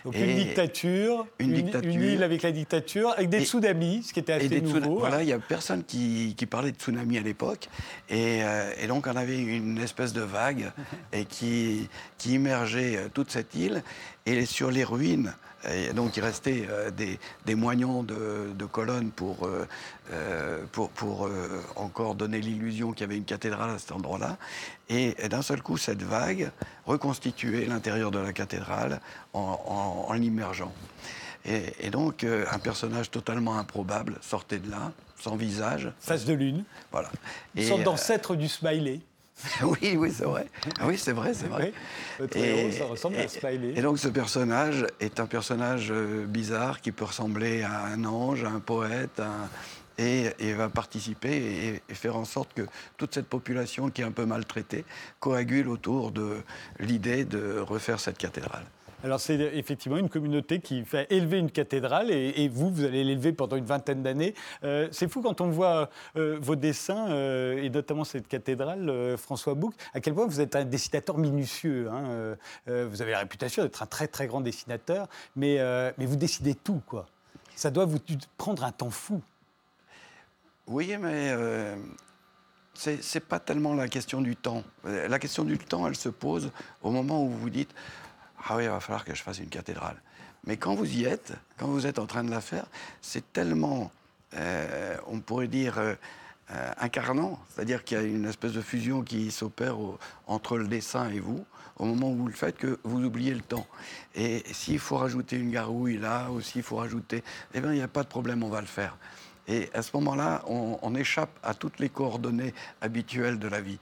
Donc 0.05 0.15
Et- 0.15 0.31
une 0.31 0.37
dictature, 0.37 1.27
une 1.41 1.53
dictature. 1.53 1.91
une 1.91 2.03
île 2.03 2.23
avec 2.23 2.43
la 2.43 2.53
dictature, 2.53 3.11
avec 3.17 3.29
des 3.29 3.43
Et- 3.43 3.45
tsunamis, 3.45 4.05
ce 4.05 4.13
qui 4.13 4.21
était 4.21 4.35
assez 4.35 4.61
nouveau. 4.61 4.99
Voilà, 5.01 5.23
il 5.23 5.27
n'y 5.27 5.33
a 5.33 5.39
personne 5.41 5.83
qui, 5.85 6.35
qui 6.37 6.47
parlait 6.47 6.71
de 6.71 6.77
tsunami 6.77 7.19
à 7.19 7.23
l'époque. 7.23 7.69
Et, 8.09 8.45
euh, 8.45 8.71
et 8.81 8.87
donc, 8.87 9.07
on 9.09 9.17
avait 9.17 9.39
une 9.39 9.79
espèce 9.79 10.13
de 10.13 10.21
vague 10.23 10.71
et 11.13 11.25
qui, 11.25 11.89
qui 12.19 12.35
immergeait 12.35 13.09
toute 13.13 13.31
cette 13.33 13.55
île. 13.57 13.83
Et 14.27 14.45
sur 14.45 14.71
les 14.71 14.85
ruines, 14.85 15.35
et 15.69 15.93
donc 15.93 16.17
il 16.17 16.23
restait 16.23 16.67
euh, 16.71 16.91
des, 16.91 17.19
des 17.47 17.55
moignons 17.55 18.03
de, 18.03 18.53
de 18.55 18.65
colonnes 18.65 19.11
pour, 19.11 19.47
euh, 19.47 19.67
euh, 20.13 20.65
pour, 20.73 20.91
pour 20.91 21.27
euh, 21.27 21.61
encore 21.77 22.15
donner 22.15 22.41
l'illusion 22.41 22.93
qu'il 22.93 23.01
y 23.03 23.05
avait 23.05 23.17
une 23.17 23.25
cathédrale 23.25 23.71
à 23.71 23.79
cet 23.79 23.93
endroit-là. 23.93 24.37
Et, 24.89 25.15
et 25.25 25.29
d'un 25.29 25.43
seul 25.43 25.61
coup, 25.63 25.77
cette 25.77 26.03
vague 26.03 26.51
reconstituait 26.87 27.65
l'intérieur 27.67 28.11
de 28.11 28.19
la 28.19 28.33
cathédrale 28.33 29.01
en, 29.33 29.41
en- 29.67 30.11
en 30.11 30.13
l'immergeant. 30.15 30.73
Et, 31.45 31.73
et 31.81 31.91
donc, 31.91 32.25
un 32.25 32.59
personnage 32.59 33.11
totalement 33.11 33.59
improbable 33.59 34.19
sortait 34.21 34.59
de 34.59 34.71
là, 34.71 34.93
sans 35.21 35.37
visage. 35.37 35.91
Face 36.01 36.25
de 36.25 36.35
lune, 36.35 36.65
Voilà. 36.93 37.11
une 37.55 37.65
sorte 37.65 37.83
d'ancêtre 37.83 38.35
du 38.37 38.49
smiley. 38.49 39.01
oui, 39.63 39.97
oui, 39.97 40.13
c'est 40.13 40.25
vrai. 40.25 40.47
Ah 40.81 40.87
oui, 40.87 40.99
c'est 40.99 41.13
vrai, 41.13 41.33
c'est 41.35 41.47
vrai. 41.49 41.73
Oui, 42.21 42.27
héros, 42.35 42.71
ça 42.73 42.85
ressemble 42.87 43.17
à 43.17 43.29
smiley. 43.29 43.73
et 43.77 43.83
donc, 43.83 43.99
ce 43.99 44.09
personnage 44.09 44.87
est 45.01 45.21
un 45.21 45.27
personnage 45.27 45.89
euh, 45.91 46.27
bizarre 46.27 46.81
qui 46.81 46.93
peut 46.93 47.05
ressembler 47.05 47.63
à 47.63 47.85
un 47.85 48.05
ange, 48.05 48.45
à 48.45 48.49
un 48.51 48.61
poète, 48.61 49.21
à 49.21 49.27
un- 49.27 49.49
et, 50.01 50.31
et 50.39 50.53
va 50.53 50.69
participer 50.69 51.37
et, 51.37 51.83
et 51.89 51.95
faire 51.95 52.17
en 52.17 52.25
sorte 52.25 52.55
que 52.55 52.63
toute 52.97 53.13
cette 53.15 53.27
population 53.27 53.91
qui 53.91 54.03
est 54.03 54.05
un 54.05 54.13
peu 54.13 54.27
maltraitée 54.27 54.85
coagule 55.19 55.69
autour 55.69 56.13
de 56.13 56.37
l'idée 56.79 57.25
de 57.25 57.59
refaire 57.59 57.99
cette 57.99 58.17
cathédrale. 58.17 58.65
Alors 59.05 59.21
c'est 59.21 59.39
effectivement 59.39 59.97
une 59.97 60.09
communauté 60.09 60.59
qui 60.59 60.85
fait 60.85 61.07
élever 61.13 61.39
une 61.39 61.53
cathédrale 61.53 62.11
et, 62.11 62.49
vous, 62.49 62.71
vous 62.71 62.85
allez 62.85 63.05
l'élever 63.05 63.33
pendant 63.33 63.57
une 63.57 63.65
vingtaine 63.65 64.03
d'années. 64.03 64.35
Euh, 64.65 64.89
c'est 64.91 65.09
fou 65.09 65.23
quand 65.23 65.41
on 65.41 65.51
voit 65.51 65.89
euh, 66.17 66.37
vos 66.41 66.57
dessins 66.57 67.09
euh, 67.11 67.63
et 67.63 67.71
notamment 67.71 68.03
cette 68.03 68.27
cathédrale, 68.27 69.17
François 69.17 69.55
Bouc, 69.55 69.75
à 69.95 70.01
quel 70.01 70.15
point 70.15 70.27
vous 70.27 70.41
êtes 70.41 70.57
un 70.57 70.65
dessinateur 70.65 71.17
minutieux. 71.17 71.89
Hein, 71.91 72.37
vous 72.67 73.03
avez 73.03 73.13
la 73.13 73.21
réputation 73.21 73.63
d'être 73.63 73.83
un 73.83 73.87
très 73.87 74.09
très 74.09 74.27
grand 74.27 74.41
dessinateur, 74.41 75.07
mais, 75.37 75.59
vous 75.99 76.17
décidez 76.17 76.55
tout 76.55 76.81
quoi. 76.87 77.07
Ça 77.55 77.71
doit 77.71 77.85
vous 77.85 77.99
prendre 78.37 78.65
un 78.65 78.73
temps 78.73 78.91
fou. 78.91 79.21
Oui, 80.67 80.97
mais 80.99 81.35
c'est 82.75 83.21
pas 83.21 83.39
tellement 83.39 83.75
la 83.75 83.89
question 83.89 84.21
du 84.21 84.35
temps. 84.35 84.65
La 84.85 85.19
question 85.19 85.45
du 85.45 85.59
temps, 85.59 85.87
elle 85.87 85.97
se 85.97 86.09
pose 86.09 86.51
au 86.83 86.91
moment 86.91 87.25
où 87.25 87.29
vous 87.29 87.51
dites 87.51 87.75
ah 88.47 88.57
oui, 88.57 88.65
il 88.65 88.71
va 88.71 88.81
falloir 88.81 89.05
que 89.05 89.15
je 89.15 89.23
fasse 89.23 89.39
une 89.39 89.49
cathédrale. 89.49 90.01
Mais 90.45 90.57
quand 90.57 90.75
vous 90.75 90.91
y 90.91 91.05
êtes, 91.05 91.35
quand 91.59 91.67
vous 91.67 91.87
êtes 91.87 91.99
en 91.99 92.07
train 92.07 92.25
de 92.25 92.31
la 92.31 92.41
faire, 92.41 92.67
c'est 93.01 93.33
tellement, 93.33 93.91
euh, 94.35 94.97
on 95.07 95.21
pourrait 95.21 95.49
dire, 95.49 95.79
euh, 95.79 95.95
euh, 96.53 96.73
incarnant, 96.79 97.39
c'est-à-dire 97.51 97.85
qu'il 97.85 97.99
y 97.99 98.01
a 98.01 98.05
une 98.05 98.25
espèce 98.25 98.53
de 98.53 98.63
fusion 98.63 99.03
qui 99.03 99.31
s'opère 99.31 99.77
entre 100.27 100.57
le 100.57 100.67
dessin 100.67 101.11
et 101.11 101.21
vous, 101.21 101.45
au 101.77 101.85
moment 101.85 102.11
où 102.11 102.17
vous 102.17 102.27
le 102.27 102.33
faites, 102.33 102.57
que 102.57 102.79
vous 102.85 103.05
oubliez 103.05 103.35
le 103.35 103.43
temps. 103.43 103.67
Et 104.15 104.43
s'il 104.53 104.79
faut 104.79 104.97
rajouter 104.97 105.37
une 105.37 105.51
garouille 105.51 105.99
là, 105.99 106.31
ou 106.31 106.41
s'il 106.41 106.63
faut 106.63 106.77
rajouter, 106.77 107.23
eh 107.53 107.61
bien, 107.61 107.73
il 107.73 107.77
n'y 107.77 107.83
a 107.83 107.89
pas 107.89 108.03
de 108.03 108.09
problème, 108.09 108.43
on 108.43 108.49
va 108.49 108.61
le 108.61 108.67
faire. 108.67 108.97
Et 109.47 109.71
à 109.75 109.83
ce 109.83 109.91
moment-là, 109.95 110.43
on 110.47 110.95
échappe 110.95 111.31
à 111.43 111.55
toutes 111.55 111.79
les 111.79 111.89
coordonnées 111.89 112.53
habituelles 112.83 113.39
de 113.39 113.49
la 113.49 113.63
vie. 113.63 113.79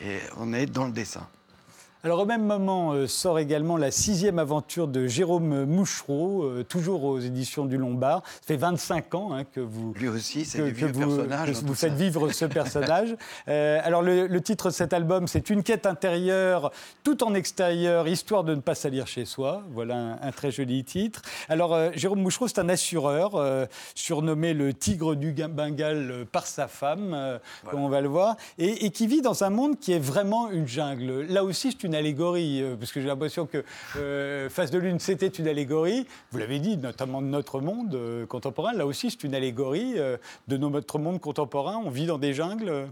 Et 0.00 0.18
on 0.36 0.52
est 0.52 0.66
dans 0.66 0.84
le 0.84 0.92
dessin. 0.92 1.26
Alors 2.04 2.20
au 2.20 2.26
même 2.26 2.44
moment 2.44 2.92
euh, 2.92 3.08
sort 3.08 3.40
également 3.40 3.76
la 3.76 3.90
sixième 3.90 4.38
aventure 4.38 4.86
de 4.86 5.08
Jérôme 5.08 5.64
Mouchereau, 5.64 6.44
euh, 6.44 6.62
toujours 6.62 7.02
aux 7.02 7.18
éditions 7.18 7.64
du 7.64 7.76
Lombard. 7.76 8.22
Ça 8.24 8.46
fait 8.46 8.56
25 8.56 9.16
ans 9.16 9.32
hein, 9.32 9.42
que 9.42 9.58
vous... 9.58 9.94
Lui 9.94 10.06
aussi, 10.06 10.44
que, 10.48 11.64
vous 11.64 11.74
faites 11.74 11.94
vivre 11.94 12.30
ce 12.30 12.44
personnage. 12.44 13.16
Euh, 13.48 13.80
alors 13.82 14.02
le, 14.02 14.40
titre 14.40 14.68
de 14.68 14.72
cet 14.72 14.92
album, 14.92 15.26
c'est 15.26 15.50
Une 15.50 15.64
quête 15.64 15.86
intérieure 15.86 16.70
tout 17.02 17.24
en 17.24 17.34
extérieur, 17.34 18.06
histoire 18.06 18.44
de 18.44 18.54
ne 18.54 18.60
pas 18.60 18.76
salir 18.76 19.08
chez 19.08 19.24
soi. 19.24 19.64
Voilà 19.72 20.20
un, 20.22 20.30
très 20.30 20.52
joli 20.52 20.84
titre. 20.84 21.22
Alors 21.48 21.76
Jérôme 21.94 22.20
Mouchereau, 22.20 22.46
c'est 22.46 22.60
un 22.60 22.68
assureur, 22.68 23.66
surnommé 23.96 24.54
le 24.54 24.72
tigre 24.72 25.16
du 25.16 25.32
Bengale 25.32 26.26
par 26.30 26.46
sa 26.46 26.68
femme, 26.68 27.40
comme 27.68 27.80
on 27.80 27.88
va 27.88 28.00
le 28.00 28.08
voir, 28.08 28.36
et, 28.58 28.86
et, 28.86 28.90
qui 28.90 29.08
vit 29.08 29.20
dans 29.20 29.42
un 29.42 29.50
monde 29.50 29.78
qui 29.80 29.92
est 29.92 29.98
vraiment 29.98 30.50
une 30.50 30.68
jungle. 30.68 31.22
Là 31.22 31.42
aussi, 31.42 31.72
c'est 31.72 31.87
une 31.88 31.94
allégorie, 31.94 32.62
euh, 32.62 32.76
parce 32.76 32.92
que 32.92 33.00
j'ai 33.00 33.08
l'impression 33.08 33.46
que 33.46 33.64
euh, 33.96 34.48
Face 34.50 34.70
de 34.70 34.78
Lune, 34.78 35.00
c'était 35.00 35.26
une 35.26 35.48
allégorie. 35.48 36.06
Vous 36.30 36.38
l'avez 36.38 36.60
dit, 36.60 36.76
notamment 36.76 37.20
de 37.20 37.26
notre 37.26 37.60
monde 37.60 37.94
euh, 37.94 38.26
contemporain. 38.26 38.72
Là 38.74 38.86
aussi, 38.86 39.10
c'est 39.10 39.24
une 39.24 39.34
allégorie 39.34 39.94
de 39.94 40.56
notre 40.56 40.98
monde 40.98 41.20
contemporain. 41.20 41.80
On 41.84 41.90
vit 41.90 42.06
dans 42.06 42.18
des 42.18 42.34
jungles. 42.34 42.88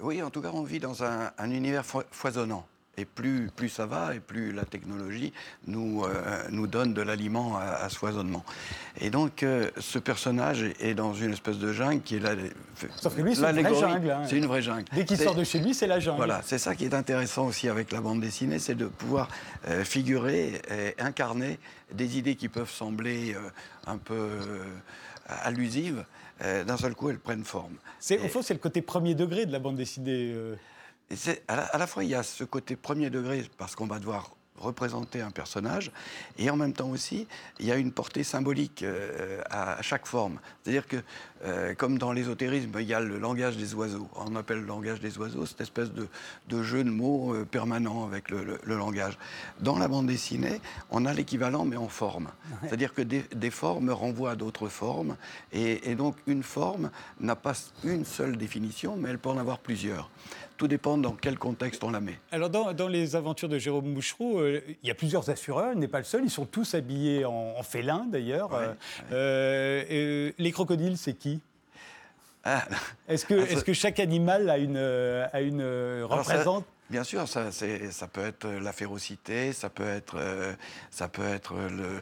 Oui, 0.00 0.22
en 0.22 0.30
tout 0.30 0.40
cas, 0.40 0.50
on 0.52 0.62
vit 0.62 0.80
dans 0.80 1.04
un 1.04 1.50
univers 1.50 1.84
foisonnant. 1.84 2.66
Et 2.98 3.04
plus, 3.04 3.48
plus 3.54 3.68
ça 3.68 3.86
va, 3.86 4.12
et 4.16 4.18
plus 4.18 4.50
la 4.50 4.64
technologie 4.64 5.32
nous, 5.68 6.02
euh, 6.04 6.42
nous 6.50 6.66
donne 6.66 6.94
de 6.94 7.00
l'aliment 7.00 7.56
à, 7.56 7.84
à, 7.84 7.88
foisonnement. 7.88 8.44
Et 9.00 9.08
donc, 9.08 9.44
euh, 9.44 9.70
ce 9.78 10.00
personnage 10.00 10.64
est 10.80 10.94
dans 10.94 11.14
une 11.14 11.32
espèce 11.32 11.58
de 11.58 11.72
jungle 11.72 12.02
qui 12.02 12.16
est 12.16 12.18
là. 12.18 12.32
Sauf 12.96 13.14
que 13.14 13.22
lui, 13.22 13.36
c'est 13.36 13.48
une 13.48 13.62
vraie 13.62 13.74
jungle. 13.74 14.10
Hein. 14.10 14.22
C'est 14.26 14.36
une 14.36 14.46
vraie 14.46 14.62
jungle. 14.62 14.84
Dès 14.92 15.04
qu'il 15.04 15.16
sort 15.16 15.36
de 15.36 15.44
chez 15.44 15.60
lui, 15.60 15.74
c'est 15.74 15.86
la 15.86 16.00
jungle. 16.00 16.16
Voilà, 16.16 16.40
c'est 16.44 16.58
ça 16.58 16.74
qui 16.74 16.86
est 16.86 16.94
intéressant 16.94 17.46
aussi 17.46 17.68
avec 17.68 17.92
la 17.92 18.00
bande 18.00 18.20
dessinée, 18.20 18.58
c'est 18.58 18.74
de 18.74 18.86
pouvoir 18.86 19.28
euh, 19.68 19.84
figurer 19.84 20.60
et 20.68 21.00
incarner 21.00 21.60
des 21.92 22.18
idées 22.18 22.34
qui 22.34 22.48
peuvent 22.48 22.70
sembler 22.70 23.36
un 23.86 23.96
peu 23.96 24.28
allusives. 25.28 26.04
D'un 26.40 26.76
seul 26.76 26.94
coup, 26.94 27.10
elles 27.10 27.18
prennent 27.18 27.44
forme. 27.44 27.74
Au 28.10 28.28
fond, 28.28 28.42
c'est 28.42 28.54
le 28.54 28.60
côté 28.60 28.82
premier 28.82 29.14
degré 29.14 29.46
de 29.46 29.52
la 29.52 29.60
bande 29.60 29.76
dessinée. 29.76 30.34
Et 31.10 31.16
à 31.48 31.78
la, 31.78 31.86
fois, 31.86 32.04
il 32.04 32.10
y 32.10 32.14
a 32.14 32.22
ce 32.22 32.44
côté 32.44 32.76
premier 32.76 33.10
degré, 33.10 33.44
parce 33.56 33.74
qu'on 33.74 33.86
va 33.86 33.98
devoir 33.98 34.30
représenter 34.56 35.20
un 35.20 35.30
personnage, 35.30 35.90
et 36.36 36.50
en 36.50 36.56
même 36.56 36.72
temps 36.72 36.90
aussi, 36.90 37.26
il 37.60 37.66
y 37.66 37.72
a 37.72 37.76
une 37.76 37.92
portée 37.92 38.24
symbolique 38.24 38.82
euh, 38.82 39.40
à, 39.50 39.80
chaque 39.82 40.06
forme. 40.06 40.40
C'est-à-dire 40.62 40.86
que, 40.86 40.96
euh, 41.44 41.74
comme 41.74 41.98
dans 41.98 42.12
l'ésotérisme, 42.12 42.70
il 42.80 42.86
y 42.86 42.94
a 42.94 43.00
le 43.00 43.18
langage 43.18 43.56
des 43.56 43.74
oiseaux. 43.74 44.08
On 44.16 44.34
appelle 44.36 44.60
le 44.60 44.66
langage 44.66 45.00
des 45.00 45.18
oiseaux 45.18 45.46
cette 45.46 45.60
espèce 45.60 45.90
de, 45.92 46.62
jeu 46.62 46.82
de 46.82 46.90
mots 46.90 47.34
euh, 47.34 47.44
permanent 47.44 48.04
avec 48.04 48.30
le, 48.30 48.58
langage. 48.66 49.18
Dans 49.60 49.78
la 49.78 49.88
bande 49.88 50.06
dessinée, 50.06 50.60
on 50.90 51.06
a 51.06 51.12
l'équivalent, 51.12 51.64
mais 51.64 51.76
en 51.76 51.88
forme. 51.88 52.28
C'est-à-dire 52.62 52.92
que 52.92 53.02
des, 53.02 53.50
formes 53.50 53.90
renvoient 53.90 54.32
à 54.32 54.36
d'autres 54.36 54.68
formes, 54.68 55.16
et, 55.52 55.90
et 55.90 55.94
donc 55.94 56.16
une 56.26 56.42
forme 56.42 56.90
n'a 57.20 57.36
pas 57.36 57.54
une 57.84 58.04
seule 58.04 58.36
définition, 58.36 58.96
mais 58.96 59.10
elle 59.10 59.18
peut 59.18 59.30
en 59.30 59.38
avoir 59.38 59.58
plusieurs. 59.58 60.10
Tout 60.58 60.66
dépend 60.66 60.98
dans 60.98 61.12
quel 61.12 61.38
contexte 61.38 61.84
on 61.84 61.92
la 61.92 62.00
met. 62.00 62.18
Alors, 62.32 62.50
dans, 62.50 62.88
les 62.88 63.14
aventures 63.14 63.48
de 63.48 63.58
Jérôme 63.58 63.92
Mouchereau, 63.92 64.40
euh, 64.40 64.60
il 64.82 64.88
y 64.88 64.90
a 64.90 64.94
plusieurs 64.94 65.30
assureurs, 65.30 65.70
il 65.72 65.78
n'est 65.78 65.86
pas 65.86 65.98
le 65.98 66.04
seul. 66.04 66.24
Ils 66.24 66.30
sont 66.30 66.46
tous 66.46 66.74
habillés 66.74 67.24
en, 67.24 67.62
félin, 67.62 68.06
d'ailleurs. 68.10 68.50
Les 69.12 70.52
crocodiles, 70.52 70.98
c'est 70.98 71.14
qui? 71.14 71.27
Ah. 72.56 72.64
Est-ce 73.08 73.26
que, 73.26 73.34
est 73.34 73.64
que, 73.64 73.72
chaque 73.72 74.00
animal 74.00 74.48
a 74.50 74.58
une, 74.58 74.76
a 74.76 75.40
une 75.40 75.62
représente? 76.04 76.64
Bien 76.90 77.04
sûr, 77.04 77.28
ça, 77.28 77.52
ça, 77.52 78.08
peut 78.08 78.26
être 78.26 78.48
la 78.48 78.72
férocité, 78.72 79.52
ça 79.52 79.68
peut 79.68 79.86
être, 79.86 80.16
ça 80.90 81.08
peut 81.08 81.26
être 81.26 81.54
le, 81.54 82.00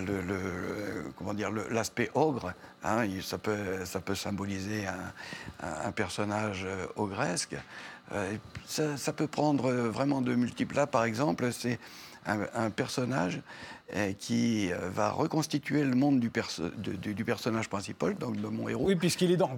le, 0.00 1.12
comment 1.16 1.34
dire, 1.34 1.50
l'aspect 1.50 2.08
ogre. 2.14 2.52
Hein, 2.84 3.04
ça, 3.20 3.38
peut, 3.38 3.84
ça 3.84 3.98
peut 3.98 4.14
symboliser 4.14 4.86
un, 4.86 5.88
un 5.88 5.90
personnage 5.90 6.64
ogresque. 6.94 7.56
Euh, 8.12 8.36
ça, 8.66 9.12
peut 9.12 9.26
prendre 9.26 9.70
vraiment 9.70 10.22
de 10.22 10.34
multiples. 10.34 10.76
Là, 10.76 10.86
par 10.86 11.04
exemple, 11.04 11.52
c'est 11.52 11.78
un, 12.26 12.70
personnage 12.70 13.36
euh, 13.36 13.40
qui 14.18 14.70
euh, 14.70 14.90
va 14.90 15.10
reconstituer 15.10 15.82
le 15.82 15.94
monde 15.94 16.20
du, 16.20 16.30
du, 17.14 17.24
personnage 17.24 17.68
principal, 17.68 18.16
donc 18.16 18.36
de 18.36 18.46
mon 18.46 18.68
héros. 18.68 18.84
Oui, 18.84 18.96
puisqu'il 18.96 19.30
est 19.30 19.36
dans, 19.36 19.50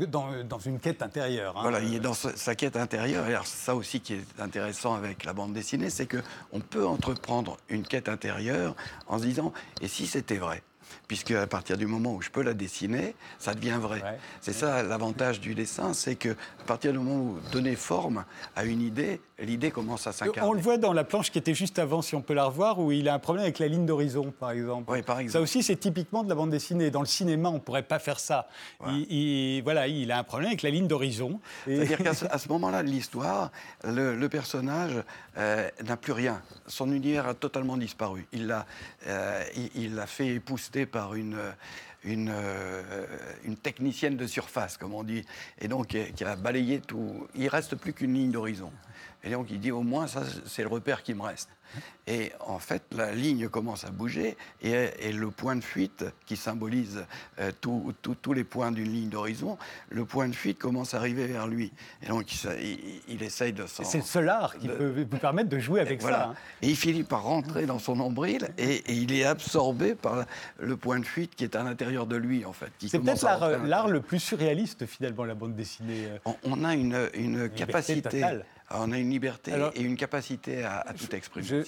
dans, 0.48 0.58
une 0.58 0.78
quête 0.78 1.02
intérieure. 1.02 1.56
Hein. 1.56 1.62
Voilà, 1.62 1.80
il 1.80 1.94
est 1.94 2.00
dans 2.00 2.14
sa, 2.14 2.54
quête 2.54 2.76
intérieure. 2.76 3.28
Et 3.28 3.34
alors, 3.34 3.46
ça 3.46 3.74
aussi 3.74 4.00
qui 4.00 4.14
est 4.14 4.40
intéressant 4.40 4.94
avec 4.94 5.24
la 5.24 5.32
bande 5.32 5.52
dessinée, 5.52 5.90
c'est 5.90 6.06
qu'on 6.06 6.60
peut 6.60 6.86
entreprendre 6.86 7.56
une 7.68 7.82
quête 7.82 8.08
intérieure 8.08 8.76
en 9.08 9.18
se 9.18 9.24
disant, 9.24 9.52
et 9.80 9.88
si 9.88 10.06
c'était 10.06 10.36
vrai? 10.36 10.62
Puisque 11.06 11.32
à 11.32 11.46
partir 11.46 11.76
du 11.76 11.86
moment 11.86 12.14
où 12.14 12.22
je 12.22 12.30
peux 12.30 12.42
la 12.42 12.54
dessiner, 12.54 13.14
ça 13.38 13.54
devient 13.54 13.78
vrai. 13.80 14.18
C'est 14.40 14.52
ça 14.52 14.82
l'avantage 14.82 15.40
du 15.40 15.54
dessin, 15.54 15.92
c'est 15.92 16.16
que 16.16 16.30
à 16.30 16.64
partir 16.66 16.92
du 16.92 16.98
moment 16.98 17.32
où 17.32 17.38
donner 17.52 17.76
forme 17.76 18.24
à 18.56 18.64
une 18.64 18.80
idée, 18.80 19.20
l'idée 19.40 19.70
commence 19.70 20.06
à 20.06 20.12
s'incarner. 20.12 20.48
On 20.48 20.52
le 20.52 20.60
voit 20.60 20.78
dans 20.78 20.92
la 20.92 21.04
planche 21.04 21.30
qui 21.30 21.38
était 21.38 21.54
juste 21.54 21.78
avant, 21.78 22.02
si 22.02 22.14
on 22.14 22.22
peut 22.22 22.34
la 22.34 22.44
revoir, 22.44 22.78
où 22.78 22.92
il 22.92 23.08
a 23.08 23.14
un 23.14 23.18
problème 23.18 23.44
avec 23.44 23.58
la 23.58 23.68
ligne 23.68 23.86
d'horizon, 23.86 24.32
par 24.38 24.50
exemple. 24.50 24.90
Oui, 24.90 25.02
par 25.02 25.18
exemple. 25.18 25.32
Ça 25.32 25.40
aussi, 25.40 25.62
c'est 25.62 25.76
typiquement 25.76 26.22
de 26.22 26.28
la 26.28 26.34
bande 26.34 26.50
dessinée. 26.50 26.90
Dans 26.90 27.00
le 27.00 27.06
cinéma, 27.06 27.48
on 27.48 27.54
ne 27.54 27.58
pourrait 27.58 27.82
pas 27.82 27.98
faire 27.98 28.20
ça. 28.20 28.48
Il, 28.86 29.62
voilà, 29.62 29.88
il 29.88 30.10
a 30.12 30.18
un 30.18 30.24
problème 30.24 30.48
avec 30.48 30.62
la 30.62 30.70
ligne 30.70 30.86
d'horizon. 30.86 31.40
C'est-à-dire 31.64 31.98
qu'à 31.98 32.14
ce, 32.38 32.48
moment-là 32.48 32.82
de 32.82 32.88
l'histoire, 32.88 33.50
le, 33.84 34.28
personnage 34.28 35.02
euh, 35.38 35.68
n'a 35.84 35.96
plus 35.96 36.12
rien. 36.12 36.40
Son 36.66 36.92
univers 36.92 37.26
a 37.26 37.34
totalement 37.34 37.76
disparu. 37.76 38.26
Il 38.32 38.46
l'a 38.46 38.66
euh, 39.06 39.42
il, 39.56 39.70
il 39.74 40.04
fait 40.06 40.28
épousseter 40.28 40.86
par 40.86 41.14
une 41.14 41.36
une, 42.04 42.30
euh, 42.32 43.06
une, 43.44 43.56
technicienne 43.56 44.16
de 44.16 44.26
surface, 44.26 44.76
comme 44.76 44.94
on 44.94 45.02
dit, 45.02 45.24
et 45.60 45.68
donc 45.68 45.88
qui 45.88 46.24
a 46.24 46.36
balayé 46.36 46.80
tout. 46.80 47.26
Il 47.34 47.48
reste 47.48 47.76
plus 47.76 47.92
qu'une 47.92 48.14
ligne 48.14 48.30
d'horizon. 48.30 48.72
Et 49.24 49.30
donc 49.30 49.48
il 49.50 49.60
dit 49.60 49.70
au 49.70 49.82
moins 49.82 50.06
ça 50.06 50.22
c'est 50.46 50.62
le 50.62 50.68
repère 50.68 51.02
qui 51.02 51.14
me 51.14 51.22
reste. 51.22 51.50
Et 52.06 52.32
en 52.40 52.58
fait, 52.58 52.82
la 52.92 53.12
ligne 53.12 53.48
commence 53.48 53.84
à 53.84 53.90
bouger 53.90 54.36
et, 54.62 55.12
le 55.12 55.30
point 55.30 55.54
de 55.54 55.62
fuite 55.62 56.04
qui 56.26 56.36
symbolise 56.36 57.04
euh, 57.38 57.52
tous 57.60 58.32
les 58.32 58.44
points 58.44 58.72
d'une 58.72 58.90
ligne 58.90 59.08
d'horizon, 59.08 59.58
le 59.90 60.04
point 60.04 60.28
de 60.28 60.34
fuite 60.34 60.58
commence 60.58 60.94
à 60.94 60.96
arriver 60.96 61.26
vers 61.26 61.46
lui. 61.46 61.72
Et 62.02 62.08
donc, 62.08 62.26
il, 63.08 63.22
essaye 63.22 63.52
de 63.52 63.64
C'est 63.66 63.98
le 63.98 64.04
seul 64.04 64.28
art 64.28 64.56
qui 64.58 64.66
peut 64.66 65.06
vous 65.08 65.18
permettre 65.18 65.48
de 65.48 65.58
jouer 65.58 65.80
avec 65.80 66.02
ça. 66.02 66.30
Hein. 66.30 66.34
Et 66.62 66.70
il 66.70 66.76
finit 66.76 67.04
par 67.04 67.22
rentrer 67.22 67.66
dans 67.66 67.78
son 67.78 67.96
nombril 67.96 68.48
et, 68.58 68.82
il 68.88 69.12
est 69.12 69.24
absorbé 69.24 69.94
par 69.94 70.24
le 70.58 70.76
point 70.76 70.98
de 70.98 71.06
fuite 71.06 71.34
qui 71.36 71.44
est 71.44 71.54
à 71.54 71.62
l'intérieur 71.62 72.06
de 72.06 72.16
lui, 72.16 72.44
en 72.44 72.52
fait. 72.52 72.72
C'est 72.86 72.98
peut-être 72.98 73.24
l'art 73.64 73.88
le 73.88 74.00
plus 74.00 74.20
surréaliste, 74.20 74.86
finalement, 74.86 75.24
la 75.24 75.34
bande 75.34 75.54
dessinée. 75.54 76.08
Euh. 76.26 76.32
On, 76.44 76.64
a 76.64 76.74
une, 76.74 77.08
une 77.14 77.48
capacité. 77.50 78.24
On 78.72 78.92
a 78.92 78.98
une 78.98 79.10
liberté 79.10 79.52
et 79.74 79.82
une 79.82 79.96
capacité 79.96 80.64
à, 80.64 80.94
tout 80.96 81.12
exprimer. 81.14 81.64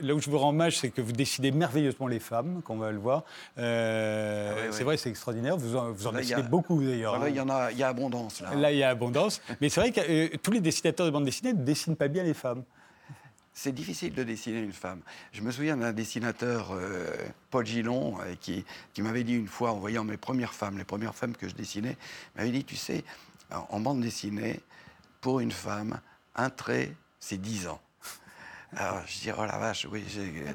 là 0.00 0.14
où 0.14 0.20
je 0.20 0.30
vous 0.30 0.38
rends 0.38 0.50
hommage, 0.50 0.78
c'est 0.78 0.90
que 0.90 1.00
vous 1.00 1.12
décidez 1.12 1.50
merveilleusement 1.50 2.06
les 2.06 2.20
femmes, 2.20 2.62
qu'on 2.62 2.76
va 2.76 2.92
le 2.92 2.98
voir. 2.98 3.24
Euh, 3.58 4.68
ah 4.68 4.72
c'est 4.72 4.84
vrai, 4.84 4.96
c'est 4.96 5.10
extraordinaire. 5.10 5.56
Vous 5.56 5.74
en, 5.74 5.90
vous 5.90 6.06
en 6.06 6.12
dessinez 6.12 6.42
beaucoup 6.42 6.82
d'ailleurs. 6.82 7.18
Là, 7.18 7.28
il 7.28 7.34
y 7.34 7.40
en 7.40 7.48
a, 7.48 7.72
il 7.72 7.78
y 7.78 7.82
a 7.82 7.88
abondance. 7.88 8.40
Là, 8.42 8.54
là 8.54 8.70
il 8.70 8.78
y 8.78 8.84
a 8.84 8.90
abondance. 8.90 9.42
Mais 9.60 9.68
c'est 9.68 9.80
vrai 9.80 9.90
que 9.90 10.00
euh, 10.08 10.28
tous 10.40 10.52
les 10.52 10.60
dessinateurs 10.60 11.06
de 11.06 11.10
bande 11.10 11.24
dessinée 11.24 11.52
ne 11.52 11.64
dessinent 11.64 11.96
pas 11.96 12.08
bien 12.08 12.22
les 12.22 12.34
femmes. 12.34 12.62
c'est 13.52 13.72
difficile 13.72 14.14
de 14.14 14.22
dessiner 14.22 14.60
une 14.60 14.72
femme. 14.72 15.00
Je 15.32 15.40
me 15.40 15.50
souviens 15.50 15.76
d'un 15.76 15.92
dessinateur, 15.92 16.70
euh, 16.72 17.08
Paul 17.50 17.66
Gillon, 17.66 18.18
euh, 18.20 18.34
qui, 18.40 18.64
qui 18.92 19.02
m'avait 19.02 19.24
dit 19.24 19.34
une 19.34 19.48
fois, 19.48 19.72
en 19.72 19.78
voyant 19.78 20.04
mes 20.04 20.16
premières 20.16 20.54
femmes, 20.54 20.78
les 20.78 20.84
premières 20.84 21.16
femmes 21.16 21.34
que 21.34 21.48
je 21.48 21.56
dessinais, 21.56 21.96
m'avait 22.36 22.50
dit, 22.50 22.64
tu 22.64 22.76
sais, 22.76 23.02
en, 23.52 23.66
en 23.68 23.80
bande 23.80 24.00
dessinée, 24.00 24.60
pour 25.24 25.40
une 25.40 25.52
femme, 25.52 26.00
un 26.36 26.50
trait, 26.50 26.92
c'est 27.18 27.40
10 27.40 27.68
ans. 27.68 27.80
Alors 28.76 29.00
je 29.06 29.20
dis, 29.20 29.30
oh 29.34 29.46
la 29.46 29.56
vache, 29.56 29.86
oui. 29.90 30.04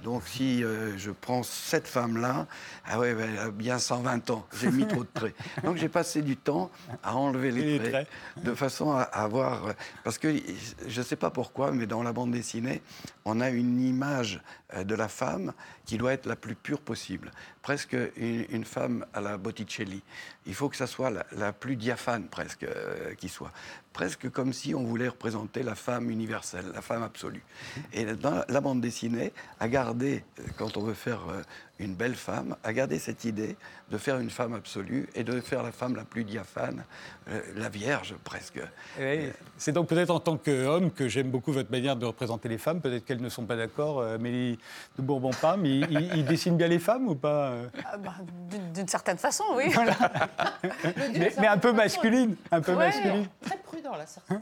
Donc 0.04 0.22
si 0.28 0.64
euh, 0.64 0.96
je 0.96 1.10
prends 1.10 1.42
cette 1.42 1.88
femme-là, 1.88 2.46
ah 2.86 3.00
ouais, 3.00 3.16
elle 3.20 3.40
a 3.40 3.50
bien 3.50 3.80
120 3.80 4.30
ans, 4.30 4.46
j'ai 4.62 4.70
mis 4.70 4.86
trop 4.86 5.04
de 5.04 5.10
traits. 5.12 5.34
Donc 5.64 5.78
j'ai 5.78 5.90
passé 5.90 6.22
du 6.22 6.38
temps 6.38 6.70
à 7.02 7.16
enlever 7.16 7.50
les, 7.50 7.80
Les 7.80 7.80
traits, 7.80 7.92
traits. 7.92 8.44
de 8.46 8.54
façon 8.54 8.92
à 8.92 9.02
avoir... 9.02 9.74
Parce 10.04 10.20
que 10.20 10.40
je 10.88 11.00
ne 11.00 11.04
sais 11.04 11.16
pas 11.16 11.32
pourquoi, 11.32 11.72
mais 11.72 11.88
dans 11.88 12.04
la 12.04 12.14
bande 12.14 12.30
dessinée, 12.30 12.84
on 13.26 13.42
a 13.42 13.50
une 13.50 13.82
image 13.82 14.40
euh, 14.76 14.84
de 14.84 14.94
la 14.94 15.08
femme 15.08 15.52
qui 15.86 15.98
doit 15.98 16.14
être 16.14 16.28
la 16.28 16.36
plus 16.36 16.54
pure 16.54 16.82
possible. 16.82 17.32
Presque 17.62 17.96
une, 18.16 18.46
une 18.50 18.66
femme 18.66 19.06
à 19.14 19.22
la 19.22 19.38
Botticelli. 19.38 20.02
Il 20.46 20.56
faut 20.56 20.70
que 20.70 20.78
ça 20.78 20.88
soit 20.88 21.10
la, 21.10 21.26
la 21.32 21.52
plus 21.54 21.76
diaphane 21.76 22.28
presque 22.28 22.64
euh, 22.64 23.14
qui 23.16 23.30
soit. 23.30 23.52
Presque 23.94 24.30
comme 24.30 24.54
si 24.54 24.74
on 24.74 24.84
voulait 24.84 25.10
représenter 25.10 25.62
la 25.62 25.76
femme 25.76 26.10
universelle, 26.10 26.72
la 26.74 26.82
femme 26.82 27.04
absolue. 27.04 27.44
Et 27.92 28.06
dans 28.06 28.44
la 28.48 28.62
bande 28.62 28.82
dessinée, 28.82 29.34
à 29.60 29.68
garder, 29.68 30.24
euh, 30.40 30.44
quand 30.58 30.78
on 30.78 30.84
veut 30.84 30.94
faire 30.94 31.28
euh, 31.30 31.42
une 31.80 31.96
belle 31.96 32.16
femme, 32.16 32.56
à 32.64 32.74
garder 32.74 33.00
cette 33.00 33.24
idée 33.26 33.56
de 33.90 33.98
faire 33.98 34.20
une 34.20 34.30
femme 34.30 34.54
absolue 34.54 35.08
et 35.16 35.24
de 35.24 35.40
faire 35.42 35.64
la 35.64 35.72
femme 35.72 35.96
la 35.96 36.04
plus 36.04 36.24
diaphane, 36.26 36.84
euh, 37.30 37.40
la 37.56 37.70
Vierge 37.70 38.16
presque. 38.24 38.60
Oui, 39.00 39.30
C'est 39.58 39.72
donc 39.72 39.88
peut-être 39.88 40.10
en 40.10 40.20
tant 40.20 40.38
qu'homme 40.38 40.92
que 40.92 41.08
j'aime 41.08 41.30
beaucoup 41.32 41.52
votre 41.54 41.72
manière 41.72 41.96
de 41.96 42.06
représenter 42.06 42.50
les 42.50 42.58
femmes. 42.58 42.82
Peut-être 42.82 43.06
qu'elles 43.06 43.22
ne 43.22 43.30
sont 43.30 43.46
pas 43.46 43.56
d'accord, 43.56 44.00
euh, 44.00 44.16
Amélie 44.16 44.60
de 44.98 45.02
Bourbon-Parme. 45.04 45.66
Il, 45.66 45.90
il- 45.90 46.18
il 46.18 46.26
dessine 46.26 46.58
bien 46.58 46.68
les 46.68 46.80
femmes 46.80 47.08
ou 47.08 47.16
pas 47.16 47.50
euh 47.52 47.68
Ah, 47.86 47.98
bah, 47.98 48.16
d'une- 48.74 48.88
certaine 48.88 49.18
façon, 49.18 49.44
oui. 49.56 49.66
mais, 51.18 51.32
mais 51.40 51.48
un 51.48 51.58
peu 51.58 51.72
masculine, 51.72 52.36
un 52.52 52.62
peu 52.62 52.74
Ouais, 52.74 52.88
masculine. 52.88 53.28
Très 53.42 53.58
non, 54.30 54.38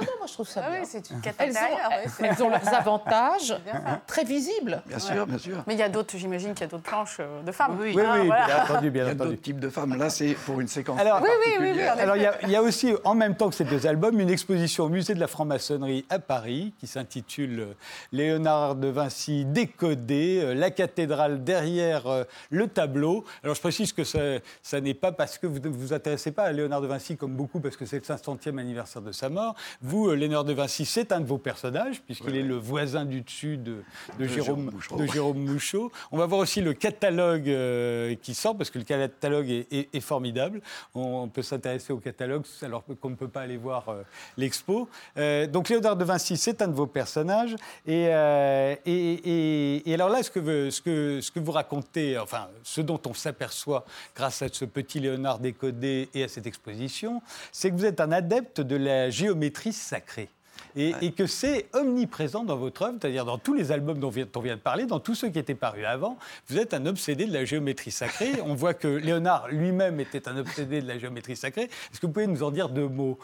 non, 0.00 0.14
moi, 0.18 0.26
je 0.26 0.32
trouve 0.32 0.48
ça 0.48 0.62
Ah 0.66 0.70
bien. 0.70 0.80
oui, 0.80 0.86
c'est 0.88 1.10
une 1.10 1.20
elles, 1.38 1.50
ont, 1.56 2.24
elles 2.24 2.42
ont 2.42 2.48
leurs 2.50 2.74
avantages 2.74 3.56
bien 3.64 3.72
ça. 3.74 4.00
très 4.06 4.24
visibles. 4.24 4.82
Bien 4.86 4.98
sûr, 4.98 5.26
bien 5.26 5.38
sûr. 5.38 5.62
Mais 5.66 5.74
il 5.74 5.80
y 5.80 5.82
a 5.82 5.88
d'autres, 5.88 6.16
j'imagine 6.16 6.52
qu'il 6.54 6.62
y 6.62 6.64
a 6.64 6.66
d'autres 6.68 6.82
planches 6.82 7.18
euh, 7.20 7.42
de 7.42 7.52
femmes. 7.52 7.76
Oui, 7.80 7.92
Oui, 7.96 8.02
Hein, 8.04 8.18
oui, 8.20 8.26
voilà. 8.26 8.46
bien 8.46 8.62
entendu, 8.64 8.86
Il 8.86 8.88
y 8.88 8.90
bien 8.90 9.06
a 9.06 9.12
entendu. 9.12 9.30
d'autres 9.30 9.42
types 9.42 9.60
de 9.60 9.68
femmes. 9.68 9.96
Là, 9.98 10.10
c'est 10.10 10.34
pour 10.34 10.60
une 10.60 10.68
séquence 10.68 11.00
Alors- 11.00 11.20
Oui, 11.22 11.28
oui, 11.46 11.56
oui, 11.60 11.70
oui, 11.72 11.84
particulière. 11.84 11.94
en 11.94 11.98
Alors, 11.98 12.16
il 12.16 12.22
y, 12.22 12.26
a, 12.26 12.34
il 12.42 12.50
y 12.50 12.56
a 12.56 12.62
aussi, 12.62 12.94
en 13.04 13.14
même 13.14 13.36
temps 13.36 13.48
que 13.48 13.54
ces 13.54 13.64
deux 13.64 13.86
albums, 13.86 14.18
une 14.20 14.30
exposition 14.30 14.84
au 14.84 14.88
musée 14.88 15.14
de 15.14 15.20
la 15.20 15.26
franc-maçonnerie 15.26 16.04
à 16.10 16.18
Paris 16.18 16.72
qui 16.78 16.86
s'intitule 16.86 17.60
euh, 17.60 17.72
Léonard 18.12 18.74
de 18.74 18.88
Vinci 18.88 19.44
décodé, 19.44 20.40
euh, 20.42 20.54
la 20.54 20.70
cathédrale 20.70 21.44
derrière 21.44 22.04
le 22.50 22.66
tableau. 22.68 23.24
Alors, 23.42 23.54
je 23.54 23.60
précise 23.60 23.92
que 23.92 24.04
ça, 24.04 24.18
ça 24.62 24.80
n'est 24.80 24.94
pas 24.94 25.12
parce 25.12 25.38
que 25.38 25.46
vous 25.46 25.58
ne 25.60 25.68
vous 25.68 25.92
intéressez 25.92 26.32
pas 26.32 26.44
à 26.44 26.52
Léonard 26.52 26.80
de 26.80 26.86
Vinci 26.86 27.16
comme 27.16 27.32
beaucoup, 27.34 27.60
parce 27.60 27.76
que 27.76 27.84
c'est 27.86 27.96
le 27.96 28.02
500e 28.50 28.58
anniversaire 28.58 29.02
de 29.02 29.12
sa 29.12 29.28
mort. 29.28 29.54
Vous, 29.82 30.08
euh, 30.08 30.14
Léonard 30.14 30.44
de 30.44 30.52
Vinci, 30.52 30.84
c'est 30.84 31.12
un 31.12 31.20
de 31.20 31.26
vos 31.26 31.38
personnages, 31.38 32.00
puisqu'il 32.02 32.36
est 32.36 32.42
le 32.42 32.56
voisin 32.56 33.04
du 33.04 33.20
dessus 33.22 33.56
de, 33.56 33.76
de 34.18 34.24
De 34.24 34.28
Jérôme 34.28 34.70
Jérôme, 34.80 35.06
de 35.06 35.12
Jérôme 35.12 35.38
Mouchot. 35.38 35.92
On 36.12 36.18
va 36.18 36.26
voir 36.26 36.40
aussi 36.40 36.60
le 36.60 36.72
catalogue 36.74 37.48
euh, 37.48 38.14
qui 38.22 38.34
sort, 38.34 38.56
parce 38.56 38.70
que 38.70 38.78
le 38.78 38.84
catalogue 38.84 39.50
est, 39.50 39.72
est- 39.72 39.88
est 39.94 40.00
formidable. 40.00 40.60
On, 40.94 41.22
on 41.22 41.28
peut 41.28 41.42
s'intéresser 41.42 41.92
au 41.92 41.98
catalogue 41.98 42.42
alors 42.62 42.84
qu'on 43.00 43.10
ne 43.10 43.14
peut 43.16 43.28
pas 43.28 43.42
aller 43.42 43.56
voir 43.56 43.88
euh, 43.88 44.02
l'expo. 44.36 44.88
Euh, 45.16 45.46
donc 45.46 45.68
Léonard 45.68 45.96
de 45.96 46.04
Vinci, 46.04 46.36
c'est 46.36 46.62
un 46.62 46.68
de 46.68 46.74
vos 46.74 46.86
personnages. 46.86 47.56
Et, 47.86 48.04
et, 48.04 48.82
et- 48.86 49.90
et 49.90 49.94
alors 49.94 50.08
là, 50.08 50.22
ce 50.22 50.30
que, 50.30 50.70
ce, 50.70 50.80
que, 50.80 51.20
ce 51.20 51.30
que 51.30 51.40
vous 51.40 51.52
racontez, 51.52 52.18
enfin, 52.18 52.48
ce 52.62 52.80
dont 52.80 53.00
on 53.06 53.14
s'aperçoit 53.14 53.84
grâce 54.14 54.42
à 54.42 54.48
ce 54.50 54.64
petit 54.64 55.00
Léonard 55.00 55.38
décodé 55.38 56.08
et 56.14 56.24
à 56.24 56.28
cette 56.28 56.46
exposition, 56.46 57.22
c'est 57.52 57.70
que 57.70 57.76
vous 57.76 57.84
êtes 57.84 58.00
un 58.00 58.12
adepte 58.12 58.37
de 58.40 58.76
la 58.76 59.10
géométrie 59.10 59.72
sacrée. 59.72 60.28
Et, 60.76 60.94
et 61.00 61.12
que 61.12 61.26
c'est 61.26 61.66
omniprésent 61.72 62.44
dans 62.44 62.56
votre 62.56 62.82
œuvre, 62.82 62.98
c'est-à-dire 63.00 63.24
dans 63.24 63.38
tous 63.38 63.54
les 63.54 63.72
albums 63.72 63.98
dont, 63.98 64.08
on 64.08 64.40
vient 64.40 64.56
de 64.56 64.60
parler, 64.60 64.86
dans 64.86 65.00
tous 65.00 65.14
ceux 65.14 65.28
qui 65.30 65.38
étaient 65.38 65.54
parus 65.54 65.84
avant, 65.84 66.18
vous 66.48 66.58
êtes 66.58 66.74
un 66.74 66.84
obsédé 66.86 67.26
de 67.26 67.32
la 67.32 67.44
géométrie 67.44 67.90
sacrée. 67.90 68.32
On 68.44 68.54
voit 68.54 68.74
que 68.74 68.86
Léonard 68.86 69.48
lui-même 69.48 69.98
était 69.98 70.28
un 70.28 70.36
obsédé 70.36 70.82
de 70.82 70.86
la 70.86 70.98
géométrie 70.98 71.36
sacrée. 71.36 71.62
Est-ce 71.62 72.00
que 72.00 72.06
vous 72.06 72.12
pouvez 72.12 72.26
nous 72.26 72.42
en 72.42 72.50
dire 72.50 72.68
deux 72.68 72.86
mots? 72.86 73.18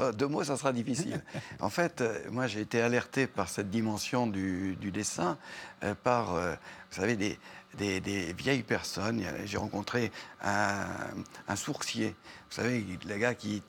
Euh, 0.00 0.12
deux 0.12 0.28
mots, 0.28 0.44
ça 0.44 0.56
sera 0.56 0.72
difficile. 0.72 1.22
En 1.60 1.68
fait, 1.68 2.00
euh, 2.00 2.18
moi, 2.30 2.46
j'ai 2.46 2.60
été 2.60 2.80
alerté 2.80 3.26
par 3.26 3.48
cette 3.48 3.70
dimension 3.70 4.26
du, 4.26 4.76
du 4.80 4.90
dessin, 4.90 5.36
euh, 5.82 5.94
par, 5.94 6.34
euh, 6.34 6.52
vous 6.90 7.00
savez, 7.00 7.16
des, 7.16 7.38
des- 7.76 8.32
vieilles 8.32 8.62
personnes. 8.62 9.22
J'ai 9.44 9.56
rencontré 9.56 10.10
un, 10.42 11.56
sourcier, 11.56 12.08
vous 12.50 12.54
savez, 12.56 12.84
le 13.06 13.16
gars 13.16 13.34
qui, 13.34 13.62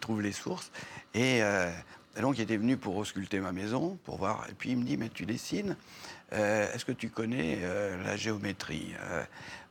trouve 0.00 0.22
les 0.22 0.32
sources. 0.32 0.70
Et, 1.14 1.42
euh, 1.42 1.70
donc, 2.20 2.38
il 2.38 2.42
était 2.42 2.56
venu 2.56 2.76
pour 2.76 2.96
ausculter 2.96 3.40
ma 3.40 3.52
maison, 3.52 3.98
pour 4.04 4.16
voir. 4.18 4.46
Et 4.50 4.54
puis, 4.54 4.70
il 4.70 4.78
me 4.78 4.84
dit, 4.84 4.96
mais 4.96 5.08
tu 5.08 5.26
dessines 5.26 5.76
euh, 6.32 6.72
Est-ce 6.72 6.84
que 6.84 6.92
tu 6.92 7.10
connais 7.10 7.58
euh, 7.62 8.02
la 8.04 8.16
géométrie 8.16 8.94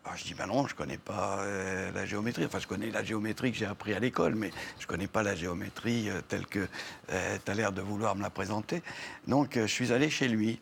alors, 0.08 0.20
je 0.20 0.24
dis, 0.24 0.36
ben 0.36 0.46
non, 0.46 0.68
je 0.68 0.74
ne 0.74 0.78
connais 0.78 1.00
pas 1.00 1.44
la 1.92 2.06
géométrie. 2.06 2.46
Enfin, 2.46 2.60
je 2.60 2.68
connais 2.68 2.92
la 2.92 3.04
géométrie 3.04 3.52
que 3.52 3.58
j'ai 3.58 3.66
appris 3.66 3.92
à 3.96 4.00
l'école, 4.00 4.36
mais 4.36 4.52
je 4.78 4.84
ne 4.84 4.88
connais 4.88 5.08
pas 5.08 5.24
la 5.24 5.34
géométrie 5.34 6.10
telle 6.28 6.46
que 6.46 6.68
tu 7.08 7.52
as 7.52 7.54
l'air 7.56 7.72
de 7.72 7.82
vouloir 7.82 8.16
me 8.16 8.22
la 8.22 8.30
présenter. 8.30 8.84
Donc, 9.26 9.56
je 9.56 9.66
suis 9.66 9.92
allé 9.92 10.12
chez 10.12 10.28
lui. 10.28 10.60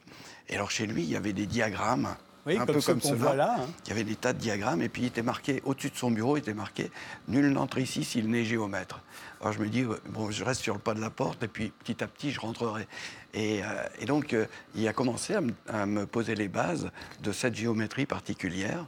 Et 0.47 0.55
alors, 0.55 0.71
chez 0.71 0.87
lui, 0.87 1.03
il 1.03 1.09
y 1.09 1.17
avait 1.17 1.33
des 1.33 1.45
diagrammes. 1.45 2.15
Oui, 2.45 2.57
un 2.57 2.65
comme 2.65 2.75
peu 2.75 2.81
comme 2.81 2.99
cela. 3.01 3.15
voit 3.15 3.35
là, 3.35 3.55
hein. 3.59 3.67
Il 3.85 3.89
y 3.89 3.91
avait 3.93 4.03
des 4.03 4.15
tas 4.15 4.33
de 4.33 4.39
diagrammes, 4.39 4.81
et 4.81 4.89
puis 4.89 5.03
il 5.03 5.05
était 5.05 5.21
marqué, 5.21 5.61
au-dessus 5.65 5.89
de 5.91 5.95
son 5.95 6.11
bureau, 6.11 6.35
il 6.35 6.41
était 6.41 6.53
marqué 6.53 6.91
Nul 7.29 7.49
n'entre 7.53 7.77
ici 7.77 8.03
s'il 8.03 8.29
n'est 8.29 8.43
géomètre. 8.43 9.01
Alors 9.39 9.53
je 9.53 9.59
me 9.59 9.67
dis, 9.69 9.81
euh, 9.83 9.97
bon, 10.09 10.29
je 10.29 10.43
reste 10.43 10.61
sur 10.61 10.73
le 10.73 10.79
pas 10.79 10.93
de 10.93 10.99
la 11.01 11.09
porte, 11.09 11.41
et 11.43 11.47
puis 11.47 11.69
petit 11.83 12.03
à 12.03 12.07
petit, 12.07 12.31
je 12.31 12.39
rentrerai. 12.41 12.85
Et, 13.33 13.63
euh, 13.63 13.67
et 13.99 14.05
donc, 14.05 14.33
euh, 14.33 14.45
il 14.75 14.85
a 14.87 14.93
commencé 14.93 15.33
à 15.35 15.41
me, 15.41 15.53
à 15.69 15.85
me 15.85 16.05
poser 16.05 16.35
les 16.35 16.47
bases 16.49 16.91
de 17.21 17.31
cette 17.31 17.55
géométrie 17.55 18.05
particulière. 18.05 18.85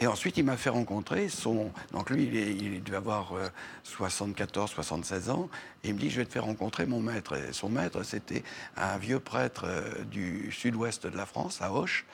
Et 0.00 0.06
ensuite, 0.06 0.36
il 0.36 0.44
m'a 0.44 0.56
fait 0.56 0.70
rencontrer 0.70 1.28
son. 1.28 1.72
Donc, 1.92 2.10
lui, 2.10 2.24
il, 2.24 2.36
est- 2.36 2.54
il 2.54 2.82
devait 2.84 2.96
avoir 2.98 3.32
euh, 3.34 3.48
74, 3.82 4.70
76 4.70 5.28
ans. 5.30 5.48
Et 5.82 5.88
il 5.88 5.94
me 5.94 5.98
dit 5.98 6.08
Je 6.10 6.18
vais 6.20 6.24
te 6.26 6.32
faire 6.32 6.44
rencontrer 6.44 6.86
mon 6.86 7.00
maître. 7.00 7.34
Et 7.36 7.52
son 7.52 7.68
maître, 7.68 8.02
c'était 8.04 8.44
un 8.76 8.96
vieux 8.98 9.18
prêtre 9.20 9.64
euh, 9.66 10.04
du 10.04 10.50
sud-ouest 10.52 11.06
de 11.06 11.16
la 11.16 11.26
France, 11.26 11.60
à 11.62 11.72
Auch, 11.72 12.04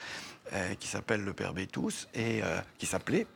euh, 0.53 0.73
qui 0.79 0.87
s'appelle 0.87 1.23
le 1.23 1.33
Père 1.33 1.53
Bétous, 1.53 2.07
et 2.13 2.41
euh, 2.43 2.59
qui 2.77 2.85
s'appelait. 2.85 3.27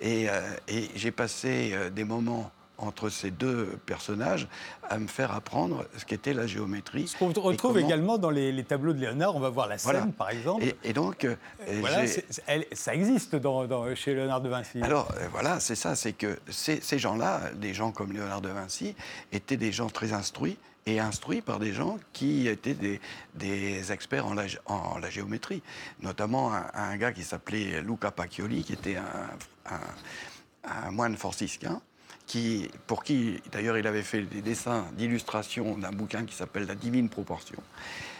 Et, 0.00 0.28
euh, 0.28 0.40
et 0.68 0.88
j'ai 0.94 1.10
passé 1.10 1.74
des 1.94 2.04
moments 2.04 2.50
entre 2.78 3.08
ces 3.08 3.30
deux 3.30 3.78
personnages 3.86 4.48
à 4.90 4.98
me 4.98 5.06
faire 5.06 5.32
apprendre 5.32 5.86
ce 5.96 6.04
qu'était 6.04 6.34
la 6.34 6.46
géométrie. 6.46 7.08
Ce 7.08 7.16
qu'on 7.16 7.30
et 7.30 7.38
retrouve 7.40 7.72
comment- 7.72 7.86
également 7.86 8.18
dans 8.18 8.28
les, 8.28 8.52
les 8.52 8.64
tableaux 8.64 8.92
de 8.92 9.00
Léonard. 9.00 9.34
On 9.34 9.40
va 9.40 9.48
voir 9.48 9.66
la 9.66 9.78
scène, 9.78 9.92
Voilà. 9.92 10.06
par 10.18 10.28
exemple. 10.28 10.62
Et, 10.62 10.76
et 10.84 10.92
donc, 10.92 11.24
euh, 11.24 11.36
Voilà, 11.80 12.04
elle- 12.46 12.66
ça 12.72 12.94
existe 12.94 13.34
dans- 13.34 13.64
dans- 13.64 13.94
chez 13.94 14.12
Léonard 14.14 14.42
de 14.42 14.50
Vinci. 14.50 14.82
Alors 14.82 15.08
euh, 15.16 15.26
voilà, 15.32 15.58
c'est 15.58 15.74
ça, 15.74 15.94
c'est 15.96 16.12
que 16.12 16.38
ces, 16.50 16.82
ces 16.82 16.98
gens-là, 16.98 17.40
des 17.54 17.72
gens 17.72 17.92
comme 17.92 18.12
Léonard 18.12 18.42
de 18.42 18.50
Vinci, 18.50 18.94
étaient 19.32 19.56
des 19.56 19.72
gens 19.72 19.88
très 19.88 20.12
instruits 20.12 20.58
et 20.86 21.00
instruits 21.00 21.42
par 21.42 21.58
des 21.58 21.72
gens 21.72 21.98
qui 22.12 22.46
étaient 22.46 22.74
des, 22.74 23.00
des 23.34 23.92
experts 23.92 24.26
en 24.26 24.34
la, 24.34 25.10
géométrie. 25.10 25.62
Notamment 26.00 26.52
un, 26.52 26.96
gars 26.96 27.12
qui 27.12 27.24
s'appelait 27.24 27.82
Luca 27.82 28.12
Pacchioli, 28.12 28.62
qui 28.62 28.72
était 28.72 28.96
un, 28.96 30.90
moine 30.90 31.16
franciscain. 31.16 31.80
Qui, 32.26 32.68
pour 32.88 33.04
qui, 33.04 33.40
d'ailleurs, 33.52 33.78
il 33.78 33.86
avait 33.86 34.02
fait 34.02 34.22
des 34.22 34.42
dessins 34.42 34.86
d'illustration 34.96 35.78
d'un 35.78 35.92
bouquin 35.92 36.24
qui 36.24 36.34
s'appelle 36.34 36.66
La 36.66 36.74
Divine 36.74 37.08
Proportion. 37.08 37.62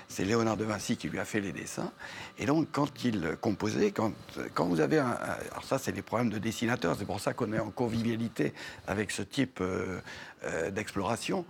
C'est 0.08 0.24
Léonard 0.24 0.56
de 0.56 0.64
Vinci 0.64 0.96
qui 0.96 1.08
lui 1.08 1.18
a 1.18 1.24
fait 1.24 1.40
les 1.40 1.50
dessins. 1.50 1.90
Et 2.38 2.46
donc, 2.46 2.68
quand 2.70 3.04
il 3.04 3.36
composait, 3.40 3.90
quand, 3.90 4.12
quand 4.54 4.66
vous 4.66 4.78
avez 4.78 5.00
un. 5.00 5.10
Alors, 5.50 5.64
ça, 5.64 5.78
c'est 5.78 5.90
les 5.90 6.02
problèmes 6.02 6.30
de 6.30 6.38
dessinateurs. 6.38 6.94
C'est 6.96 7.04
pour 7.04 7.18
ça 7.18 7.34
qu'on 7.34 7.52
est 7.52 7.58
en 7.58 7.70
convivialité 7.70 8.54
avec 8.86 9.10
ce 9.10 9.22
type 9.22 9.58
euh, 9.60 9.98
euh, 10.44 10.70
d'exploration. 10.70 11.44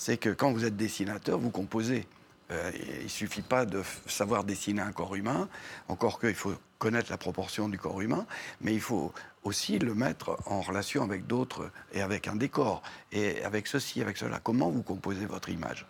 C'est 0.00 0.16
que 0.16 0.30
quand 0.30 0.52
vous 0.52 0.64
êtes 0.64 0.76
dessinateur, 0.76 1.40
vous 1.40 1.50
composez. 1.50 2.06
Euh, 2.52 2.70
il 3.00 3.02
ne 3.02 3.08
suffit 3.08 3.42
pas 3.42 3.66
de 3.66 3.82
savoir 4.06 4.44
dessiner 4.44 4.80
un 4.80 4.92
corps 4.92 5.16
humain, 5.16 5.48
encore 5.88 6.20
qu'il 6.20 6.36
faut 6.36 6.54
connaître 6.78 7.10
la 7.10 7.18
proportion 7.18 7.68
du 7.68 7.78
corps 7.78 8.00
humain, 8.00 8.26
mais 8.60 8.72
il 8.74 8.80
faut 8.80 9.12
aussi 9.44 9.78
le 9.78 9.94
mettre 9.94 10.36
en 10.46 10.60
relation 10.60 11.02
avec 11.02 11.26
d'autres 11.26 11.70
et 11.92 12.02
avec 12.02 12.28
un 12.28 12.36
décor, 12.36 12.82
et 13.12 13.42
avec 13.44 13.66
ceci, 13.66 14.02
avec 14.02 14.16
cela. 14.16 14.40
Comment 14.42 14.68
vous 14.68 14.82
composez 14.82 15.26
votre 15.26 15.48
image? 15.48 15.86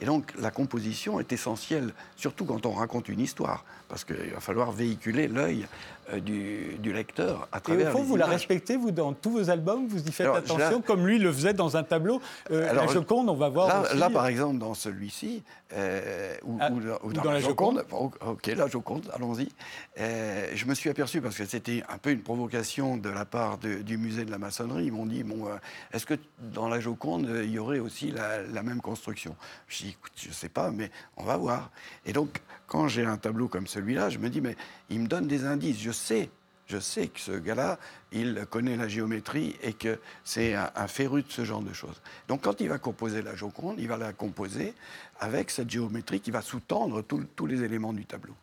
Et 0.00 0.06
donc 0.06 0.32
la 0.38 0.50
composition 0.50 1.20
est 1.20 1.32
essentielle, 1.32 1.92
surtout 2.16 2.44
quand 2.44 2.66
on 2.66 2.72
raconte 2.72 3.08
une 3.08 3.20
histoire, 3.20 3.64
parce 3.88 4.04
qu'il 4.04 4.32
va 4.32 4.40
falloir 4.40 4.70
véhiculer 4.70 5.28
l'œil 5.28 5.66
euh, 6.12 6.20
du, 6.20 6.92
lecteur 6.92 7.48
à 7.52 7.60
travers. 7.60 7.88
Et 7.88 7.90
au 7.90 7.98
fond, 7.98 8.02
vous 8.02 8.16
la 8.16 8.26
respectez, 8.26 8.76
vous, 8.76 8.90
dans 8.90 9.12
tous 9.12 9.30
vos 9.30 9.50
albums, 9.50 9.86
vous 9.86 10.02
y 10.02 10.12
faites 10.12 10.26
attention, 10.26 10.80
comme 10.80 11.06
lui 11.06 11.18
le 11.18 11.32
faisait 11.32 11.52
dans 11.52 11.76
un 11.76 11.82
tableau. 11.82 12.20
Euh, 12.50 12.72
la 12.72 12.86
Joconde, 12.86 13.28
on 13.28 13.34
va 13.34 13.48
voir. 13.48 13.68
Là, 13.68 13.82
aussi. 13.82 13.96
là 13.96 14.10
par 14.10 14.26
exemple, 14.26 14.58
dans 14.58 14.74
celui-ci, 14.74 15.42
euh, 15.72 16.34
ou, 16.44 16.58
ah, 16.60 16.70
dans, 16.70 17.30
la, 17.30 17.40
Joconde, 17.40 17.84
ok, 17.90 18.46
la 18.46 18.66
Joconde, 18.66 19.10
allons-y. 19.14 19.48
Je 20.54 20.64
me 20.66 20.74
suis 20.74 20.90
aperçu, 20.90 21.20
parce 21.20 21.36
que 21.36 21.44
c'était 21.44 21.82
un 21.88 21.98
peu 21.98 22.10
une 22.10 22.22
provocation 22.22 22.96
de 22.96 23.08
la 23.08 23.24
part 23.24 23.58
du 23.58 23.98
musée 23.98 24.24
de 24.24 24.30
la 24.30 24.38
maçonnerie, 24.38 24.86
ils 24.86 24.92
m'ont 24.92 25.06
dit 25.06 25.22
bon, 25.22 25.46
est-ce 25.92 26.06
que 26.06 26.14
dans 26.38 26.68
la 26.68 26.80
Joconde, 26.80 27.30
il 27.42 27.50
y 27.50 27.58
aurait 27.58 27.78
aussi 27.78 28.10
la, 28.10 28.62
même 28.62 28.80
construction? 28.80 29.36
Je 29.68 29.84
dis 29.84 29.88
écoute, 29.90 30.12
je 30.16 30.28
ne 30.28 30.34
sais 30.34 30.48
pas, 30.48 30.70
mais 30.70 30.90
on 31.16 31.24
va 31.24 31.36
voir. 31.36 31.70
Et 32.06 32.12
donc, 32.12 32.40
quand 32.66 32.88
j'ai 32.88 33.04
un 33.04 33.16
tableau 33.16 33.48
comme 33.48 33.66
celui-là, 33.66 34.10
je 34.10 34.18
me 34.18 34.28
dis, 34.30 34.40
mais 34.40 34.56
il 34.90 35.00
me 35.00 35.06
donne 35.06 35.26
des 35.26 35.44
indices. 35.44 35.80
Je 35.80 35.90
sais, 35.90 36.30
je 36.70 36.78
sais 36.78 37.08
que 37.08 37.18
ce 37.18 37.32
gars-là, 37.32 37.78
il 38.12 38.46
connaît 38.48 38.76
la 38.76 38.86
géométrie 38.86 39.56
et 39.62 39.72
que 39.72 39.98
c'est 40.22 40.54
un, 40.54 40.86
féru 40.86 41.22
de 41.22 41.30
ce 41.30 41.44
genre 41.44 41.62
de 41.62 41.72
choses. 41.72 42.00
Donc 42.28 42.42
quand 42.42 42.60
il 42.60 42.68
va 42.68 42.78
composer 42.78 43.22
la 43.22 43.34
Joconde, 43.34 43.76
il 43.78 43.88
va 43.88 43.96
la 43.96 44.12
composer 44.12 44.74
avec 45.20 45.50
cette 45.50 45.70
géométrie 45.70 46.20
qui 46.20 46.30
va 46.30 46.40
sous-tendre 46.40 47.02
tous 47.02 47.46
les 47.46 47.62
éléments 47.62 47.92
du 47.92 48.06
tableau. 48.06 48.34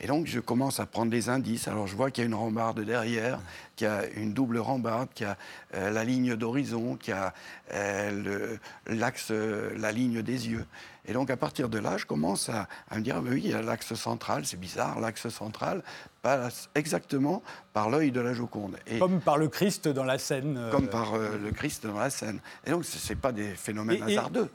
Et 0.00 0.06
donc 0.06 0.26
je 0.26 0.40
commence 0.40 0.80
à 0.80 0.86
prendre 0.86 1.10
des 1.10 1.28
indices. 1.28 1.68
Alors 1.68 1.86
je 1.86 1.96
vois 1.96 2.10
qu'il 2.10 2.22
y 2.22 2.26
a 2.26 2.28
une 2.28 2.34
rambarde 2.34 2.80
derrière, 2.80 3.38
qu'il 3.76 3.86
y 3.86 3.90
a 3.90 4.06
une 4.16 4.34
double 4.34 4.58
rambarde, 4.58 5.08
qu'il 5.14 5.26
y 5.26 5.30
a 5.30 5.38
euh, 5.74 5.90
la 5.90 6.04
ligne 6.04 6.36
d'horizon, 6.36 6.96
qu'il 6.96 7.14
y 7.14 7.16
a 7.16 7.32
euh, 7.72 8.56
l'axe, 8.88 9.28
euh, 9.30 9.70
la 9.78 9.92
ligne 9.92 10.20
des 10.22 10.48
yeux. 10.48 10.66
Et 11.06 11.12
donc 11.12 11.30
à 11.30 11.36
partir 11.36 11.68
de 11.68 11.78
là, 11.78 11.96
je 11.96 12.04
commence 12.04 12.48
à, 12.48 12.66
me 12.92 13.00
dire, 13.00 13.22
oui, 13.24 13.40
il 13.44 13.50
y 13.52 13.54
a 13.54 13.62
l'axe 13.62 13.94
central, 13.94 14.44
c'est 14.44 14.58
bizarre, 14.58 14.98
l'axe 14.98 15.28
central 15.28 15.82
passe 16.20 16.68
exactement 16.74 17.42
par 17.72 17.88
l'œil 17.88 18.10
de 18.10 18.20
la 18.20 18.34
Joconde. 18.34 18.76
Et 18.88 18.98
comme 18.98 19.20
par 19.20 19.38
le 19.38 19.46
Christ 19.46 19.86
dans 19.86 20.02
la 20.02 20.18
scène. 20.18 20.60
Comme 20.72 20.88
par 20.88 21.16
le 21.16 21.52
Christ 21.52 21.86
dans 21.86 21.98
la 21.98 22.10
scène. 22.10 22.40
Et 22.66 22.70
donc 22.72 22.84
ce 22.84 23.08
n'est 23.08 23.20
pas 23.20 23.30
des 23.30 23.54
phénomènes 23.54 24.02
hasardeux. 24.02 24.50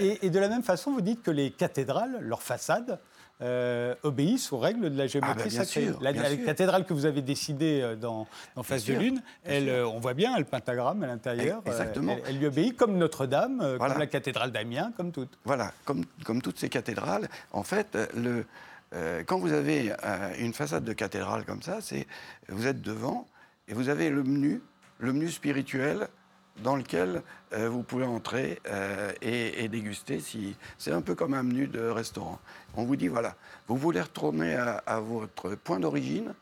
Et, 0.00 0.26
et, 0.26 0.30
de 0.30 0.38
la 0.38 0.48
même 0.48 0.62
façon, 0.62 0.92
vous 0.92 1.00
dites 1.00 1.22
que 1.22 1.30
les 1.30 1.50
cathédrales, 1.50 2.18
leurs 2.20 2.42
façades, 2.42 3.00
euh, 3.40 3.94
obéissent 4.02 4.50
aux 4.50 4.58
règles 4.58 4.90
de 4.90 4.98
la 4.98 5.06
géométrie 5.06 5.50
ah 5.54 5.58
bah 5.58 5.64
sacrée. 5.64 5.92
la, 6.00 6.12
cathédrale 6.44 6.84
que 6.84 6.92
vous 6.92 7.06
avez 7.06 7.22
décidée 7.22 7.80
euh, 7.80 7.94
dans, 7.94 8.26
Face 8.64 8.84
de 8.84 8.94
Lune, 8.94 9.22
elle, 9.44 9.68
euh, 9.68 9.86
on 9.86 10.00
voit 10.00 10.14
bien 10.14 10.36
le 10.36 10.44
pentagramme 10.44 11.04
à 11.04 11.06
l'intérieur. 11.06 11.62
Exactement. 11.64 12.16
Elle, 12.26 12.38
lui 12.38 12.46
obéit 12.46 12.76
comme 12.76 12.98
Notre-Dame, 12.98 13.78
comme 13.78 13.96
la 13.96 14.08
cathédrale 14.08 14.50
d'Amiens, 14.50 14.92
comme 14.96 15.12
toutes. 15.12 15.38
Voilà, 15.44 15.72
comme, 15.84 16.04
comme 16.24 16.42
toutes 16.42 16.58
ces 16.58 16.68
cathédrales. 16.68 17.28
En 17.52 17.62
fait, 17.62 17.96
le, 18.16 18.44
quand 19.26 19.38
vous 19.38 19.52
avez 19.52 19.92
une 20.40 20.52
façade 20.52 20.82
de 20.82 20.92
cathédrale 20.92 21.44
comme 21.44 21.62
ça, 21.62 21.78
c'est 21.80 22.08
vous 22.48 22.66
êtes 22.66 22.82
devant 22.82 23.28
et 23.68 23.74
vous 23.74 23.88
avez 23.88 24.10
le 24.10 24.24
menu, 24.24 24.60
le 24.98 25.12
menu 25.12 25.30
spirituel 25.30 26.08
dans 26.62 26.76
lequel 26.76 27.22
euh, 27.52 27.68
vous 27.68 27.82
pouvez 27.82 28.04
entrer 28.04 28.60
euh, 28.68 29.12
et, 29.22 29.68
déguster. 29.68 30.22
C'est 30.78 30.92
un 30.92 31.00
peu 31.00 31.14
comme 31.14 31.34
un 31.34 31.42
menu 31.42 31.66
de 31.66 31.80
restaurant. 31.80 32.38
On 32.76 32.84
vous 32.84 32.96
dit, 32.96 33.08
voilà, 33.08 33.36
vous 33.66 33.76
voulez 33.76 34.00
retourner 34.00 34.54
à, 34.54 35.00
votre 35.00 35.54
point 35.54 35.80
d'origine, 35.80 36.34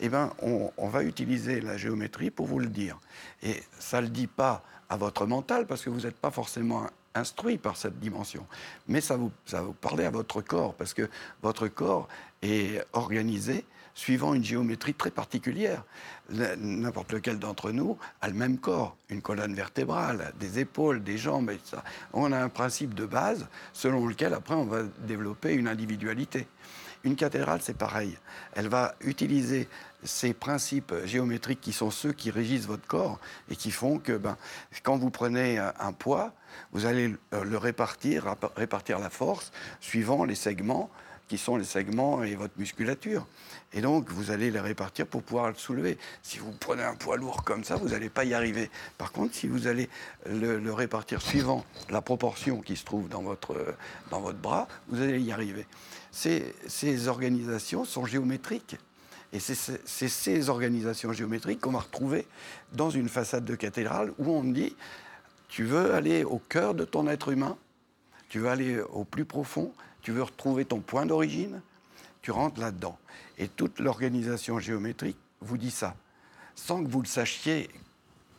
eh 0.00 0.08
ben, 0.08 0.32
on, 0.42 0.88
va 0.88 1.02
utiliser 1.02 1.60
la 1.60 1.76
géométrie 1.76 2.30
pour 2.30 2.46
vous 2.46 2.58
le 2.58 2.68
dire. 2.68 2.98
Et 3.42 3.62
ça 3.78 3.98
ne 4.00 4.06
le 4.06 4.10
dit 4.10 4.26
pas 4.26 4.62
à 4.88 4.96
votre 4.96 5.26
mental, 5.26 5.66
parce 5.66 5.82
que 5.82 5.90
vous 5.90 6.00
n'êtes 6.00 6.16
pas 6.16 6.30
forcément 6.30 6.86
instruit 7.14 7.58
par 7.58 7.76
cette 7.76 7.98
dimension. 7.98 8.46
Mais 8.88 9.00
ça 9.00 9.16
vous, 9.16 9.30
ça 9.46 9.62
vous 9.62 9.72
parler 9.72 10.04
à 10.04 10.10
votre 10.10 10.40
corps, 10.42 10.74
parce 10.74 10.94
que 10.94 11.08
votre 11.42 11.68
corps 11.68 12.08
est 12.42 12.84
organisé 12.92 13.64
suivant 14.00 14.32
une 14.32 14.42
géométrie 14.42 14.94
très 14.94 15.10
particulière. 15.10 15.84
N'importe 16.30 17.12
lequel 17.12 17.38
d'entre 17.38 17.70
nous 17.70 17.98
a 18.22 18.28
le 18.28 18.34
même 18.34 18.56
corps, 18.56 18.96
une 19.10 19.20
colonne 19.20 19.54
vertébrale, 19.54 20.32
des 20.40 20.58
épaules, 20.58 21.04
des 21.04 21.18
jambes. 21.18 21.50
On 22.14 22.32
a 22.32 22.38
un 22.42 22.48
principe 22.48 22.94
de 22.94 23.04
base 23.04 23.46
selon 23.74 24.06
lequel 24.06 24.32
après 24.32 24.54
on 24.54 24.64
va 24.64 24.84
développer 25.06 25.52
une 25.52 25.68
individualité. 25.68 26.46
Une 27.04 27.14
cathédrale, 27.14 27.60
c'est 27.62 27.76
pareil. 27.76 28.16
Elle 28.54 28.68
va 28.68 28.94
utiliser 29.02 29.68
ces 30.02 30.32
principes 30.32 30.94
géométriques 31.04 31.60
qui 31.60 31.74
sont 31.74 31.90
ceux 31.90 32.14
qui 32.14 32.30
régissent 32.30 32.66
votre 32.66 32.86
corps 32.86 33.20
et 33.50 33.56
qui 33.56 33.70
font 33.70 33.98
que 33.98 34.16
ben, 34.16 34.38
quand 34.82 34.96
vous 34.96 35.10
prenez 35.10 35.58
un 35.58 35.92
poids, 35.92 36.32
vous 36.72 36.86
allez 36.86 37.14
le 37.32 37.58
répartir, 37.58 38.34
répartir 38.56 38.98
la 38.98 39.10
force 39.10 39.52
suivant 39.78 40.24
les 40.24 40.34
segments 40.34 40.90
qui 41.30 41.38
sont 41.38 41.56
les 41.56 41.64
segments 41.64 42.24
et 42.24 42.34
votre 42.34 42.58
musculature. 42.58 43.24
Et 43.72 43.80
donc, 43.80 44.10
vous 44.10 44.32
allez 44.32 44.50
les 44.50 44.58
répartir 44.58 45.06
pour 45.06 45.22
pouvoir 45.22 45.46
le 45.46 45.54
soulever. 45.54 45.96
Si 46.24 46.38
vous 46.38 46.50
prenez 46.50 46.82
un 46.82 46.96
poids 46.96 47.16
lourd 47.16 47.44
comme 47.44 47.62
ça, 47.62 47.76
vous 47.76 47.90
n'allez 47.90 48.08
pas 48.08 48.24
y 48.24 48.34
arriver. 48.34 48.68
Par 48.98 49.12
contre, 49.12 49.36
si 49.36 49.46
vous 49.46 49.68
allez 49.68 49.88
le, 50.28 50.72
répartir 50.72 51.22
suivant 51.22 51.64
la 51.88 52.02
proportion 52.02 52.60
qui 52.60 52.74
se 52.74 52.84
trouve 52.84 53.08
dans 53.08 53.22
votre, 53.22 53.76
dans 54.10 54.20
votre 54.20 54.38
bras, 54.38 54.66
vous 54.88 55.00
allez 55.00 55.20
y 55.20 55.30
arriver. 55.30 55.68
Ces, 56.10 56.52
ces 56.66 57.06
organisations 57.06 57.84
sont 57.84 58.06
géométriques. 58.06 58.76
Et 59.32 59.38
c'est 59.38 60.08
ces 60.08 60.48
organisations 60.48 61.12
géométriques 61.12 61.60
qu'on 61.60 61.70
va 61.70 61.78
retrouver 61.78 62.26
dans 62.72 62.90
une 62.90 63.08
façade 63.08 63.44
de 63.44 63.54
cathédrale 63.54 64.12
où 64.18 64.32
on 64.32 64.42
dit, 64.42 64.74
tu 65.46 65.62
veux 65.62 65.94
aller 65.94 66.24
au 66.24 66.40
cœur 66.40 66.74
de 66.74 66.84
ton 66.84 67.06
être 67.06 67.28
humain, 67.28 67.56
tu 68.28 68.40
veux 68.40 68.48
aller 68.48 68.80
au 68.80 69.04
plus 69.04 69.24
profond, 69.24 69.72
tu 70.02 70.12
veux 70.12 70.22
retrouver 70.22 70.64
ton 70.64 70.80
point 70.80 71.06
d'origine, 71.06 71.60
tu 72.22 72.30
rentres 72.30 72.60
là-dedans. 72.60 72.98
Et 73.38 73.48
toute 73.48 73.78
l'organisation 73.78 74.58
géométrique 74.58 75.16
vous 75.40 75.58
dit 75.58 75.70
ça, 75.70 75.94
sans 76.54 76.82
que 76.84 76.88
vous 76.88 77.00
le 77.00 77.06
sachiez 77.06 77.70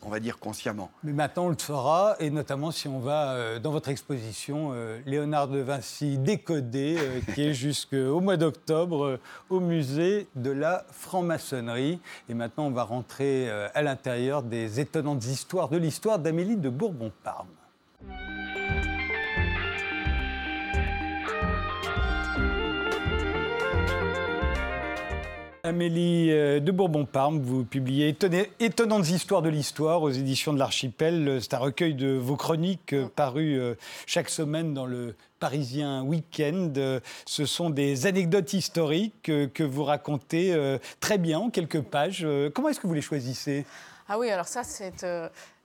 on 0.03 0.09
va 0.09 0.19
dire 0.19 0.39
consciemment. 0.39 0.89
Mais 1.03 1.13
maintenant, 1.13 1.45
on 1.45 1.49
le 1.49 1.57
saura, 1.57 2.15
et 2.19 2.29
notamment 2.29 2.71
si 2.71 2.87
on 2.87 2.99
va 2.99 3.31
euh, 3.31 3.59
dans 3.59 3.71
votre 3.71 3.89
exposition 3.89 4.71
euh, 4.73 4.99
Léonard 5.05 5.47
de 5.47 5.59
Vinci 5.59 6.17
décodé, 6.17 6.97
euh, 6.97 7.19
qui 7.33 7.43
est 7.43 7.53
jusqu'au 7.53 8.19
mois 8.19 8.37
d'octobre 8.37 9.19
au 9.49 9.59
musée 9.59 10.27
de 10.35 10.51
la 10.51 10.85
franc-maçonnerie. 10.91 11.99
Et 12.29 12.33
maintenant, 12.33 12.65
on 12.65 12.71
va 12.71 12.83
rentrer 12.83 13.49
à 13.51 13.81
l'intérieur 13.81 14.43
des 14.43 14.79
étonnantes 14.79 15.25
histoires 15.25 15.69
de 15.69 15.77
l'histoire 15.77 16.19
d'Amélie 16.19 16.57
de 16.57 16.69
Bourbon-Parme. 16.69 17.47
Amélie 25.71 26.31
euh, 26.31 26.59
de 26.59 26.69
Bourbon-Parme, 26.69 27.39
vous 27.39 27.63
publiez 27.63 28.13
Étonnantes 28.59 29.09
histoires 29.09 29.41
de 29.41 29.47
l'histoire 29.47 30.01
aux 30.01 30.09
éditions 30.09 30.51
de 30.51 30.59
l'Archipel. 30.59 31.39
C'est 31.39 31.53
un 31.53 31.59
recueil 31.59 31.93
de 31.93 32.09
vos 32.09 32.35
chroniques 32.35 32.91
euh, 32.91 33.07
paru 33.07 33.57
euh, 33.57 33.75
chaque 34.05 34.29
semaine 34.29 34.73
dans 34.73 34.85
le 34.85 35.15
Parisien 35.39 36.03
Week-end. 36.03 36.73
Ce 37.25 37.45
sont 37.45 37.69
des 37.69 38.05
anecdotes 38.05 38.51
historiques 38.51 39.23
que 39.23 39.63
vous 39.63 39.85
racontez 39.85 40.53
très 40.99 41.17
bien 41.17 41.39
en 41.39 41.49
quelques 41.49 41.81
pages. 41.81 42.27
Comment 42.53 42.69
est-ce 42.69 42.79
que 42.79 42.85
vous 42.85 42.93
les 42.93 43.01
choisissez? 43.01 43.65
Ah 44.07 44.19
oui, 44.19 44.29
alors 44.29 44.47
ça, 44.47 44.63
c'est 44.63 45.03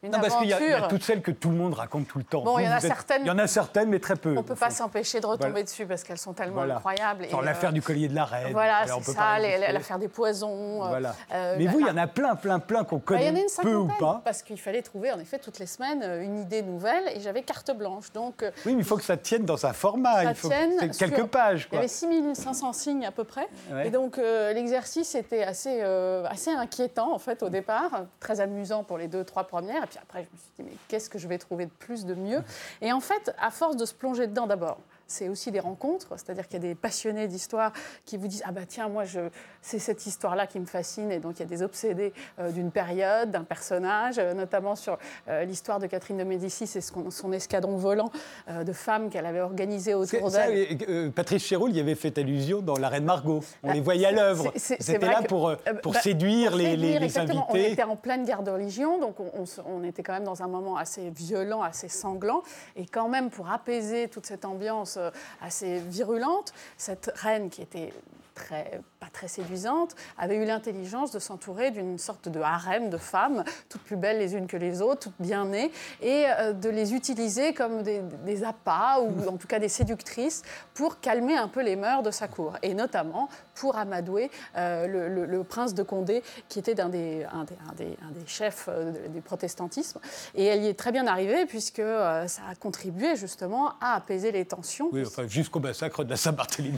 non, 0.03 0.21
parce 0.21 0.37
qu'il 0.37 0.49
y, 0.49 0.53
a 0.53 0.83
toutes 0.83 1.03
celles 1.03 1.23
que 1.23 1.31
tout 1.31 1.49
le 1.49 1.57
monde 1.57 1.73
raconte 1.73 2.07
tout 2.07 2.19
le 2.19 2.25
temps. 2.25 2.43
Bon, 2.43 2.59
il 2.59 2.67
y 2.67 2.69
en 2.69 2.73
a 2.73 2.81
certaines. 2.81 3.23
Il 3.23 3.29
y 3.29 3.31
en 3.31 3.39
a 3.39 3.47
certaines, 3.47 3.89
mais 3.89 3.99
très 3.99 4.17
peu. 4.17 4.31
On 4.31 4.35
ne 4.35 4.43
peut 4.43 4.55
pas 4.55 4.71
s'empêcher 4.71 5.21
de 5.21 5.27
retomber 5.27 5.63
dessus 5.65 5.87
parce 5.87 6.03
qu'elles 6.03 6.19
sont 6.19 6.35
tellement 6.35 6.63
incroyables. 6.63 7.29
Genre 7.29 7.43
l'affaire 7.43 7.71
euh, 7.71 7.73
du 7.73 7.81
collier 7.83 8.09
de 8.09 8.15
la 8.15 8.27
reine. 8.27 8.53
Voilà, 8.53 8.85
c'est 8.87 9.13
ça, 9.13 9.39
l'affaire 9.39 9.99
des 9.99 10.09
poisons. 10.09 10.85
Euh, 10.85 10.89
voilà. 10.89 11.15
Euh, 11.33 11.57
mais 11.59 11.67
vous, 11.67 11.81
il 11.81 11.87
y 11.87 11.91
en 11.91 11.97
a 11.97 12.07
plein, 12.07 12.37
plein, 12.37 12.59
plein 12.59 12.85
qu'on 12.85 12.97
bah, 12.97 13.03
connaît 13.07 13.29
une 13.31 13.63
peu 13.63 13.75
ou 13.75 13.89
pas. 13.99 14.21
Parce 14.23 14.43
qu'il 14.43 14.61
fallait 14.61 14.83
trouver, 14.83 15.13
en 15.13 15.19
effet, 15.19 15.39
toutes 15.39 15.59
les 15.59 15.67
semaines 15.67 16.03
une 16.23 16.39
idée 16.39 16.63
nouvelle 16.63 17.05
et 17.15 17.21
j'avais 17.21 17.43
carte 17.43 17.71
blanche. 17.71 18.13
Donc, 18.13 18.45
oui, 18.67 18.75
mais 18.75 18.83
il 18.83 18.85
faut 18.85 18.97
que 18.97 19.05
ça 19.05 19.17
tienne 19.17 19.45
dans 19.45 19.65
un 19.65 19.73
format. 19.73 20.25
il 20.25 20.35
faut 20.35 20.49
tienne 20.49 20.91
quelques 20.91 21.27
pages. 21.27 21.69
Il 21.73 21.77
y 21.77 21.79
avait 21.79 21.89
6500 21.89 22.73
signes 22.75 23.07
à 23.07 23.13
peu 23.13 23.25
près. 23.25 23.49
Et 23.85 23.91
donc, 23.91 24.19
l'exercice 24.19 25.15
était 25.15 25.43
assez, 25.43 25.81
assez 25.81 26.51
inquiétant, 26.51 27.15
en 27.15 27.19
fait, 27.19 27.43
au 27.43 27.49
départ. 27.49 28.03
Très 28.21 28.41
amusant 28.41 28.85
pour 28.85 28.99
les 28.99 29.09
deux, 29.09 29.25
trois 29.25 29.45
premières. 29.45 29.86
Et 29.87 29.89
puis 29.89 29.99
après, 30.03 30.25
je 30.25 30.29
me 30.33 30.37
suis 30.37 30.51
dit, 30.59 30.63
mais 30.65 30.77
qu'est-ce 30.89 31.09
que 31.09 31.17
je 31.17 31.29
vais 31.29 31.39
trouver 31.39 31.67
de 31.67 31.71
plus, 31.71 32.05
de 32.05 32.15
mieux? 32.15 32.43
Et 32.83 32.93
en 32.93 32.99
fait, 32.99 33.33
à 33.39 33.53
force 33.53 33.77
de 33.77 33.85
se 33.85 33.95
plonger 33.95 34.27
dedans 34.27 34.49
d'abord, 34.49 34.79
c'est 35.07 35.29
aussi 35.29 35.51
des 35.51 35.61
rencontres, 35.61 36.09
c'est-à-dire 36.17 36.49
qu'il 36.49 36.63
y 36.63 36.67
a 36.67 36.69
des 36.69 36.75
passionnés 36.75 37.29
d'histoire 37.29 37.73
qui 38.05 38.17
vous 38.17 38.29
disent 38.29 38.43
ah 38.45 38.53
bah 38.53 38.63
tiens 38.67 38.89
moi 38.89 39.05
je 39.05 39.21
c'est 39.63 39.79
cette 39.79 40.07
histoire-là 40.07 40.47
qui 40.47 40.61
me 40.61 40.67
fascine 40.67 41.11
et 41.11 41.19
donc 41.19 41.37
il 41.37 41.41
y 41.41 41.43
a 41.43 41.49
des 41.49 41.63
obsédés 41.63 42.13
euh, 42.39 42.51
d'une 42.51 42.71
période, 42.71 43.31
d'un 43.31 43.43
personnage, 43.43 44.17
euh, 44.19 44.33
notamment 44.33 44.77
sur 44.77 44.99
euh, 45.29 45.45
l'histoire 45.45 45.81
de 45.81 45.87
Catherine 45.87 46.19
de 46.19 46.25
Médicis 46.25 46.71
et 46.77 46.81
son, 46.81 47.11
son 47.11 47.33
escadron 47.33 47.77
volant 47.77 48.11
de 48.49 48.73
femmes 48.73 49.11
qu'elle 49.11 49.27
avait 49.27 49.41
organisé 49.41 49.95
autour 49.95 50.31
d'elle. 50.31 51.13
Patrice 51.13 51.45
Chéroul 51.45 51.73
y 51.73 51.81
avait 51.81 51.95
fait 51.95 52.17
allusion 52.19 52.61
dans 52.61 52.77
La 52.77 52.89
Reine 52.89 53.05
Margot. 53.05 53.41
On 53.63 53.73
les 53.73 53.81
voyait 53.81 54.07
à 54.07 54.13
l'œuvre. 54.13 54.53
C'était 54.57 54.99
là 54.99 55.23
pour, 55.23 55.55
pour 55.83 55.93
bah, 55.93 56.01
séduire, 56.01 56.55
les, 56.57 56.77
les, 56.77 57.19
invités. 57.19 57.39
On 57.49 57.55
était 57.55 57.83
en 57.83 57.97
pleine 57.97 58.25
guerre 58.25 58.43
de 58.43 58.51
religion, 58.51 59.01
donc 59.01 59.19
on, 59.21 59.45
on, 59.67 59.83
était 59.83 60.03
quand 60.03 60.13
même 60.13 60.25
dans 60.25 60.43
un 60.43 60.49
moment 60.49 60.77
assez 60.77 61.11
violent, 61.11 61.63
assez 61.63 61.89
sanglant, 61.89 62.43
et 62.77 62.87
quand 62.87 63.09
même 63.09 63.31
pour 63.31 63.51
apaiser 63.51 64.09
toute 64.09 64.27
cette 64.27 64.45
ambiance 64.45 64.96
assez 65.41 65.79
virulente, 65.81 66.53
cette 66.77 67.13
reine 67.15 67.51
qui 67.51 67.63
était 67.63 67.93
très, 68.37 68.81
pas 69.01 69.09
très 69.13 69.27
séduisante, 69.27 69.97
avait 70.17 70.37
eu 70.37 70.45
l'intelligence 70.45 71.11
de 71.11 71.19
s'entourer 71.19 71.73
d'une 71.73 71.99
sorte 71.99 72.29
de 72.29 72.41
harem 72.41 72.91
de 72.91 72.99
femmes, 72.99 73.43
toutes 73.69 73.83
plus 73.83 73.97
belles 73.97 74.19
les 74.19 74.35
unes 74.35 74.47
que 74.47 74.57
les 74.57 74.81
autres, 74.83 75.01
toutes 75.01 75.21
bien 75.21 75.47
nées, 75.47 75.73
et 76.03 76.27
euh, 76.27 76.53
de 76.53 76.69
les 76.69 76.95
utiliser 76.95 77.55
comme 77.55 77.83
des, 77.83 78.03
des 78.25 78.45
appâts, 78.45 79.01
ou 79.01 79.29
en 79.29 79.37
tout 79.37 79.49
cas 79.49 79.59
des 79.59 79.69
séductrices, 79.69 80.43
pour 80.75 81.01
calmer 81.01 81.37
un 81.37 81.49
peu 81.49 81.63
les 81.63 81.75
mœurs 81.75 82.03
de 82.03 82.13
sa 82.13 82.29
cour, 82.29 82.57
et 82.63 82.75
notamment 82.75 83.29
pour 83.55 83.77
amadouer 83.77 84.31
euh, 84.57 85.27
le, 85.27 85.45
prince 85.45 85.75
de 85.75 85.83
Condé, 85.83 86.23
qui 86.49 86.59
était 86.59 86.79
un 86.81 86.91
des, 86.91 87.25
un 87.33 87.45
des, 87.45 87.97
un 88.03 88.11
des, 88.11 88.27
chefs 88.27 88.69
euh, 88.69 88.93
du 89.09 89.23
protestantisme. 89.23 89.99
Et 90.35 90.45
elle 90.45 90.63
y 90.63 90.67
est 90.67 90.79
très 90.79 90.93
bien 90.93 91.07
arrivée, 91.07 91.47
puisque 91.47 91.81
ça 91.81 92.43
a 92.51 92.55
contribué 92.59 93.17
justement 93.17 93.73
à 93.81 93.95
apaiser 93.95 94.31
les 94.31 94.45
tensions. 94.45 94.91
Oui, 94.93 95.05
enfin, 95.07 95.27
jusqu'au 95.27 95.61
massacre 95.61 96.05
de 96.05 96.11
la 96.11 96.17
Saint-Barthélemy. 96.17 96.77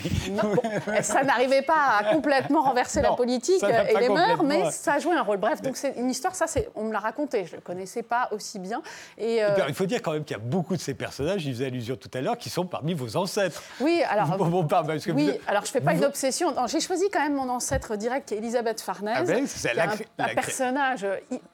ça 1.02 1.24
n'arrive 1.24 1.47
pas 1.62 1.98
à 1.98 2.04
complètement 2.12 2.62
renverser 2.62 3.02
la 3.02 3.12
politique 3.12 3.62
et 3.62 3.98
les 3.98 4.08
mœurs, 4.08 4.42
mais 4.42 4.70
ça 4.70 4.94
a 4.94 4.98
joué 4.98 5.14
un 5.14 5.22
rôle. 5.22 5.38
Bref, 5.38 5.62
donc 5.62 5.76
c'est 5.76 5.94
une 5.96 6.10
histoire, 6.10 6.34
ça, 6.34 6.46
on 6.74 6.84
me 6.84 6.92
l'a 6.92 6.98
raconté, 6.98 7.44
je 7.44 7.52
ne 7.52 7.56
le 7.56 7.62
connaissais 7.62 8.02
pas 8.02 8.28
aussi 8.32 8.58
bien. 8.58 8.82
Et, 9.16 9.42
euh, 9.42 9.56
il 9.68 9.74
faut 9.74 9.86
dire 9.86 10.02
quand 10.02 10.12
même 10.12 10.24
qu'il 10.24 10.36
y 10.36 10.40
a 10.40 10.42
beaucoup 10.42 10.76
de 10.76 10.80
ces 10.80 10.94
personnages, 10.94 11.42
je 11.42 11.50
faisais 11.50 11.66
allusion 11.66 11.96
tout 11.96 12.10
à 12.14 12.20
l'heure, 12.20 12.38
qui 12.38 12.50
sont 12.50 12.66
parmi 12.66 12.94
vos 12.94 13.16
ancêtres. 13.16 13.62
Oui, 13.80 14.02
alors, 14.08 14.36
bon, 14.36 14.64
parce 14.64 15.04
que 15.04 15.12
oui, 15.12 15.32
alors 15.46 15.64
je 15.64 15.70
ne 15.70 15.72
fais 15.72 15.80
pas 15.80 15.94
une 15.94 16.04
obsession. 16.04 16.54
J'ai 16.66 16.80
choisi 16.80 17.04
quand 17.10 17.20
même 17.20 17.34
mon 17.34 17.48
ancêtre 17.48 17.96
direct, 17.96 18.28
qui 18.28 18.34
est 18.34 18.38
Elisabeth 18.38 18.80
Farnèse, 18.80 19.16
ah 19.20 19.22
ben, 19.24 19.46
c'est 19.46 19.78
un, 19.78 20.34
personnage 20.34 21.06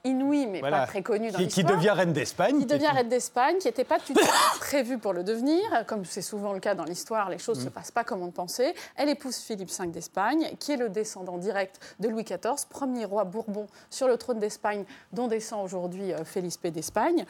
inouï, 0.04 0.46
mais 0.46 0.60
pas 0.60 0.86
très 0.86 1.02
connu 1.02 1.30
dans 1.30 1.38
qui, 1.38 1.48
qui 1.48 1.64
devient 1.64 1.90
reine 1.90 2.12
d'Espagne. 2.12 2.58
Qui 2.58 2.66
devient 2.66 2.88
reine 2.88 3.08
d'Espagne, 3.08 3.58
qui 3.58 3.68
n'était 3.68 3.84
pas 3.84 3.98
tout 3.98 4.14
à 4.20 4.58
prévu 4.58 4.98
pour 4.98 5.12
le 5.12 5.22
devenir. 5.22 5.62
Comme 5.86 6.04
c'est 6.04 6.22
souvent 6.22 6.52
le 6.52 6.60
cas 6.60 6.74
dans 6.74 6.84
l'histoire, 6.84 7.30
les 7.30 7.38
choses 7.38 7.58
ne 7.58 7.62
mm. 7.62 7.66
se 7.66 7.70
passent 7.70 7.90
pas 7.90 8.04
comme 8.04 8.22
on 8.22 8.26
le 8.26 8.32
pensait. 8.32 8.74
Elle 8.96 9.08
épouse 9.08 9.36
Philippe 9.36 9.70
V 9.70 9.83
d'Espagne, 9.90 10.50
qui 10.58 10.72
est 10.72 10.76
le 10.76 10.88
descendant 10.88 11.38
direct 11.38 11.80
de 12.00 12.08
Louis 12.08 12.24
XIV, 12.24 12.66
premier 12.68 13.04
roi 13.04 13.24
bourbon 13.24 13.66
sur 13.90 14.08
le 14.08 14.16
trône 14.16 14.38
d'Espagne, 14.38 14.84
dont 15.12 15.28
descend 15.28 15.64
aujourd'hui 15.64 16.12
euh, 16.12 16.24
Felipe 16.24 16.66
d'Espagne. 16.66 17.24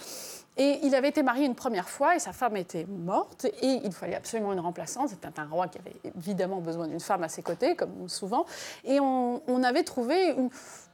Et 0.57 0.79
il 0.85 0.95
avait 0.95 1.09
été 1.09 1.25
marié 1.25 1.47
une 1.47 1.57
première 1.57 1.89
fois 1.89 2.15
et 2.15 2.21
sa 2.21 2.33
femme 2.33 2.57
était 2.57 2.87
morte 2.89 3.45
et 3.45 3.81
il 3.85 3.93
fallait 3.93 4.15
absolument 4.15 4.53
une 4.53 4.61
remplaçante. 4.61 5.09
C'était 5.09 5.29
un 5.41 5.47
roi 5.47 5.67
qui 5.67 5.79
avait 5.79 5.97
évidemment 6.17 6.61
besoin 6.61 6.87
d'une 6.87 7.01
femme 7.01 7.25
à 7.25 7.29
ses 7.29 7.43
côtés, 7.43 7.75
comme 7.75 8.09
souvent. 8.09 8.47
Et 8.85 9.01
on, 9.01 9.41
avait 9.65 9.83
trouvé 9.83 10.37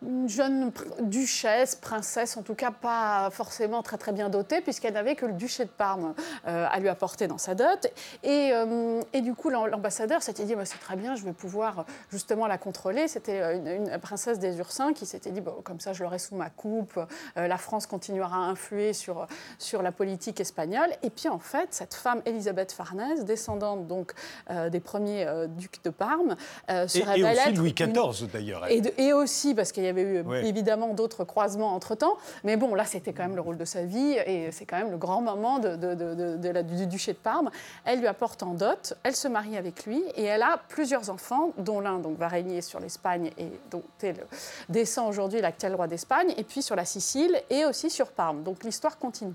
une, 0.02 0.28
jeune 0.28 0.72
duchesse, 1.00 1.74
princesse, 1.74 2.38
en 2.38 2.42
tout 2.42 2.54
cas 2.54 2.70
pas 2.70 3.28
forcément 3.30 3.82
très 3.82 3.98
très 3.98 4.12
bien 4.12 4.30
dotée, 4.30 4.62
puisqu'elle 4.62 4.94
n'avait 4.94 5.14
que 5.14 5.26
le 5.26 5.34
duché 5.34 5.64
de 5.64 5.70
Parme 5.70 6.14
euh, 6.46 6.66
à 6.70 6.78
lui 6.78 6.88
apporter 6.88 7.26
dans 7.26 7.36
sa 7.36 7.54
dot. 7.54 7.86
Et, 8.22 8.50
euh, 8.52 9.02
du 9.12 9.34
coup, 9.34 9.50
l'ambassadeur 9.50 10.22
s'était 10.22 10.44
dit, 10.44 10.54
bah, 10.54 10.64
c'est 10.64 10.78
très 10.78 10.96
bien, 10.96 11.16
je 11.16 11.24
vais 11.24 11.34
pouvoir 11.34 11.84
justement 12.10 12.46
la 12.46 12.56
contrôler. 12.56 13.08
C'était 13.08 13.42
euh, 13.42 13.76
une, 13.76 13.98
princesse 13.98 14.38
des 14.38 14.56
Ursins 14.56 14.94
qui 14.94 15.04
s'était 15.04 15.32
dit, 15.32 15.42
comme 15.64 15.80
ça 15.80 15.92
je 15.92 16.02
l'aurai 16.02 16.18
sous 16.18 16.34
ma 16.34 16.48
coupe, 16.48 16.98
la 17.36 17.58
France 17.58 17.86
continuera 17.86 18.36
à 18.36 18.48
influer 18.48 18.94
sur 18.94 19.26
sur 19.58 19.82
la 19.82 19.92
politique 19.92 20.40
espagnole. 20.40 20.90
Et 21.02 21.10
puis 21.10 21.28
en 21.28 21.38
fait, 21.38 21.68
cette 21.70 21.94
femme, 21.94 22.22
Elisabeth 22.26 22.72
Farnèse, 22.72 23.24
descendante 23.24 23.86
donc 23.86 24.12
euh, 24.50 24.70
des 24.70 24.80
premiers 24.80 25.26
euh, 25.26 25.46
ducs 25.46 25.82
de 25.84 25.90
Parme, 25.90 26.36
euh, 26.70 26.86
se 26.88 26.98
et, 26.98 27.02
révèle 27.02 27.36
et 27.36 27.40
aussi 27.40 27.52
Louis 27.52 27.74
XIV 27.74 28.30
d'ailleurs. 28.32 28.66
Et, 28.68 29.12
aussi 29.12 29.54
parce 29.54 29.72
qu'il 29.72 29.82
y 29.82 29.88
avait 29.88 30.02
eu 30.02 30.24
évidemment 30.44 30.94
d'autres 30.94 31.24
croisements 31.24 31.74
entre 31.74 31.96
temps. 31.96 32.16
Mais 32.44 32.56
bon, 32.56 32.74
là, 32.74 32.84
c'était 32.84 33.12
quand 33.12 33.24
même 33.24 33.34
le 33.34 33.40
rôle 33.40 33.58
de 33.58 33.64
sa 33.64 33.82
vie 33.82 34.16
et 34.24 34.52
c'est 34.52 34.64
quand 34.66 34.78
même 34.78 34.90
le 34.90 34.96
grand 34.96 35.20
moment 35.20 35.58
de, 35.58 35.74
de, 35.76 36.48
la, 36.48 36.62
du 36.62 36.86
duché 36.86 37.12
de 37.12 37.18
Parme. 37.18 37.50
Elle 37.84 38.00
lui 38.00 38.06
apporte 38.06 38.42
en 38.42 38.54
dot, 38.54 38.94
elle 39.02 39.16
se 39.16 39.26
marie 39.26 39.56
avec 39.56 39.84
lui 39.84 40.02
et 40.14 40.24
elle 40.24 40.42
a 40.42 40.60
plusieurs 40.68 41.10
enfants, 41.10 41.52
dont 41.58 41.80
l'un 41.80 41.98
donc 41.98 42.16
va 42.18 42.28
régner 42.28 42.62
sur 42.62 42.78
l'Espagne 42.78 43.32
et 43.36 43.48
dont 43.70 43.82
elle 44.02 44.26
descend 44.68 45.08
aujourd'hui 45.08 45.40
l'actuel 45.40 45.74
roi 45.74 45.88
d'Espagne, 45.88 46.32
et 46.36 46.44
puis 46.44 46.62
sur 46.62 46.76
la 46.76 46.84
Sicile 46.84 47.40
et 47.50 47.64
aussi 47.64 47.90
sur 47.90 48.12
Parme. 48.12 48.42
Donc 48.42 48.64
l'histoire 48.64 48.98
continue. 48.98 49.34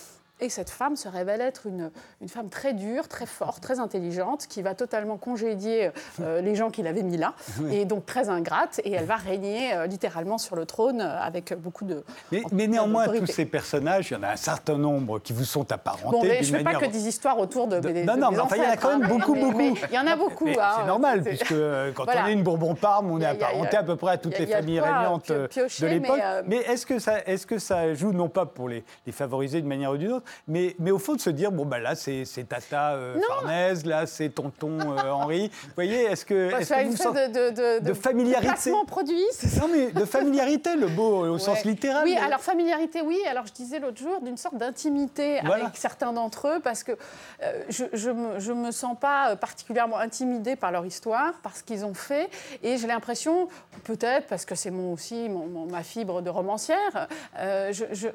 Et 0.41 0.49
cette 0.49 0.71
femme 0.71 0.95
se 0.95 1.07
révèle 1.07 1.39
être 1.39 1.67
une, 1.67 1.91
une, 2.19 2.27
femme 2.27 2.49
très 2.49 2.73
dure, 2.73 3.07
très 3.07 3.27
forte, 3.27 3.61
très 3.61 3.79
intelligente, 3.79 4.47
qui 4.49 4.63
va 4.63 4.73
totalement 4.73 5.17
congédier 5.17 5.91
euh, 6.19 6.41
les 6.41 6.55
gens 6.55 6.71
qu'il 6.71 6.87
avait 6.87 7.03
mis 7.03 7.17
là, 7.17 7.35
et 7.71 7.85
donc 7.85 8.07
très 8.07 8.27
ingrate, 8.29 8.81
et 8.83 8.91
elle 8.93 9.05
va 9.05 9.17
régner 9.17 9.75
euh, 9.75 9.85
littéralement 9.85 10.39
sur 10.39 10.55
le 10.55 10.65
trône 10.65 10.99
euh, 10.99 11.21
avec 11.21 11.53
beaucoup 11.53 11.85
de. 11.85 12.03
Mais, 12.31 12.41
mais 12.51 12.65
néanmoins, 12.65 13.07
tous 13.07 13.27
ces 13.27 13.45
personnages, 13.45 14.09
il 14.09 14.15
y 14.15 14.17
en 14.17 14.23
a 14.23 14.29
un 14.29 14.35
certain 14.35 14.79
nombre 14.79 15.19
qui 15.19 15.31
vous 15.31 15.43
sont 15.43 15.71
apparentés. 15.71 16.09
Bon, 16.09 16.23
mais 16.23 16.41
je 16.41 16.53
ne 16.53 16.57
fais 16.57 16.63
pas 16.63 16.73
que 16.73 16.87
des 16.87 17.07
histoires 17.07 17.37
autour 17.37 17.67
de. 17.67 17.79
non, 18.03 18.17
non, 18.17 18.31
mais 18.31 18.39
enfin, 18.39 18.55
il 18.55 18.63
y 18.63 18.65
en 18.65 18.71
a 18.71 18.77
quand 18.77 18.97
même 18.97 19.03
hein. 19.03 19.15
beaucoup, 19.15 19.35
beaucoup. 19.35 19.77
Il 19.91 19.95
y 19.95 19.99
en 19.99 20.07
a 20.07 20.15
beaucoup. 20.15 20.49
Hein. 20.49 20.71
c'est 20.79 20.87
normal, 20.87 21.21
puisque 21.21 21.53
quand 21.93 22.05
on 22.07 22.27
est 22.27 22.33
une 22.33 22.41
Bourbon-Parme, 22.41 23.11
on 23.11 23.21
est 23.21 23.25
apparenté 23.25 23.77
à 23.77 23.83
peu 23.83 23.95
près 23.95 24.13
à 24.13 24.17
toutes 24.17 24.39
les 24.39 24.47
familles 24.47 24.79
régnantes 24.79 25.31
de 25.31 25.85
l'époque. 25.85 26.19
Mais, 26.47 26.57
est-ce 26.57 26.87
que, 27.45 27.59
ça, 27.59 27.93
joue, 27.93 28.11
non 28.11 28.27
pas 28.27 28.47
pour 28.47 28.69
les 28.69 28.83
favoriser 29.11 29.59
d'une 29.59 29.69
manière 29.69 29.91
ou 29.91 29.97
d'une 29.97 30.13
autre, 30.13 30.25
mais, 30.47 30.75
mais 30.79 30.91
au 30.91 30.99
fond 30.99 31.15
de 31.15 31.21
se 31.21 31.29
dire, 31.29 31.51
bon, 31.51 31.65
bah, 31.65 31.79
là, 31.79 31.95
c'est 31.95 32.25
Tata 32.47 32.93
euh, 32.93 33.19
Farnèse, 33.27 33.85
là, 33.85 34.05
c'est 34.05 34.29
Tonton 34.29 34.79
euh, 34.79 35.09
Henri. 35.11 35.49
Vous 35.63 35.69
voyez, 35.75 36.03
est-ce 36.03 36.25
que. 36.25 36.51
Bah, 36.51 36.61
est 36.61 36.65
que 36.65 36.87
vous 36.89 37.13
de, 37.13 37.27
de, 37.27 37.79
de, 37.79 37.85
de, 37.85 37.93
familiarité. 37.93 38.71
produit. 38.87 39.23
Non, 39.59 39.67
mais 39.71 39.91
de 39.91 40.05
familiarité, 40.05 40.75
le 40.75 40.87
beau 40.87 41.25
au 41.27 41.37
sens 41.37 41.63
littéral. 41.63 42.03
Oui, 42.03 42.15
alors 42.17 42.41
familiarité, 42.41 43.01
oui. 43.01 43.19
Alors 43.29 43.45
je 43.45 43.53
disais 43.53 43.79
l'autre 43.79 43.99
jour, 43.99 44.21
d'une 44.21 44.37
sorte 44.37 44.55
d'intimité 44.55 45.39
avec 45.39 45.75
certains 45.75 46.13
d'entre 46.13 46.47
eux, 46.47 46.59
parce 46.63 46.83
que 46.83 46.93
euh, 47.43 47.63
je 47.69 48.09
ne 48.09 48.53
me, 48.53 48.71
sens 48.71 48.97
pas 48.99 49.35
particulièrement 49.35 49.97
intimidée 49.97 50.55
par 50.55 50.71
leur 50.71 50.85
histoire, 50.85 51.33
par 51.41 51.55
ce 51.55 51.63
qu'ils 51.63 51.85
ont 51.85 51.93
fait. 51.93 52.29
Et 52.63 52.77
j'ai 52.77 52.87
l'impression, 52.87 53.47
peut-être 53.83 54.27
parce 54.27 54.45
que 54.45 54.55
c'est 54.55 54.71
mon, 54.71 54.93
aussi 54.93 55.29
mon, 55.29 55.65
ma 55.65 55.83
fibre 55.83 56.21
de 56.21 56.29
romancière, 56.29 57.07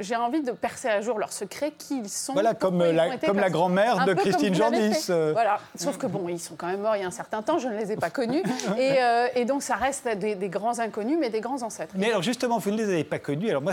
j'ai 0.01 0.17
envie 0.17 0.43
de 0.43 0.53
percer 0.53 0.89
à 0.89 1.01
jour 1.01 1.19
leurs 1.19 1.33
secrets, 1.33 1.73
qui 1.73 2.01
ils 2.07 2.11
sont. 2.11 2.33
Voilà, 2.33 2.55
comme 2.55 2.83
la, 2.83 3.19
comme 3.19 3.39
la 3.39 3.51
grand-mère 3.51 4.05
de 4.05 4.15
Christine 4.15 4.55
Jordis. 4.55 5.07
Euh. 5.11 5.33
Voilà, 5.33 5.59
sauf 5.75 5.99
que 5.99 6.07
bon, 6.07 6.29
ils 6.29 6.41
sont 6.41 6.55
quand 6.57 6.69
même 6.69 6.81
morts 6.81 6.97
il 6.97 7.03
y 7.03 7.05
a 7.05 7.09
un 7.09 7.11
certain 7.11 7.43
temps, 7.43 7.59
je 7.59 7.69
ne 7.69 7.77
les 7.77 7.93
ai 7.93 7.97
pas 7.97 8.11
connus. 8.11 8.43
et, 8.79 9.03
euh, 9.03 9.29
et, 9.35 9.45
donc 9.45 9.63
ça 9.63 9.75
reste 9.75 10.09
des, 10.09 10.37
grands 10.49 10.79
inconnus, 10.79 11.19
mais 11.21 11.31
des 11.31 11.41
grands 11.41 11.63
ancêtres. 11.63 11.95
Mais 11.97 12.11
alors 12.11 12.23
justement, 12.23 12.59
vous 12.59 12.71
ne 12.71 12.77
les 12.77 12.85
avez 12.85 13.05
pas 13.05 13.19
connus. 13.19 13.51
Alors 13.51 13.63
moi, 13.63 13.73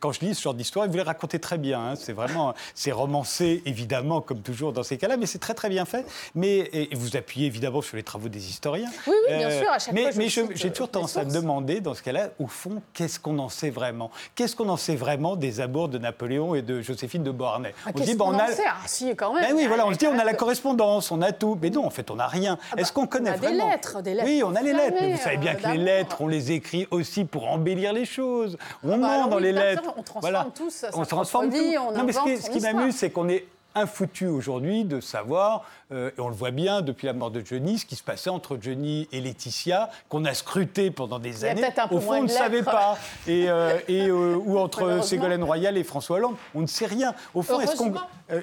quand 0.00 0.12
je 0.12 0.20
lis 0.20 0.34
ce 0.34 0.42
genre 0.42 0.54
d'histoire, 0.54 0.86
vous 0.88 0.96
les 0.96 1.02
racontez 1.02 1.38
très 1.38 1.58
bien. 1.58 1.80
Hein. 1.80 1.94
C'est 1.96 2.12
vraiment, 2.12 2.54
c'est 2.74 2.92
romancé, 2.92 3.62
évidemment, 3.64 4.20
comme 4.20 4.40
toujours 4.40 4.72
dans 4.72 4.82
ces 4.82 4.98
cas-là, 4.98 5.16
mais 5.16 5.26
c'est 5.26 5.38
très 5.38 5.54
très 5.54 5.68
bien 5.68 5.84
fait. 5.84 6.04
Mais 6.34 6.68
et 6.72 6.94
vous 6.94 7.16
appuyez 7.16 7.46
évidemment 7.46 7.82
sur 7.82 7.96
les 7.96 8.02
travaux 8.02 8.28
des 8.28 8.48
historiens. 8.48 8.90
Oui, 9.06 9.14
oui, 9.28 9.36
bien 9.36 9.48
euh, 9.48 9.60
sûr, 9.60 9.70
à 9.70 9.78
chaque 9.78 9.94
mais, 9.94 10.12
fois. 10.12 10.12
Mais 10.16 10.28
j'ai 10.28 10.70
toujours 10.70 10.90
tendance 10.90 11.16
à 11.16 11.24
me 11.24 11.32
demander, 11.32 11.80
dans 11.80 11.94
ce 11.94 12.02
cas-là, 12.02 12.30
au 12.38 12.46
fond, 12.46 12.82
qu'est-ce 12.92 13.20
qu'on 13.20 13.38
en 13.38 13.48
sait 13.48 13.70
vraiment? 13.70 14.10
Qu'est-ce 14.34 14.56
qu'on 14.56 14.68
en 14.68 14.76
sait 14.76 14.96
vraiment 14.96 15.36
des 15.36 15.60
amours 15.60 15.88
de 15.88 15.98
Napoléon 15.98 16.54
et 16.54 16.62
de 16.62 16.80
Joséphine 16.80 17.22
de 17.22 17.30
Beauharnais? 17.30 17.67
Ah, 17.86 17.90
on 17.94 18.00
dit, 18.00 18.14
bon, 18.14 18.26
on 18.34 18.38
a... 18.38 18.46
Ah, 18.66 18.76
si, 18.86 19.14
quand 19.16 19.34
même. 19.34 19.44
Ben 19.44 19.54
oui, 19.54 19.66
voilà, 19.66 19.86
on 19.86 19.92
se 19.92 19.98
dit, 19.98 20.06
on 20.06 20.18
a 20.18 20.24
la 20.24 20.34
correspondance, 20.34 21.10
on 21.10 21.22
a 21.22 21.32
tout. 21.32 21.58
Mais 21.60 21.70
non, 21.70 21.84
en 21.84 21.90
fait, 21.90 22.10
on 22.10 22.16
n'a 22.16 22.26
rien. 22.26 22.58
Ah 22.72 22.76
Est-ce 22.76 22.88
bah, 22.88 23.00
qu'on 23.00 23.06
connaît 23.06 23.30
on 23.30 23.34
a 23.34 23.38
des 23.38 23.52
lettres, 23.52 24.02
des 24.02 24.14
lettres. 24.14 24.28
Oui, 24.28 24.42
on 24.44 24.54
a 24.54 24.62
les 24.62 24.72
lettres. 24.72 24.96
Mais 25.00 25.12
vous 25.12 25.18
savez 25.18 25.36
bien 25.36 25.54
que 25.54 25.68
les 25.68 25.78
lettres, 25.78 26.16
on 26.20 26.28
les 26.28 26.52
écrit 26.52 26.86
aussi 26.90 27.24
pour 27.24 27.48
embellir 27.48 27.92
les 27.92 28.04
choses. 28.04 28.56
On 28.84 28.92
ah 28.92 28.96
bah 28.96 29.18
ment 29.18 29.26
dans 29.26 29.38
les 29.38 29.52
lettres. 29.52 29.94
On 29.96 30.02
transforme 30.02 30.20
voilà. 30.20 30.46
tout, 30.54 30.70
ça, 30.70 30.88
on 30.94 31.04
transforme 31.04 31.50
tout. 31.50 31.56
On 31.56 31.92
non, 31.92 32.04
mais 32.04 32.12
ce 32.12 32.50
qui 32.50 32.60
m'amuse, 32.60 32.96
c'est 32.96 33.10
qu'on 33.10 33.28
est 33.28 33.46
infoutu 33.78 34.26
aujourd'hui 34.26 34.84
de 34.84 35.00
savoir, 35.00 35.64
euh, 35.92 36.10
et 36.16 36.20
on 36.20 36.28
le 36.28 36.34
voit 36.34 36.50
bien 36.50 36.82
depuis 36.82 37.06
la 37.06 37.12
mort 37.12 37.30
de 37.30 37.42
Johnny, 37.44 37.78
ce 37.78 37.86
qui 37.86 37.96
se 37.96 38.02
passait 38.02 38.30
entre 38.30 38.58
Johnny 38.60 39.08
et 39.12 39.20
Laetitia, 39.20 39.90
qu'on 40.08 40.24
a 40.24 40.34
scruté 40.34 40.90
pendant 40.90 41.18
des 41.18 41.44
années. 41.44 41.62
Au 41.90 42.00
fond, 42.00 42.14
on 42.14 42.22
ne 42.22 42.28
savait 42.28 42.62
pas. 42.62 42.98
Et, 43.26 43.48
euh, 43.48 43.78
et 43.88 44.08
euh, 44.08 44.36
ou 44.36 44.58
entre 44.60 45.02
Ségolène 45.02 45.44
Royal 45.44 45.76
et 45.76 45.84
François 45.84 46.16
Hollande, 46.18 46.36
on 46.54 46.60
ne 46.60 46.66
sait 46.66 46.86
rien. 46.86 47.14
Au 47.34 47.42
fond, 47.42 47.60
est-ce 47.60 47.76
qu'on 47.76 47.94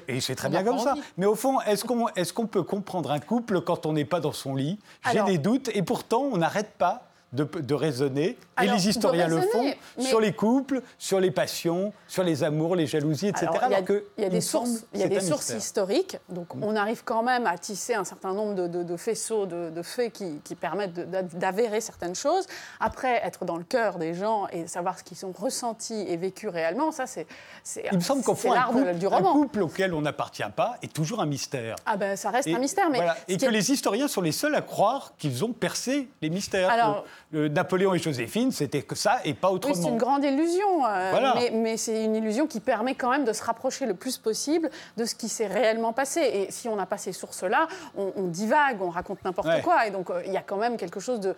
et 0.08 0.20
c'est 0.20 0.34
très 0.34 0.48
bien 0.48 0.64
comme 0.64 0.78
ça. 0.78 0.94
Mais 1.16 1.26
au 1.26 1.36
fond, 1.36 1.60
est-ce 1.60 1.84
qu'on 1.84 2.08
est 2.08 2.32
qu'on 2.32 2.46
peut 2.46 2.64
comprendre 2.64 3.12
un 3.12 3.20
couple 3.20 3.60
quand 3.60 3.86
on 3.86 3.92
n'est 3.92 4.04
pas 4.04 4.20
dans 4.20 4.32
son 4.32 4.54
lit? 4.54 4.78
J'ai 5.12 5.22
des 5.22 5.38
doutes, 5.38 5.70
et 5.74 5.82
pourtant, 5.82 6.28
on 6.32 6.38
n'arrête 6.38 6.72
pas 6.76 7.08
de, 7.32 7.44
de 7.44 7.74
raisonner, 7.74 8.38
Alors, 8.56 8.72
et 8.74 8.76
les 8.76 8.88
historiens 8.88 9.26
le 9.28 9.40
font, 9.40 9.62
mais- 9.98 10.04
sur 10.04 10.20
les 10.20 10.32
couples, 10.32 10.80
sur 10.96 11.18
les 11.20 11.30
passions, 11.30 11.92
sur 12.06 12.22
les 12.22 12.44
amours, 12.44 12.76
les 12.76 12.86
jalousies, 12.86 13.28
etc. 13.28 13.46
Alors, 13.48 13.64
il 13.66 13.70
y 13.70 13.74
a, 13.74 13.76
alors 13.78 13.84
que, 13.84 14.04
il 14.16 14.20
y 14.20 14.24
a 14.24 14.28
il 14.28 14.30
des 14.32 14.40
sources, 14.40 14.84
il 14.94 15.00
y 15.00 15.02
a 15.02 15.06
c'est 15.06 15.08
des 15.10 15.16
un 15.16 15.20
sources 15.20 15.52
mystère. 15.52 15.56
Mm. 15.56 15.58
historiques. 15.58 16.18
Donc, 16.28 16.46
on 16.62 16.76
arrive 16.76 17.02
quand 17.04 17.22
même 17.24 17.46
à 17.46 17.58
tisser 17.58 17.94
un 17.94 18.04
certain 18.04 18.32
nombre 18.32 18.54
de, 18.54 18.68
de- 18.68 18.82
de 18.84 18.96
faisceaux, 18.96 19.44
de, 19.46 19.82
faits 19.82 20.12
qui, 20.12 20.40
qui 20.44 20.54
permettent 20.54 20.94
d'avérer 21.36 21.80
certaines 21.80 22.14
choses. 22.14 22.46
Après, 22.80 23.20
être 23.24 23.44
dans 23.44 23.56
le 23.56 23.64
cœur 23.64 23.98
des 23.98 24.14
gens 24.14 24.46
et 24.52 24.66
savoir 24.68 24.98
ce 24.98 25.04
qu'ils 25.04 25.26
ont 25.26 25.32
ressenti 25.36 25.94
et 26.08 26.16
vécu 26.16 26.48
réellement, 26.48 26.92
ça, 26.92 27.06
c'est 27.06 27.26
Il 27.90 27.98
me 27.98 28.02
semble 28.02 28.22
qu'au 28.22 28.34
fond, 28.36 28.52
un 28.52 28.62
couple, 28.62 28.94
du 28.94 29.06
un 29.06 29.10
roman. 29.10 29.32
couple 29.32 29.62
auquel 29.62 29.92
on 29.94 30.00
n'appartient 30.00 30.42
pas 30.54 30.76
est 30.82 30.92
toujours 30.92 31.20
un 31.20 31.26
mystère. 31.26 31.76
Ah 31.86 31.96
ben, 31.96 32.16
ça 32.16 32.30
reste 32.30 32.46
Et, 32.48 32.54
un 32.54 32.58
mystère, 32.58 32.88
mais 32.88 32.98
voilà. 32.98 33.16
et 33.28 33.36
que 33.36 33.46
est- 33.46 33.50
les 33.50 33.72
historiens 33.72 34.08
sont 34.08 34.20
les 34.22 34.32
seuls 34.32 34.54
à 34.54 34.62
croire 34.62 35.12
qu'ils 35.18 35.44
ont 35.44 35.52
percé 35.52 36.08
les 36.22 36.30
mystères. 36.30 36.70
Alors- 36.70 37.04
Le 37.32 37.48
Napoléon 37.48 37.92
et 37.92 37.98
Joséphine, 37.98 38.52
c'était 38.52 38.82
que 38.82 38.94
ça 38.94 39.18
et 39.24 39.34
pas 39.34 39.48
Oui, 39.50 39.56
autrement. 39.56 39.74
c'est 39.74 39.88
une 39.88 39.96
grande 39.98 40.22
illusion, 40.22 40.86
euh, 40.86 41.10
Voilà. 41.10 41.34
mais, 41.36 41.50
mais 41.52 41.76
c'est 41.76 42.04
une 42.04 42.14
illusion 42.14 42.46
qui 42.46 42.60
permet 42.60 42.94
quand 42.94 43.10
même 43.10 43.24
de 43.24 43.32
se 43.32 43.42
rapprocher 43.42 43.84
le 43.84 43.94
plus 43.94 44.16
possible 44.16 44.70
de 44.96 45.04
ce 45.04 45.16
qui 45.16 45.28
s'est 45.28 45.48
réellement 45.48 45.92
passé. 45.92 46.20
Et 46.20 46.50
si 46.52 46.68
on 46.68 46.76
n'a 46.76 46.86
pas 46.86 46.98
ces 46.98 47.12
sources-là, 47.12 47.66
on, 47.98 48.12
on 48.16 48.28
divague, 48.28 48.80
on 48.80 48.90
raconte 48.90 49.24
n'importe 49.24 49.48
Ouais. 49.48 49.60
quoi. 49.60 49.86
Et 49.86 49.90
donc, 49.90 50.08
euh, 50.10 50.22
il 50.24 50.32
y 50.32 50.36
a 50.36 50.42
quand 50.42 50.56
même 50.56 50.76
quelque 50.76 51.00
chose 51.00 51.18
de... 51.20 51.34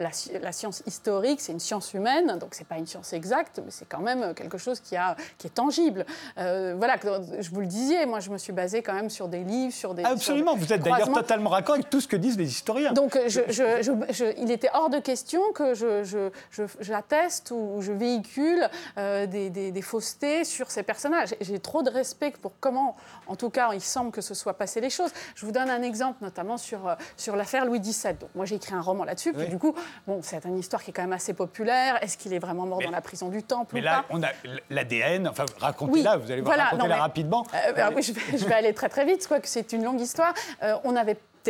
La, 0.00 0.10
sci- 0.10 0.32
la 0.42 0.52
science 0.52 0.82
historique, 0.84 1.40
c'est 1.40 1.52
une 1.52 1.60
science 1.60 1.94
humaine, 1.94 2.36
donc 2.38 2.50
c'est 2.52 2.66
pas 2.66 2.76
une 2.76 2.86
science 2.86 3.14
exacte, 3.14 3.58
mais 3.64 3.70
c'est 3.70 3.88
quand 3.88 4.00
même 4.02 4.34
quelque 4.34 4.58
chose 4.58 4.80
qui, 4.80 4.96
a, 4.96 5.16
qui 5.38 5.46
est 5.46 5.50
tangible. 5.50 6.04
Euh, 6.36 6.74
voilà, 6.76 6.96
je 7.40 7.48
vous 7.48 7.60
le 7.60 7.66
disais, 7.66 8.04
moi, 8.04 8.20
je 8.20 8.28
me 8.28 8.36
suis 8.36 8.52
basée 8.52 8.82
quand 8.82 8.92
même 8.92 9.08
sur 9.08 9.28
des 9.28 9.44
livres, 9.44 9.72
sur 9.72 9.94
des... 9.94 10.02
sur 10.02 10.10
Absolument, 10.12 10.52
des 10.56 10.60
vous 10.60 10.72
êtes 10.74 10.82
d'ailleurs 10.82 11.10
totalement 11.10 11.48
raccord 11.48 11.76
avec 11.76 11.88
tout 11.88 12.02
ce 12.02 12.08
que 12.08 12.16
disent 12.16 12.36
les 12.36 12.50
historiens. 12.50 12.92
Donc, 12.92 13.16
euh, 13.16 13.28
je- 13.28 13.40
je- 13.48 13.80
je- 13.80 14.12
je- 14.12 14.34
il 14.36 14.50
était 14.50 14.68
hors 14.74 14.90
de 14.90 14.98
question 14.98 15.27
que 15.54 15.74
je, 15.74 16.04
je- 16.04 16.30
je- 16.50 16.62
j'atteste 16.80 17.50
ou 17.50 17.76
je 17.80 17.92
véhicule 17.92 18.68
euh, 18.96 19.26
des, 19.26 19.50
des- 19.50 19.70
des 19.72 19.82
faussetés 19.82 20.44
sur 20.44 20.70
ces 20.70 20.82
personnages. 20.82 21.34
J'ai 21.40 21.58
trop 21.58 21.82
de 21.82 21.90
respect 21.90 22.32
pour 22.40 22.52
comment, 22.60 22.96
en 23.26 23.36
tout 23.36 23.50
cas, 23.50 23.70
il 23.74 23.80
semble 23.80 24.10
que 24.10 24.20
ce 24.20 24.34
soit 24.34 24.54
passé 24.54 24.80
les 24.80 24.90
choses. 24.90 25.10
Je 25.34 25.44
vous 25.46 25.52
donne 25.52 25.70
un 25.70 25.82
exemple, 25.82 26.18
notamment 26.22 26.56
sur, 26.56 26.88
euh, 26.88 26.94
sur 27.16 27.36
l'affaire 27.36 27.64
Louis 27.66 27.80
XVII. 27.80 28.14
Donc, 28.14 28.30
moi, 28.34 28.44
j'ai 28.46 28.56
écrit 28.56 28.74
un 28.74 28.80
roman 28.80 29.04
là-dessus. 29.04 29.32
Puis, 29.32 29.42
Oui. 29.44 29.48
du 29.48 29.58
coup, 29.58 29.74
bon, 30.06 30.20
c'est 30.22 30.44
une 30.44 30.58
histoire 30.58 30.82
qui 30.82 30.90
est 30.90 30.94
quand 30.94 31.02
même 31.02 31.12
assez 31.12 31.34
populaire. 31.34 32.02
Est-ce 32.02 32.16
qu'il 32.16 32.32
est 32.32 32.38
vraiment 32.38 32.66
mort 32.66 32.78
Mais- 32.78 32.86
dans 32.86 32.90
la 32.90 33.00
prison 33.00 33.28
du 33.28 33.42
Temple 33.42 33.74
Mais 33.74 33.80
ou 33.80 33.84
là, 33.84 34.04
pas 34.08 34.14
on 34.14 34.22
a 34.22 34.28
l'ADN, 34.70 35.28
enfin, 35.28 35.44
racontez-la, 35.60 36.16
Oui, 36.16 36.22
vous 36.24 36.30
allez 36.32 36.40
voir, 36.40 36.54
voilà, 36.56 36.70
racontez-la 36.70 36.96
rapidement. 36.96 37.46
euh, 37.54 37.90
oui, 37.94 38.02
je 38.02 38.12
vais, 38.12 38.38
je 38.38 38.44
vais 38.46 38.54
aller 38.54 38.72
très 38.74 38.88
très 38.88 39.04
vite, 39.04 39.26
quoique 39.26 39.46
c'est 39.48 39.72
une 39.72 39.84
longue 39.84 40.00
histoire. 40.00 40.32
Euh, 40.62 40.76
on 40.84 40.96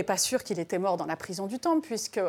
pas 0.03 0.17
sûr 0.17 0.43
qu'il 0.43 0.59
était 0.59 0.79
mort 0.79 0.97
dans 0.97 1.07
la 1.07 1.17
prison 1.17 1.47
du 1.47 1.59
Temple, 1.59 1.87
puisque 1.87 2.21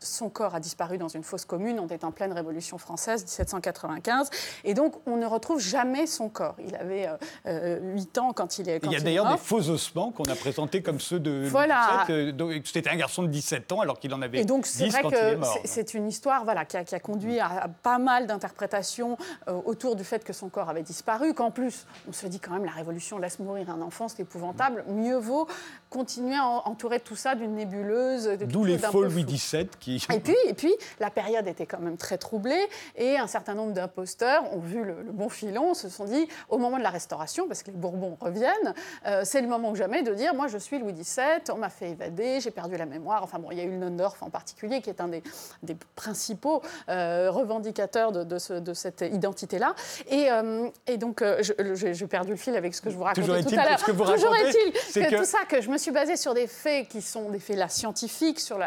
son 0.00 0.28
corps 0.30 0.54
a 0.54 0.60
disparu 0.60 0.98
dans 0.98 1.08
une 1.08 1.22
fosse 1.22 1.44
commune. 1.44 1.78
On 1.80 1.88
est 1.88 2.04
en 2.04 2.10
pleine 2.12 2.32
Révolution 2.32 2.78
française, 2.78 3.22
1795. 3.24 4.30
Et 4.64 4.74
donc, 4.74 4.94
on 5.06 5.16
ne 5.16 5.26
retrouve 5.26 5.60
jamais 5.60 6.06
son 6.06 6.28
corps. 6.28 6.56
Il 6.66 6.74
avait 6.76 7.08
euh, 7.46 7.78
8 7.94 8.18
ans 8.18 8.32
quand 8.32 8.58
il 8.58 8.68
est, 8.68 8.80
quand 8.80 8.88
Il 8.90 8.92
y 8.92 8.96
a 8.96 9.00
d'ailleurs 9.00 9.30
des 9.30 9.36
faux 9.38 9.68
ossements 9.68 10.10
qu'on 10.10 10.24
a 10.24 10.34
présentés 10.34 10.82
comme 10.82 11.00
ceux 11.00 11.20
de 11.20 11.46
Voilà. 11.50 12.06
Euh, 12.10 12.32
C'était 12.64 12.90
un 12.90 12.96
garçon 12.96 13.22
de 13.22 13.28
17 13.28 13.72
ans 13.72 13.80
alors 13.80 13.98
qu'il 13.98 14.12
en 14.14 14.22
avait 14.22 14.40
Et 14.40 14.44
donc, 14.44 14.66
c'est 14.66 14.84
10 14.84 14.90
vrai 14.90 15.02
quand 15.02 15.10
il 15.10 15.14
est 15.16 15.36
que 15.36 15.68
c'est- 15.68 15.94
une 15.94 16.08
histoire 16.08 16.44
voilà, 16.44 16.64
qui, 16.64 16.76
a, 16.76 16.84
qui 16.84 16.94
a 16.94 17.00
conduit 17.00 17.38
à, 17.40 17.68
pas 17.82 17.98
mal 17.98 18.26
d'interprétations 18.26 19.16
euh, 19.48 19.60
autour 19.64 19.96
du 19.96 20.02
fait 20.04 20.24
que 20.24 20.32
son 20.32 20.48
corps 20.48 20.68
avait 20.70 20.82
disparu, 20.82 21.34
qu'en 21.34 21.50
plus, 21.50 21.86
on 22.08 22.12
se 22.12 22.26
dit 22.26 22.40
quand 22.40 22.52
même, 22.52 22.64
la 22.64 22.70
Révolution 22.72 23.18
laisse 23.18 23.38
mourir 23.38 23.70
un 23.70 23.80
enfant, 23.82 24.08
c'est 24.08 24.20
épouvantable. 24.22 24.84
Mieux 24.88 25.16
vaut 25.18 25.46
continuer 25.90 26.36
à 26.36 26.44
en- 26.46 26.62
entourer 26.64 27.00
tout 27.00 27.13
ça 27.14 27.34
d'une 27.34 27.54
nébuleuse. 27.54 28.28
D'où 28.46 28.64
les 28.64 28.78
faux 28.78 29.02
Louis. 29.02 29.24
XVII 29.24 29.68
qui... 29.80 30.02
Et 30.12 30.20
puis, 30.20 30.36
et 30.46 30.54
puis, 30.54 30.74
la 31.00 31.10
période 31.10 31.46
était 31.46 31.66
quand 31.66 31.78
même 31.80 31.96
très 31.96 32.18
troublée 32.18 32.66
et 32.96 33.16
un 33.18 33.26
certain 33.26 33.54
nombre 33.54 33.72
d'imposteurs 33.72 34.52
ont 34.54 34.58
vu 34.60 34.84
le, 34.84 35.02
le 35.02 35.12
bon 35.12 35.28
filon, 35.28 35.74
se 35.74 35.88
sont 35.88 36.04
dit, 36.04 36.28
au 36.48 36.58
moment 36.58 36.78
de 36.78 36.82
la 36.82 36.90
Restauration, 36.90 37.46
parce 37.48 37.62
que 37.62 37.70
les 37.70 37.76
Bourbons 37.76 38.16
reviennent, 38.20 38.74
euh, 39.06 39.22
c'est 39.24 39.40
le 39.40 39.48
moment 39.48 39.70
ou 39.70 39.74
jamais 39.76 40.02
de 40.02 40.12
dire, 40.14 40.34
moi 40.34 40.46
je 40.48 40.58
suis 40.58 40.78
Louis 40.78 40.92
XVII, 40.92 41.24
on 41.52 41.56
m'a 41.58 41.70
fait 41.70 41.90
évader, 41.90 42.40
j'ai 42.40 42.50
perdu 42.50 42.76
la 42.76 42.86
mémoire. 42.86 43.22
Enfin 43.22 43.38
bon, 43.38 43.50
il 43.50 43.58
y 43.58 43.60
a 43.60 43.64
eu 43.64 43.70
Nondorf 43.76 44.22
en 44.22 44.30
particulier, 44.30 44.80
qui 44.80 44.90
est 44.90 45.00
un 45.00 45.08
des, 45.08 45.22
des 45.62 45.76
principaux 45.96 46.62
euh, 46.88 47.30
revendicateurs 47.30 48.12
de, 48.12 48.24
de 48.24 48.38
ce- 48.38 48.54
de 48.54 48.74
cette 48.74 49.00
identité-là. 49.02 49.74
Et, 50.10 50.30
euh, 50.30 50.68
et 50.86 50.96
donc, 50.96 51.22
euh, 51.22 51.42
j'ai 51.74 52.06
perdu 52.06 52.30
le 52.32 52.36
fil 52.36 52.54
avec 52.56 52.74
ce 52.74 52.80
que 52.80 52.90
je 52.90 52.96
vous 52.96 53.02
racontais 53.04 53.42
tout 53.42 53.54
à 53.58 53.64
l'heure. 53.70 53.82
Toujours 53.82 54.34
est-il 54.36 54.72
que, 54.72 55.10
que- 55.10 55.16
tout 55.16 55.24
ça, 55.24 55.38
que 55.48 55.60
je 55.60 55.70
me 55.70 55.78
suis 55.78 55.90
basée 55.90 56.16
sur 56.16 56.34
des 56.34 56.46
faits 56.46 56.88
qui 56.88 57.02
sont 57.04 57.30
des 57.30 57.38
faits 57.38 57.56
là 57.56 57.68
scientifiques, 57.68 58.40
sur 58.40 58.58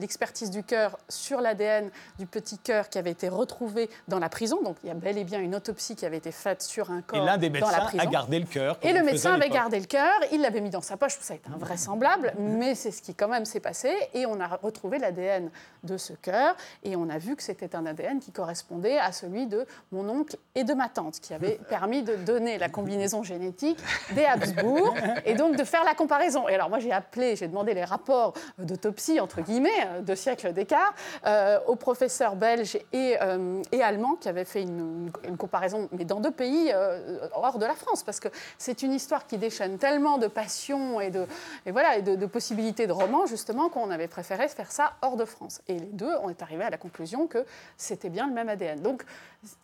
l'expertise 0.00 0.50
du 0.50 0.62
cœur, 0.62 0.98
sur 1.08 1.40
l'ADN 1.40 1.90
du 2.18 2.26
petit 2.26 2.58
cœur 2.58 2.88
qui 2.88 2.98
avait 2.98 3.10
été 3.10 3.28
retrouvé 3.28 3.88
dans 4.08 4.18
la 4.18 4.28
prison. 4.28 4.62
Donc 4.62 4.76
il 4.82 4.88
y 4.88 4.90
a 4.90 4.94
bel 4.94 5.18
et 5.18 5.24
bien 5.24 5.40
une 5.40 5.54
autopsie 5.54 5.96
qui 5.96 6.06
avait 6.06 6.18
été 6.18 6.32
faite 6.32 6.62
sur 6.62 6.90
un 6.90 6.98
Et 6.98 7.02
corps 7.02 7.24
l'un 7.24 7.38
des 7.38 7.50
médecins 7.50 7.86
a 7.98 8.06
gardé 8.06 8.38
le 8.38 8.46
cœur. 8.46 8.78
Et 8.82 8.92
le 8.92 9.02
médecin 9.02 9.34
avait 9.34 9.48
gardé 9.48 9.78
le 9.78 9.86
cœur, 9.86 10.12
il 10.32 10.40
l'avait 10.40 10.60
mis 10.60 10.70
dans 10.70 10.80
sa 10.80 10.96
poche, 10.96 11.16
ça 11.20 11.34
est 11.34 11.46
invraisemblable, 11.52 12.34
mais 12.38 12.74
c'est 12.74 12.90
ce 12.90 13.02
qui 13.02 13.14
quand 13.14 13.28
même 13.28 13.44
s'est 13.44 13.60
passé. 13.60 13.92
Et 14.14 14.26
on 14.26 14.40
a 14.40 14.48
retrouvé 14.48 14.98
l'ADN 14.98 15.50
de 15.84 15.96
ce 15.96 16.12
cœur, 16.12 16.56
et 16.82 16.96
on 16.96 17.08
a 17.08 17.18
vu 17.18 17.36
que 17.36 17.42
c'était 17.42 17.74
un 17.76 17.86
ADN 17.86 18.20
qui 18.20 18.32
correspondait 18.32 18.98
à 18.98 19.12
celui 19.12 19.46
de 19.46 19.66
mon 19.90 20.08
oncle 20.08 20.36
et 20.54 20.64
de 20.64 20.74
ma 20.74 20.88
tante, 20.88 21.20
qui 21.20 21.34
avait 21.34 21.58
permis 21.68 22.02
de 22.02 22.16
donner 22.16 22.58
la 22.58 22.68
combinaison 22.68 23.22
génétique 23.22 23.78
des 24.14 24.24
Habsbourg, 24.24 24.94
et 25.24 25.34
donc 25.34 25.56
de 25.56 25.64
faire 25.64 25.84
la 25.84 25.94
comparaison. 25.94 26.48
Et 26.48 26.54
alors 26.54 26.68
moi 26.68 26.78
j'ai 26.78 26.92
appelé, 26.92 27.36
j'ai 27.36 27.48
demandé 27.48 27.71
les 27.74 27.84
rapports 27.84 28.34
d'autopsie, 28.58 29.20
entre 29.20 29.40
guillemets, 29.40 29.70
euh, 29.86 30.00
de 30.00 30.14
siècles 30.14 30.52
d'écart, 30.52 30.94
euh, 31.26 31.58
aux 31.66 31.76
professeurs 31.76 32.36
belges 32.36 32.78
et, 32.92 33.16
euh, 33.20 33.62
et 33.72 33.82
allemands 33.82 34.14
qui 34.14 34.28
avaient 34.28 34.44
fait 34.44 34.62
une, 34.62 35.10
comparaison, 35.38 35.88
mais 35.92 36.04
dans 36.04 36.20
deux 36.20 36.30
pays 36.30 36.70
euh, 36.72 37.18
hors 37.34 37.58
de 37.58 37.66
la 37.66 37.74
France, 37.74 38.02
parce 38.02 38.20
que 38.20 38.28
c'est 38.58 38.82
une 38.82 38.92
histoire 38.92 39.26
qui 39.26 39.38
déchaîne 39.38 39.78
tellement 39.78 40.18
de 40.18 40.26
passion 40.26 41.00
et 41.00 41.10
de, 41.10 41.26
et 41.66 41.72
voilà, 41.72 41.96
et 41.96 42.02
de 42.02 42.26
possibilités 42.26 42.86
de 42.86 42.92
romans, 42.92 43.26
justement, 43.26 43.68
qu'on 43.68 43.90
avait 43.90 44.08
préféré 44.08 44.48
faire 44.48 44.70
ça 44.70 44.92
hors 45.02 45.16
de 45.16 45.24
France. 45.24 45.60
Et 45.68 45.74
les 45.74 45.86
deux, 45.86 46.12
on 46.22 46.28
est 46.28 46.42
arrivé 46.42 46.64
à 46.64 46.70
la 46.70 46.78
conclusion 46.78 47.26
que 47.26 47.44
c'était 47.76 48.10
bien 48.10 48.26
le 48.26 48.32
même 48.32 48.48
ADN. 48.48 48.80
Donc, 48.80 49.04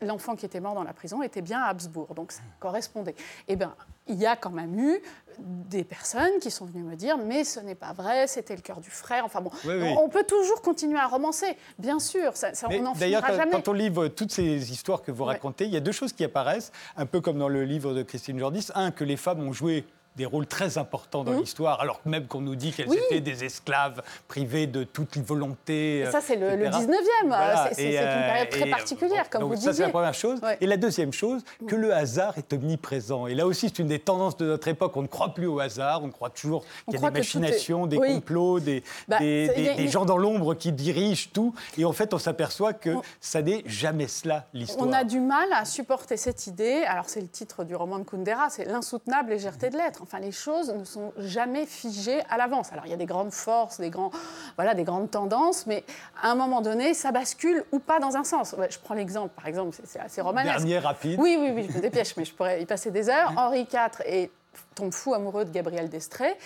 l'enfant 0.00 0.36
qui 0.36 0.46
était 0.46 0.60
mort 0.60 0.74
dans 0.74 0.84
la 0.84 0.92
prison 0.92 1.22
était 1.22 1.42
bien 1.42 1.60
à 1.60 1.68
Habsbourg, 1.68 2.14
donc 2.14 2.32
ça 2.32 2.42
correspondait. 2.60 3.14
Eh 3.46 3.56
bien, 3.56 3.74
il 4.08 4.16
y 4.16 4.26
a 4.26 4.36
quand 4.36 4.50
même 4.50 4.78
eu 4.78 5.00
des 5.40 5.84
personnes 5.84 6.40
qui 6.40 6.50
sont 6.50 6.64
venues 6.66 6.82
me 6.82 6.96
dire 6.96 7.16
mais 7.16 7.44
ce 7.44 7.60
n'est 7.60 7.76
pas 7.76 7.92
vrai, 7.92 8.26
c'était 8.26 8.56
le 8.56 8.60
cœur 8.62 8.80
du 8.80 8.90
frère. 8.90 9.24
Enfin 9.24 9.40
bon, 9.40 9.50
Oui, 9.64 9.74
oui. 9.80 9.94
on 10.00 10.08
peut 10.08 10.24
toujours 10.24 10.60
continuer 10.62 10.98
à 10.98 11.06
romancer, 11.06 11.56
bien 11.78 12.00
sûr, 12.00 12.36
ça, 12.36 12.50
on 12.68 12.82
n'en 12.82 12.92
D'ailleurs, 12.94 13.22
quand, 13.24 13.36
jamais. 13.36 13.50
quand 13.52 13.68
on 13.68 13.72
livre 13.72 14.08
toutes 14.08 14.32
ces 14.32 14.72
histoires 14.72 15.02
que 15.02 15.12
vous 15.12 15.24
Ouais. 15.24 15.34
racontez, 15.34 15.64
il 15.66 15.70
y 15.70 15.76
a 15.76 15.80
deux 15.80 15.92
choses 15.92 16.12
qui 16.12 16.24
apparaissent, 16.24 16.72
un 16.96 17.06
peu 17.06 17.20
comme 17.20 17.38
dans 17.38 17.48
le 17.48 17.64
livre 17.64 17.94
de 17.94 18.02
Christine 18.02 18.38
Jordis. 18.38 18.68
Un, 18.74 18.90
que 18.90 19.04
les 19.04 19.16
femmes 19.16 19.40
ont 19.46 19.52
joué 19.52 19.84
des 20.18 20.26
rôles 20.26 20.46
très 20.46 20.76
importants 20.78 21.24
dans 21.24 21.32
l'histoire, 21.32 21.80
alors 21.80 22.00
même 22.04 22.26
qu'on 22.26 22.40
nous 22.40 22.56
dit 22.56 22.72
qu'elles. 22.72 22.88
Oui. 22.88 22.98
étaient 23.10 23.20
des 23.20 23.44
esclaves 23.44 24.02
privées 24.26 24.66
de 24.66 24.82
toute 24.84 25.16
volonté. 25.18 26.00
Et 26.00 26.10
ça, 26.10 26.20
c'est 26.20 26.36
le, 26.36 26.56
le 26.56 26.66
etc. 26.66 26.82
19e. 26.86 27.26
Voilà. 27.26 27.68
C'est- 27.68 27.74
C'est 27.74 27.82
c'est 27.82 27.96
une 27.98 28.04
euh, 28.04 28.26
période 28.28 28.48
très 28.50 28.66
particulière, 28.70 29.24
euh, 29.24 29.28
comme 29.30 29.40
donc 29.42 29.50
vous 29.52 29.56
ça, 29.56 29.62
c'est 29.62 29.70
disiez. 29.70 29.84
la 29.86 29.90
première 29.90 30.14
chose. 30.14 30.40
Ouais. 30.42 30.58
Et 30.60 30.66
la 30.66 30.76
deuxième 30.76 31.12
chose, 31.12 31.42
que 31.66 31.76
le 31.76 31.94
hasard 31.94 32.36
est 32.36 32.52
omniprésent. 32.52 33.26
Et 33.28 33.34
là 33.34 33.46
aussi, 33.46 33.68
c'est 33.68 33.78
une 33.78 33.86
des 33.86 34.00
tendances 34.00 34.36
de 34.36 34.46
notre 34.46 34.66
époque. 34.68 34.96
On 34.96 35.02
ne 35.02 35.06
croit 35.06 35.32
plus 35.34 35.46
au 35.46 35.60
hasard, 35.60 36.02
on 36.02 36.10
croit 36.10 36.30
toujours 36.30 36.64
qu'il 36.90 36.94
y 36.94 36.96
a 36.96 37.00
des 37.00 37.06
est- 37.06 37.10
machinations, 37.10 37.86
des 37.86 37.96
Oui. 37.98 38.14
complots, 38.14 38.58
des, 38.60 38.82
Bah, 39.06 39.18
des- 39.18 39.46
ça, 39.46 39.82
a 39.82 39.86
gens 39.86 40.04
dans 40.04 40.18
l'ombre 40.18 40.54
qui 40.54 40.72
dirigent 40.72 41.28
tout. 41.32 41.54
Et 41.78 41.84
en 41.84 41.92
fait, 41.92 42.12
on 42.12 42.18
s'aperçoit 42.18 42.72
que 42.72 42.90
On- 42.90 43.02
ça 43.20 43.40
n'est 43.40 43.62
jamais 43.66 44.08
cela, 44.08 44.46
l'histoire. 44.52 44.88
On 44.88 44.92
a 44.92 45.04
du 45.04 45.20
mal 45.20 45.48
à 45.52 45.64
supporter 45.64 46.16
cette 46.16 46.46
idée. 46.48 46.82
Alors, 46.86 47.08
c'est 47.08 47.20
le 47.20 47.28
titre 47.28 47.62
du 47.64 47.76
roman 47.76 47.98
de 48.00 48.04
Kundera, 48.04 48.50
c'est 48.50 48.64
l'insoutenable 48.64 49.30
légèreté 49.30 49.70
de 49.70 49.76
l'être. 49.76 50.02
Enfin, 50.08 50.20
les 50.20 50.32
choses 50.32 50.72
ne 50.72 50.84
sont 50.84 51.12
jamais 51.18 51.66
figées 51.66 52.22
à 52.30 52.38
l'avance. 52.38 52.72
Alors, 52.72 52.86
il 52.86 52.90
y 52.90 52.94
a 52.94 52.96
des 52.96 53.04
grandes 53.04 53.32
forces, 53.32 53.78
des, 53.78 53.90
grands, 53.90 54.10
voilà, 54.56 54.72
des 54.72 54.84
grandes 54.84 55.10
tendances, 55.10 55.66
mais 55.66 55.84
à 56.22 56.30
un 56.30 56.34
moment 56.34 56.62
donné, 56.62 56.94
ça 56.94 57.12
bascule 57.12 57.62
ou 57.72 57.78
pas 57.78 58.00
dans 58.00 58.16
un 58.16 58.24
sens. 58.24 58.56
Je 58.70 58.78
prends 58.78 58.94
l'exemple, 58.94 59.34
par 59.34 59.46
exemple, 59.46 59.76
c'est- 59.84 59.98
assez 59.98 60.22
romanesque. 60.22 60.56
Dernier 60.56 60.78
rapide. 60.78 61.20
Oui, 61.20 61.36
oui, 61.38 61.50
oui, 61.54 61.66
je 61.70 61.76
me 61.76 61.82
dépêche, 61.82 62.16
mais 62.16 62.24
je 62.24 62.32
pourrais 62.32 62.62
y 62.62 62.64
passer 62.64 62.90
des 62.90 63.10
heures. 63.10 63.34
Henri 63.36 63.68
IV 63.70 64.00
est, 64.06 64.30
tombe 64.74 64.94
fou 64.94 65.12
amoureux 65.12 65.44
de 65.44 65.50
Gabrielle 65.50 65.90
d'Estrée. 65.90 66.38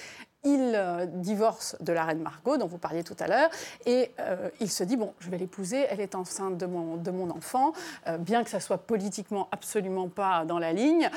Il 0.44 0.72
euh, 0.74 1.06
divorce 1.06 1.76
de 1.80 1.92
la 1.92 2.04
reine 2.04 2.20
Margot, 2.20 2.56
dont 2.56 2.66
vous 2.66 2.78
parliez 2.78 3.04
tout 3.04 3.14
à 3.20 3.28
l'heure, 3.28 3.48
et 3.86 4.10
euh, 4.18 4.50
il 4.60 4.68
se 4.68 4.82
dit 4.82 4.96
bon, 4.96 5.14
je 5.20 5.30
vais 5.30 5.38
l'épouser. 5.38 5.86
Elle 5.88 6.00
est 6.00 6.16
enceinte 6.16 6.58
de 6.58 6.66
mon, 6.66 6.96
de 6.96 7.10
mon 7.12 7.30
enfant, 7.30 7.72
euh, 8.08 8.18
bien 8.18 8.42
que 8.42 8.50
ça 8.50 8.58
soit 8.58 8.78
politiquement 8.78 9.46
absolument 9.52 10.08
pas 10.08 10.44
dans 10.44 10.58
la 10.58 10.72
ligne. 10.72 11.08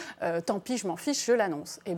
tant 0.46 0.60
pis, 0.60 0.78
je 0.78 0.86
m'en 0.88 0.96
fiche, 0.96 1.26
je 1.26 1.34
l'annonce. 1.34 1.80
Eh 1.88 1.96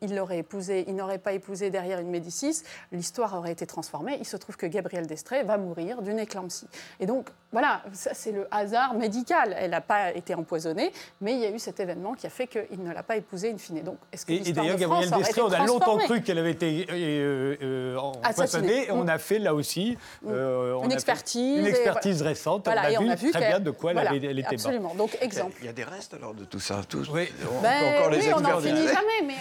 il 0.00 0.14
l'aurait 0.14 0.38
épousée, 0.38 0.84
il 0.88 0.94
n'aurait 0.94 1.18
pas 1.18 1.32
épousé 1.32 1.70
derrière 1.70 1.98
une 1.98 2.10
Médicis, 2.12 2.62
l'histoire 2.92 3.34
aurait 3.34 3.52
été 3.52 3.66
transformée. 3.66 4.16
Il 4.20 4.26
se 4.26 4.36
trouve 4.36 4.56
que 4.56 4.66
Gabrielle 4.66 5.06
d'Estrée 5.06 5.42
va 5.42 5.56
mourir 5.58 6.02
d'une 6.02 6.18
éclampsie. 6.18 6.68
Et 7.00 7.06
donc, 7.06 7.28
voilà, 7.52 7.82
ça 7.92 8.14
c'est 8.14 8.32
le 8.32 8.46
hasard 8.50 8.94
médical. 8.94 9.54
Elle 9.58 9.72
n'a 9.72 9.80
pas 9.80 10.12
été 10.12 10.34
empoisonnée, 10.34 10.92
mais 11.20 11.34
il 11.34 11.40
y 11.40 11.44
a 11.44 11.50
eu 11.50 11.58
cet 11.58 11.80
événement 11.80 12.14
qui 12.14 12.26
a 12.26 12.30
fait 12.30 12.46
qu'il 12.46 12.82
ne 12.82 12.92
l'a 12.92 13.02
pas 13.02 13.16
épousée 13.16 13.52
in 13.52 13.58
fine. 13.58 13.82
Donc, 13.82 13.98
est-ce 14.12 14.24
que 14.24 14.32
et, 14.32 14.52
d'ailleurs, 14.52 14.76
Gabrielle 14.76 15.10
d'Estrée, 15.10 15.42
on 15.42 15.52
a 15.52 15.66
longtemps 15.66 15.98
cru 15.98 16.22
qu'elle 16.22 16.38
avait 16.38 16.52
été 16.52 16.86
euh, 16.90 17.56
euh, 17.62 17.96
empoisonnée. 17.96 18.86
Et 18.86 18.90
on 18.90 19.06
a 19.06 19.18
fait 19.18 19.38
là 19.38 19.54
aussi 19.54 19.96
euh, 20.26 20.82
une, 20.82 20.92
expertise, 20.92 21.58
une 21.58 21.66
expertise 21.66 22.22
récente. 22.22 22.68
on, 22.68 23.10
a 23.10 23.14
vu 23.14 23.30
très 23.30 23.48
bien 23.48 23.60
de 23.60 23.70
quoi 23.70 23.92
elle, 23.92 24.16
était 24.16 24.34
morte. 24.34 24.52
Absolument. 24.52 24.94
Donc, 24.94 25.18
exemple. 25.20 25.56
Il 25.60 25.66
y 25.66 25.68
a 25.68 25.72
des 25.72 25.84
restes 25.84 26.14
alors 26.14 26.34
de 26.34 26.44
tout 26.44 26.60
ça. 26.60 26.80
Tous, 26.88 27.08
oui, 27.10 27.28
on, 27.50 27.62
ben, 27.62 27.96
encore 27.96 28.10
les 28.10 28.32
on 28.32 28.40
n'en 28.40 28.60
finit 28.60 28.86
jamais. 28.86 29.22
Mais 29.26 29.36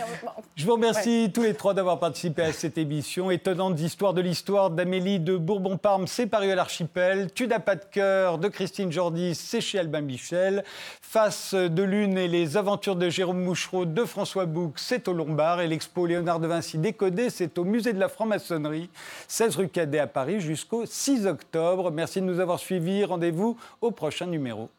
Je 0.56 0.66
vous 0.66 0.74
remercie 0.74 1.32
tous 1.34 1.44
les 1.44 1.54
trois 1.54 1.74
d'avoir 1.74 2.00
participé 2.00 2.44
à 2.44 2.54
cette 2.54 2.78
émission. 2.78 3.32
Étonnante 3.32 3.80
histoire 3.80 4.14
de 4.14 4.22
l'histoire 4.22 4.70
d'Amélie 4.70 5.20
de 5.20 5.38
Bourbon-Parme, 5.38 6.08
c'est 6.08 6.28
paru 6.28 6.52
à 6.52 6.56
l'archipel. 6.56 7.32
Tu 7.34 7.48
n'as 7.48 7.60
pas 7.60 7.76
de 7.76 7.86
cœur 7.86 8.38
de 8.38 8.48
Christine 8.48 8.92
Jordi, 8.92 9.34
c'est 9.36 9.62
chez 9.62 9.80
Albin 9.80 10.02
Michel. 10.02 10.64
Face 11.02 11.54
de 11.54 11.84
Lune 11.84 12.18
et 12.18 12.28
les 12.28 12.58
aventures 12.58 12.96
de 12.96 13.10
Jérôme 13.10 13.44
Mouchereau 13.44 13.86
de 13.86 14.06
François 14.06 14.46
Bouc, 14.46 14.74
c'est 14.78 15.08
au 15.08 15.14
Lombard. 15.14 15.62
Et 15.62 15.68
l'expo 15.68 16.06
Léonard 16.06 16.40
de 16.40 16.48
Vinci 16.48 16.78
décodé, 16.78 17.30
c'est 17.30 17.58
au 17.58 17.64
musée 17.64 17.94
de 17.94 18.00
la 18.00 18.10
franc-maçonnerie, 18.10 18.90
16 19.28 19.56
rue 19.56 19.70
Cadet 19.70 20.00
à 20.00 20.08
Paris 20.08 20.42
jusqu'au 20.42 20.86
6 20.86 21.26
octobre. 21.26 21.92
Merci 21.92 22.22
de 22.22 22.26
nous 22.26 22.40
avoir 22.40 22.60
suivis. 22.60 23.04
Rendez-vous 23.04 23.58
au 23.82 23.92
prochain 23.92 24.28
numéro. 24.28 24.70